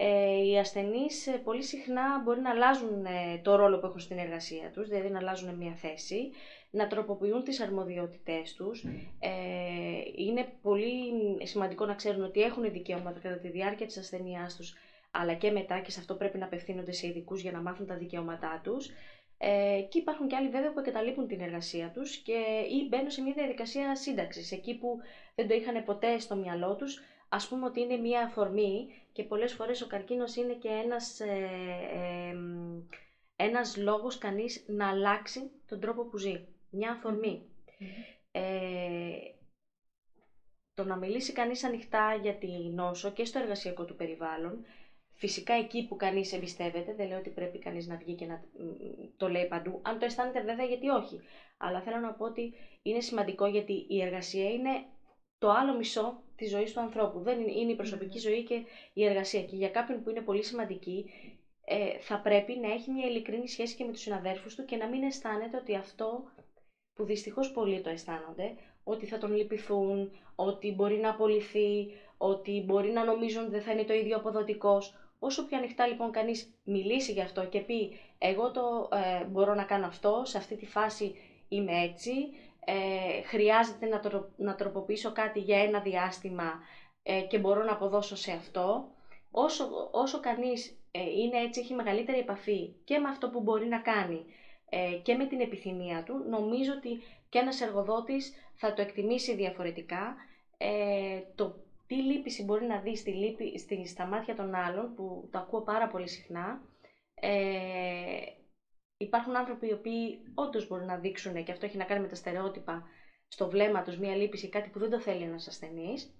Ε, 0.00 0.44
οι 0.44 0.58
ασθενείς 0.58 1.26
ε, 1.26 1.40
πολύ 1.44 1.62
συχνά 1.62 2.22
μπορεί 2.24 2.40
να 2.40 2.50
αλλάζουν 2.50 3.04
ε, 3.04 3.40
το 3.42 3.56
ρόλο 3.56 3.78
που 3.78 3.86
έχουν 3.86 4.00
στην 4.00 4.18
εργασία 4.18 4.70
τους, 4.70 4.88
δηλαδή 4.88 5.08
να 5.08 5.18
αλλάζουν 5.18 5.54
μια 5.54 5.74
θέση, 5.74 6.30
να 6.70 6.86
τροποποιούν 6.86 7.44
τις 7.44 7.60
αρμοδιότητές 7.60 8.54
τους. 8.54 8.84
Ε, 9.18 9.30
είναι 10.16 10.48
πολύ 10.62 10.92
σημαντικό 11.42 11.86
να 11.86 11.94
ξέρουν 11.94 12.24
ότι 12.24 12.40
έχουν 12.40 12.72
δικαιώματα 12.72 13.20
κατά 13.20 13.38
τη 13.38 13.48
διάρκεια 13.48 13.86
της 13.86 13.96
ασθενειάς 13.96 14.56
τους, 14.56 14.74
αλλά 15.10 15.34
και 15.34 15.50
μετά 15.50 15.80
και 15.80 15.90
σε 15.90 16.00
αυτό 16.00 16.14
πρέπει 16.14 16.38
να 16.38 16.44
απευθύνονται 16.44 16.92
σε 16.92 17.06
ειδικούς 17.06 17.40
για 17.40 17.52
να 17.52 17.60
μάθουν 17.60 17.86
τα 17.86 17.94
δικαιώματά 17.96 18.60
τους. 18.64 18.90
Ε, 19.38 19.80
και 19.88 19.98
υπάρχουν 19.98 20.28
και 20.28 20.36
άλλοι 20.36 20.48
βέβαια 20.48 20.72
που 20.72 20.78
εγκαταλείπουν 20.78 21.26
την 21.26 21.40
εργασία 21.40 21.90
τους 21.90 22.16
και, 22.16 22.38
ή 22.70 22.88
μπαίνουν 22.88 23.10
σε 23.10 23.22
μια 23.22 23.32
διαδικασία 23.32 23.96
σύνταξης, 23.96 24.52
εκεί 24.52 24.74
που 24.74 24.98
δεν 25.34 25.48
το 25.48 25.54
είχαν 25.54 25.84
ποτέ 25.84 26.18
στο 26.18 26.36
μυαλό 26.36 26.76
τους, 26.76 27.02
ας 27.28 27.48
πούμε 27.48 27.66
ότι 27.66 27.80
είναι 27.80 27.96
μια 27.96 28.20
αφορμή 28.20 28.86
και 29.18 29.24
πολλές 29.24 29.52
φορές 29.54 29.80
ο 29.82 29.86
καρκίνος 29.86 30.36
είναι 30.36 30.54
και 30.54 30.68
ένας, 30.68 31.20
ε, 31.20 31.48
ε, 31.92 32.36
ένας 33.36 33.76
λόγος 33.76 34.18
κανείς 34.18 34.64
να 34.66 34.88
αλλάξει 34.88 35.50
τον 35.68 35.80
τρόπο 35.80 36.04
που 36.04 36.16
ζει. 36.18 36.46
Μια 36.70 36.90
αφορμη 36.90 37.42
Ε, 38.30 38.40
το 40.74 40.84
να 40.84 40.96
μιλήσει 40.96 41.32
κανείς 41.32 41.64
ανοιχτά 41.64 42.14
για 42.22 42.34
τη 42.34 42.46
νόσο 42.48 43.10
και 43.10 43.24
στο 43.24 43.38
εργασιακό 43.38 43.84
του 43.84 43.96
περιβάλλον, 43.96 44.64
φυσικά 45.12 45.54
εκεί 45.54 45.86
που 45.86 45.96
κανείς 45.96 46.32
εμπιστεύεται, 46.32 46.94
δεν 46.94 47.08
λέω 47.08 47.18
ότι 47.18 47.30
πρέπει 47.30 47.58
κανείς 47.58 47.86
να 47.86 47.96
βγει 47.96 48.14
και 48.14 48.26
να 48.26 48.42
το 49.16 49.28
λέει 49.28 49.46
παντού, 49.46 49.80
αν 49.84 49.98
το 49.98 50.04
αισθάνεται 50.04 50.40
βέβαια 50.42 50.66
γιατί 50.66 50.88
όχι. 50.88 51.20
Αλλά 51.56 51.80
θέλω 51.80 51.96
να 51.98 52.12
πω 52.12 52.24
ότι 52.24 52.52
είναι 52.82 53.00
σημαντικό 53.00 53.46
γιατί 53.46 53.86
η 53.88 54.02
εργασία 54.02 54.50
είναι 54.50 54.84
το 55.38 55.50
άλλο 55.50 55.76
μισό 55.76 56.22
τη 56.38 56.46
ζωή 56.46 56.64
του 56.72 56.80
ανθρώπου. 56.80 57.20
Δεν 57.20 57.40
είναι, 57.40 57.52
είναι 57.52 57.72
η 57.72 57.76
προσωπική 57.76 58.18
ζωή 58.18 58.42
και 58.44 58.62
η 58.92 59.04
εργασία. 59.04 59.42
Και 59.42 59.56
για 59.56 59.68
κάποιον 59.68 60.02
που 60.02 60.10
είναι 60.10 60.20
πολύ 60.20 60.44
σημαντική, 60.44 61.10
ε, 61.64 61.98
θα 61.98 62.20
πρέπει 62.20 62.58
να 62.58 62.72
έχει 62.72 62.90
μια 62.90 63.06
ειλικρινή 63.06 63.48
σχέση 63.48 63.76
και 63.76 63.84
με 63.84 63.92
τους 63.92 64.00
συναδέρφους 64.00 64.54
του 64.54 64.64
και 64.64 64.76
να 64.76 64.86
μην 64.88 65.02
αισθάνεται 65.02 65.56
ότι 65.56 65.74
αυτό 65.74 66.22
που 66.94 67.04
δυστυχώς 67.04 67.50
πολλοί 67.52 67.80
το 67.80 67.90
αισθάνονται, 67.90 68.54
ότι 68.84 69.06
θα 69.06 69.18
τον 69.18 69.34
λυπηθούν, 69.36 70.10
ότι 70.34 70.72
μπορεί 70.74 70.96
να 70.96 71.10
απολυθεί, 71.10 71.86
ότι 72.16 72.62
μπορεί 72.66 72.90
να 72.90 73.04
νομίζουν 73.04 73.42
ότι 73.42 73.50
δεν 73.50 73.62
θα 73.62 73.72
είναι 73.72 73.84
το 73.84 73.92
ίδιο 73.92 74.16
αποδοτικός. 74.16 74.94
Όσο 75.18 75.46
πιο 75.46 75.56
ανοιχτά 75.58 75.86
λοιπόν 75.86 76.10
κανείς 76.10 76.54
μιλήσει 76.64 77.12
γι' 77.12 77.20
αυτό 77.20 77.44
και 77.46 77.60
πει 77.60 77.98
εγώ 78.18 78.50
το 78.50 78.88
ε, 78.92 79.24
μπορώ 79.24 79.54
να 79.54 79.64
κάνω 79.64 79.86
αυτό, 79.86 80.22
σε 80.24 80.38
αυτή 80.38 80.56
τη 80.56 80.66
φάση 80.66 81.14
είμαι 81.48 81.82
έτσι, 81.82 82.12
ε, 82.70 83.22
χρειάζεται 83.22 83.86
να, 83.86 84.00
να 84.36 84.54
τροποποιήσω 84.54 85.12
κάτι 85.12 85.40
για 85.40 85.58
ένα 85.62 85.80
διάστημα 85.80 86.60
ε, 87.02 87.20
και 87.20 87.38
μπορώ 87.38 87.62
να 87.64 87.72
αποδώσω 87.72 88.16
σε 88.16 88.32
αυτό, 88.32 88.90
όσο, 89.30 89.88
όσο 89.92 90.20
κανείς 90.20 90.78
ε, 90.90 91.00
είναι 91.02 91.38
έτσι, 91.38 91.60
έχει 91.60 91.74
μεγαλύτερη 91.74 92.18
επαφή 92.18 92.74
και 92.84 92.98
με 92.98 93.08
αυτό 93.08 93.30
που 93.30 93.40
μπορεί 93.40 93.66
να 93.66 93.78
κάνει 93.78 94.24
ε, 94.68 94.92
και 95.02 95.14
με 95.14 95.26
την 95.26 95.40
επιθυμία 95.40 96.02
του, 96.02 96.24
νομίζω 96.28 96.72
ότι 96.72 97.02
και 97.28 97.38
ένας 97.38 97.60
εργοδότης 97.60 98.32
θα 98.54 98.72
το 98.74 98.82
εκτιμήσει 98.82 99.34
διαφορετικά. 99.34 100.16
το 101.34 101.54
τι 101.86 101.94
λύπηση 101.94 102.44
μπορεί 102.44 102.66
να 102.66 102.78
δεις 102.80 102.98
στη 102.98 103.10
λύπη, 103.10 103.58
στη, 103.58 103.86
στα 103.86 104.06
μάτια 104.06 104.34
των 104.34 104.54
άλλων, 104.54 104.94
που 104.94 105.28
το 105.32 105.38
ακούω 105.38 105.60
πάρα 105.60 105.88
πολύ 105.88 106.08
συχνά, 106.08 106.60
Υπάρχουν 109.00 109.36
άνθρωποι 109.36 109.66
οι 109.66 109.72
οποίοι 109.72 110.18
όντως 110.34 110.66
μπορούν 110.66 110.86
να 110.86 110.96
δείξουν, 110.96 111.44
και 111.44 111.50
αυτό 111.50 111.66
έχει 111.66 111.76
να 111.76 111.84
κάνει 111.84 112.00
με 112.00 112.08
τα 112.08 112.14
στερεότυπα, 112.14 112.82
στο 113.28 113.48
βλέμμα 113.48 113.82
τους 113.82 113.96
μία 113.96 114.14
λύπηση, 114.14 114.48
κάτι 114.48 114.68
που 114.68 114.78
δεν 114.78 114.90
το 114.90 115.00
θέλει 115.00 115.22
ένας 115.22 115.46
ασθενής. 115.46 116.12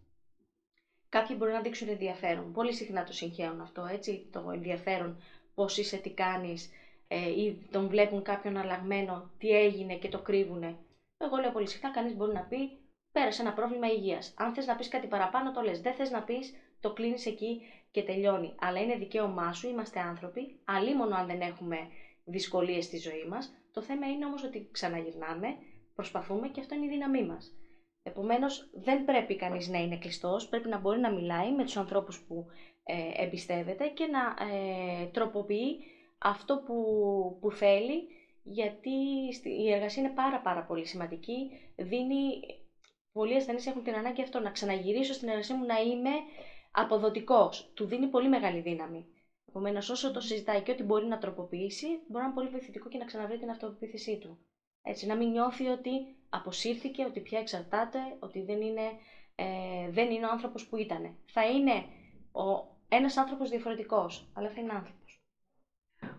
Κάποιοι 1.09 1.37
μπορεί 1.39 1.53
να 1.53 1.61
δείξουν 1.61 1.89
ενδιαφέρον. 1.89 2.53
Πολύ 2.53 2.73
συχνά 2.73 3.05
το 3.05 3.13
συγχαίουν 3.13 3.61
αυτό, 3.61 3.85
έτσι, 3.85 4.29
το 4.33 4.51
ενδιαφέρον, 4.51 5.23
πώς 5.55 5.77
είσαι, 5.77 5.97
τι 5.97 6.11
κάνεις, 6.11 6.71
ε, 7.09 7.29
ή 7.29 7.69
τον 7.71 7.89
βλέπουν 7.89 8.23
κάποιον 8.23 8.57
αλλαγμένο, 8.57 9.31
τι 9.39 9.51
έγινε 9.51 9.95
και 9.97 10.09
το 10.09 10.19
κρύβουνε. 10.19 10.77
Εγώ 11.19 11.37
λέω 11.37 11.51
πολύ 11.51 11.69
συχνά, 11.69 11.91
κανείς 11.91 12.15
μπορεί 12.15 12.33
να 12.33 12.41
πει, 12.43 12.79
πέρασε 13.13 13.43
ένα 13.43 13.53
πρόβλημα 13.53 13.87
υγείας. 13.87 14.35
Αν 14.37 14.55
θες 14.55 14.67
να 14.67 14.77
πεις 14.77 14.89
κάτι 14.89 15.07
παραπάνω, 15.07 15.53
το 15.53 15.61
λες. 15.61 15.81
Δεν 15.81 15.95
θες 15.95 16.11
να 16.11 16.23
πεις, 16.23 16.55
το 16.81 16.93
κλείνεις 16.93 17.27
εκεί 17.27 17.61
και 17.91 18.03
τελειώνει. 18.03 18.55
Αλλά 18.61 18.81
είναι 18.81 18.97
δικαίωμά 18.97 19.53
σου, 19.53 19.69
είμαστε 19.69 20.01
άνθρωποι, 20.01 20.61
αλλήμον 20.65 21.13
αν 21.13 21.27
δεν 21.27 21.41
έχουμε 21.41 21.79
δυσκολίες 22.29 22.85
στη 22.85 22.97
ζωή 22.99 23.25
μας. 23.29 23.53
Το 23.73 23.83
θέμα 23.83 24.07
είναι 24.07 24.25
όμως 24.25 24.45
ότι 24.45 24.69
ξαναγυρνάμε, 24.73 25.57
προσπαθούμε 25.95 26.49
και 26.49 26.61
αυτό 26.61 26.75
είναι 26.75 26.85
η 26.85 26.89
δύναμή 26.89 27.25
μας. 27.27 27.53
Επομένως, 28.03 28.71
δεν 28.73 29.05
πρέπει 29.05 29.37
κανείς 29.37 29.69
να 29.69 29.79
είναι 29.79 29.99
κλειστός, 29.99 30.49
πρέπει 30.49 30.69
να 30.69 30.79
μπορεί 30.79 31.01
να 31.01 31.13
μιλάει 31.13 31.53
με 31.53 31.65
τους 31.65 31.77
ανθρώπους 31.77 32.21
που 32.21 32.47
ε, 32.85 33.23
εμπιστεύεται 33.25 33.87
και 33.89 34.07
να 34.07 34.21
ε, 34.55 35.07
τροποποιεί 35.07 35.79
αυτό 36.19 36.63
που, 36.67 36.75
που 37.41 37.51
θέλει, 37.51 38.09
γιατί 38.43 38.91
η 39.63 39.73
εργασία 39.73 40.03
είναι 40.03 40.13
πάρα 40.13 40.41
πάρα 40.41 40.65
πολύ 40.65 40.87
σημαντική, 40.87 41.51
δίνει, 41.77 42.41
πολλοί 43.13 43.37
ασθενείς 43.37 43.67
έχουν 43.67 43.83
την 43.83 43.95
ανάγκη 43.95 44.23
αυτό, 44.23 44.41
να 44.41 44.51
ξαναγυρίσω 44.51 45.13
στην 45.13 45.29
εργασία 45.29 45.57
μου 45.57 45.65
να 45.67 45.81
είμαι 45.81 46.11
αποδοτικός, 46.73 47.71
του 47.75 47.85
δίνει 47.87 48.07
πολύ 48.07 48.29
μεγάλη 48.29 48.61
δύναμη. 48.61 49.07
Επομένως, 49.49 49.91
όσο 49.91 50.11
το 50.11 50.21
συζητάει 50.21 50.63
και 50.63 50.71
ό,τι 50.71 50.83
μπορεί 50.83 51.07
να 51.07 51.19
τροποποιήσει, 51.19 51.87
μπορεί 51.87 52.23
να 52.23 52.25
είναι 52.25 52.35
πολύ 52.35 52.49
βοηθητικό 52.49 52.89
και 52.89 52.99
να 52.99 53.05
ξαναβρει 53.05 53.39
την 53.39 53.51
αυτοπεποίθησή 53.51 54.19
του. 54.19 54.39
Έτσι, 54.83 55.07
να 55.07 55.17
μην 55.17 55.31
νιώθει 55.31 55.67
ότι 55.67 55.91
αποσύρθηκε, 56.29 57.05
ότι 57.05 57.21
πια 57.21 57.39
εξαρτάται, 57.39 57.99
ότι 58.19 58.43
δεν 58.43 58.61
είναι, 58.61 58.87
ε, 59.35 59.91
δεν 59.91 60.11
είναι 60.11 60.27
ο 60.27 60.31
άνθρωπος 60.31 60.67
που 60.67 60.77
ήταν. 60.77 61.17
Θα 61.27 61.47
είναι 61.51 61.73
ο, 62.33 62.77
ένας 62.89 63.17
άνθρωπος 63.17 63.51
διαφορετικός, 63.51 64.31
αλλά 64.35 64.49
θα 64.49 64.61
είναι 64.61 64.73
άνθρωπος. 64.73 65.23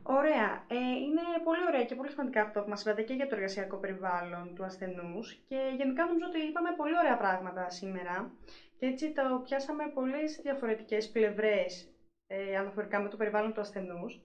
Ωραία. 0.04 0.66
Ε, 0.68 0.76
είναι 0.76 1.22
πολύ 1.44 1.64
ωραία 1.68 1.86
και 1.86 1.96
πολύ 1.96 2.10
σημαντικά 2.10 2.42
αυτό 2.42 2.62
που 2.62 2.70
μας 2.70 2.82
είπατε 2.82 3.02
και 3.02 3.14
για 3.14 3.28
το 3.28 3.36
εργασιακό 3.36 3.78
περιβάλλον 3.78 4.56
του 4.56 4.64
ασθενούς. 4.64 5.34
Και 5.48 5.60
γενικά 5.78 6.06
νομίζω 6.06 6.26
ότι 6.28 6.40
είπαμε 6.40 6.70
πολύ 6.78 6.98
ωραία 6.98 7.18
πράγματα 7.18 7.70
σήμερα. 7.70 8.32
Και 8.78 8.86
έτσι 8.86 9.12
το 9.12 9.42
πιάσαμε 9.44 9.84
πολλές 9.94 10.40
διαφορετικές 10.44 11.10
πλευρές 11.10 11.94
ε, 12.32 12.58
αναφορικά 12.58 13.00
με 13.00 13.10
το 13.10 13.18
περιβάλλον 13.18 13.54
του 13.54 13.62
ασθενούς. 13.62 14.22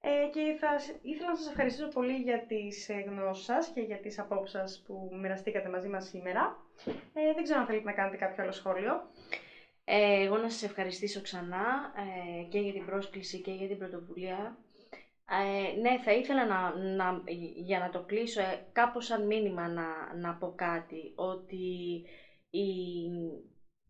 Ε, 0.00 0.28
και 0.32 0.56
θα 0.60 0.68
ήθελα 1.02 1.28
να 1.30 1.36
σας 1.36 1.48
ευχαριστήσω 1.48 1.88
πολύ 1.88 2.12
για 2.16 2.44
τις 2.46 2.88
ε, 2.88 2.94
γνώσεις 3.08 3.44
σας 3.44 3.68
και 3.74 3.80
για 3.80 3.98
τις 4.00 4.18
απόψεις 4.18 4.58
σας 4.60 4.82
που 4.86 5.10
μοιραστήκατε 5.20 5.68
μαζί 5.68 5.88
μας 5.88 6.08
σήμερα. 6.08 6.56
Ε, 7.14 7.32
δεν 7.34 7.42
ξέρω 7.42 7.60
αν 7.60 7.66
θέλετε 7.66 7.84
να 7.84 7.92
κάνετε 7.92 8.16
κάποιο 8.16 8.42
άλλο 8.42 8.52
σχόλιο. 8.52 9.10
Ε, 9.84 10.24
εγώ 10.24 10.36
να 10.36 10.50
σας 10.50 10.62
ευχαριστήσω 10.62 11.20
ξανά 11.20 11.92
ε, 11.96 12.42
και 12.42 12.58
για 12.58 12.72
την 12.72 12.86
πρόσκληση 12.86 13.40
και 13.40 13.50
για 13.50 13.66
την 13.68 13.78
πρωτοβουλία. 13.78 14.58
Ε, 15.30 15.80
ναι, 15.80 15.98
θα 16.04 16.12
ήθελα 16.12 16.46
να, 16.46 16.74
να, 16.76 17.22
για 17.56 17.78
να 17.78 17.90
το 17.90 18.02
κλείσω 18.02 18.40
ε, 18.40 18.66
κάπως 18.72 19.04
σαν 19.06 19.26
μήνυμα 19.26 19.68
να, 19.68 20.14
να 20.16 20.34
πω 20.34 20.52
κάτι, 20.56 21.12
ότι 21.14 22.04
η, 22.50 22.64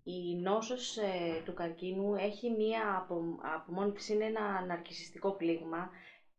η 0.08 0.34
νόσος 0.34 0.96
ε, 0.96 1.42
του 1.44 1.54
καρκίνου 1.54 2.14
έχει 2.14 2.50
μία 2.50 2.96
από, 2.96 3.38
από 3.54 3.72
μόνη 3.72 3.92
της 3.92 4.08
είναι 4.08 4.24
ένα 4.24 4.64
ναρκισιστικό 4.66 5.30
πλήγμα 5.32 5.90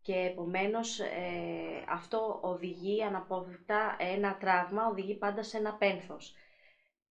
και 0.01 0.13
επομένως 0.13 0.99
ε, 0.99 1.06
αυτό 1.89 2.39
οδηγεί 2.41 3.03
αναπόφευκτα 3.03 3.95
ένα 3.99 4.38
τραύμα, 4.38 4.88
οδηγεί 4.88 5.15
πάντα 5.15 5.43
σε 5.43 5.58
ένα 5.58 5.73
πένθος. 5.73 6.34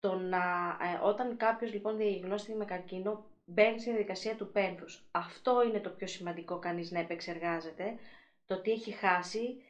Το 0.01 0.15
να, 0.15 0.39
ε, 0.81 1.07
όταν 1.07 1.37
κάποιος 1.37 1.73
λοιπόν 1.73 1.97
διαγνώστηκε 1.97 2.57
με 2.57 2.65
καρκίνο 2.65 3.25
μπαίνει 3.45 3.81
στη 3.81 3.91
διαδικασία 3.91 4.37
του 4.37 4.51
πένθους. 4.53 5.07
Αυτό 5.11 5.63
είναι 5.69 5.81
το 5.81 5.91
πιο 5.91 6.07
σημαντικό 6.07 6.59
κανείς 6.59 6.91
να 6.91 6.99
επεξεργάζεται, 6.99 7.95
το 8.47 8.61
τι 8.61 8.71
έχει 8.71 8.91
χάσει, 8.93 9.63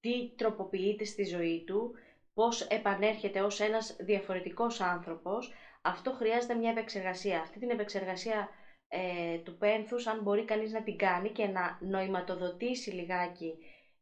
τι 0.00 0.30
τροποποιείται 0.36 1.04
στη 1.04 1.24
ζωή 1.24 1.64
του, 1.66 1.94
πώς 2.34 2.60
επανέρχεται 2.60 3.40
ως 3.40 3.60
ένας 3.60 3.96
διαφορετικός 4.00 4.80
άνθρωπος, 4.80 5.52
αυτό 5.82 6.12
χρειάζεται 6.12 6.54
μια 6.54 6.70
επεξεργασία. 6.70 7.40
Αυτή 7.40 7.58
την 7.58 7.70
επεξεργασία 7.70 8.48
ε, 8.88 9.38
του 9.38 9.56
πένθους, 9.56 10.06
αν 10.06 10.22
μπορεί 10.22 10.44
κανείς 10.44 10.72
να 10.72 10.82
την 10.82 10.96
κάνει 10.96 11.30
και 11.30 11.46
να 11.46 11.78
νοηματοδοτήσει 11.80 12.90
λιγάκι 12.90 13.54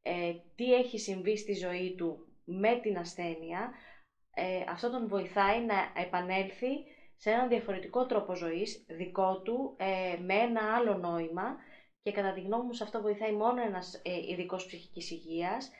ε, 0.02 0.32
τι 0.54 0.74
έχει 0.74 0.98
συμβεί 0.98 1.36
στη 1.36 1.54
ζωή 1.54 1.94
του 1.96 2.26
με 2.44 2.78
την 2.82 2.98
ασθένεια, 2.98 3.72
ε, 4.34 4.64
αυτό 4.68 4.90
τον 4.90 5.08
βοηθάει 5.08 5.60
να 5.64 5.74
επανέλθει 6.02 6.84
σε 7.16 7.30
έναν 7.30 7.48
διαφορετικό 7.48 8.06
τρόπο 8.06 8.34
ζωής, 8.34 8.84
δικό 8.88 9.40
του, 9.42 9.76
ε, 9.78 10.16
με 10.20 10.34
ένα 10.34 10.74
άλλο 10.76 10.98
νόημα 10.98 11.56
και 12.02 12.12
κατά 12.12 12.32
τη 12.32 12.40
γνώμη 12.40 12.64
μου 12.64 12.72
σε 12.72 12.84
αυτό 12.84 13.00
βοηθάει 13.00 13.32
μόνο 13.32 13.62
ένας 13.62 14.00
ε, 14.04 14.16
ειδικός 14.30 14.66
ψυχικής 14.66 15.10
υγείας 15.10 15.70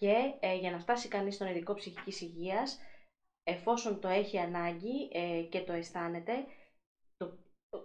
και 0.00 0.34
ε, 0.40 0.54
για 0.56 0.70
να 0.70 0.78
φτάσει 0.78 1.08
κανείς 1.08 1.34
στον 1.34 1.46
ειδικό 1.46 1.74
ψυχικής 1.74 2.20
υγείας, 2.20 2.78
εφόσον 3.44 4.00
το 4.00 4.08
έχει 4.08 4.38
ανάγκη 4.38 5.08
ε, 5.12 5.42
και 5.42 5.60
το 5.60 5.72
αισθάνεται, 5.72 6.32
το, 7.16 7.38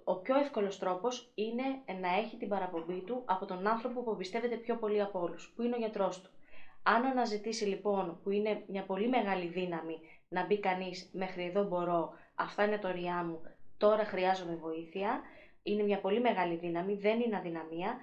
ο 0.03 0.15
πιο 0.21 0.35
εύκολος 0.35 0.79
τρόπος 0.79 1.31
είναι 1.35 1.63
να 2.01 2.15
έχει 2.15 2.37
την 2.37 2.47
παραπομπή 2.47 3.01
του 3.01 3.23
από 3.25 3.45
τον 3.45 3.67
άνθρωπο 3.67 4.03
που 4.03 4.15
πιστεύετε 4.15 4.55
πιο 4.55 4.77
πολύ 4.77 5.01
από 5.01 5.19
όλους, 5.19 5.53
που 5.55 5.61
είναι 5.61 5.75
ο 5.75 5.79
γιατρός 5.79 6.21
του. 6.21 6.29
Αν 6.83 7.05
αναζητήσει 7.05 7.65
λοιπόν, 7.65 8.19
που 8.23 8.29
είναι 8.29 8.63
μια 8.67 8.85
πολύ 8.85 9.07
μεγάλη 9.07 9.47
δύναμη, 9.47 9.99
να 10.27 10.45
μπει 10.45 10.59
κανείς 10.59 11.09
μέχρι 11.13 11.43
εδώ 11.43 11.63
μπορώ, 11.63 12.13
αυτά 12.35 12.65
είναι 12.65 12.77
το 12.77 12.87
ωριά 12.87 13.23
μου, 13.23 13.41
τώρα 13.77 14.05
χρειάζομαι 14.05 14.55
βοήθεια, 14.55 15.21
είναι 15.63 15.83
μια 15.83 15.99
πολύ 15.99 16.19
μεγάλη 16.19 16.55
δύναμη, 16.55 16.95
δεν 16.95 17.19
είναι 17.19 17.37
αδυναμία. 17.37 17.97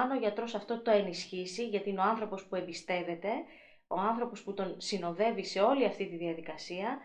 Αν 0.00 0.10
ο 0.10 0.14
γιατρός 0.14 0.54
αυτό 0.54 0.82
το 0.82 0.90
ενισχύσει, 0.90 1.68
γιατί 1.68 1.90
είναι 1.90 2.00
ο 2.00 2.02
άνθρωπος 2.02 2.44
που 2.44 2.56
εμπιστεύεται, 2.56 3.28
ο 3.86 4.00
άνθρωπος 4.00 4.42
που 4.42 4.54
τον 4.54 4.74
συνοδεύει 4.80 5.44
σε 5.44 5.60
όλη 5.60 5.84
αυτή 5.84 6.06
τη 6.06 6.16
διαδικασία, 6.16 6.98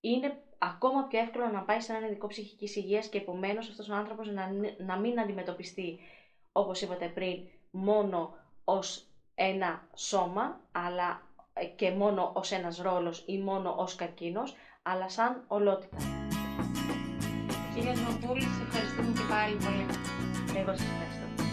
είναι 0.00 0.42
ακόμα 0.58 1.02
πιο 1.02 1.18
εύκολο 1.18 1.46
να 1.48 1.62
πάει 1.62 1.80
σε 1.80 1.92
έναν 1.92 2.04
ειδικό 2.04 2.26
ψυχικής 2.26 2.76
υγείας 2.76 3.08
και 3.08 3.18
επομένως 3.18 3.68
αυτός 3.68 3.88
ο 3.88 3.94
άνθρωπος 3.94 4.28
να, 4.28 4.50
να 4.78 4.96
μην 4.96 5.20
αντιμετωπιστεί, 5.20 5.98
όπως 6.52 6.80
είπατε 6.80 7.06
πριν, 7.06 7.48
μόνο 7.70 8.34
ως 8.64 9.06
ένα 9.34 9.88
σώμα, 9.94 10.60
αλλά 10.72 11.22
ε, 11.52 11.64
και 11.64 11.90
μόνο 11.90 12.32
ως 12.34 12.52
ένας 12.52 12.78
ρόλος 12.78 13.24
ή 13.26 13.38
μόνο 13.38 13.74
ως 13.78 13.94
καρκίνος, 13.94 14.56
αλλά 14.82 15.08
σαν 15.08 15.44
ολότητα. 15.48 15.96
Κυρία 17.74 17.92
Δημοπούλη, 17.92 18.42
σε 18.42 18.62
ευχαριστούμε 18.62 19.12
και 19.12 19.26
πάλι 19.28 19.54
πολύ. 19.54 19.86
Εγώ 20.58 20.76
σας 20.76 20.86
ευχαριστώ. 20.86 21.47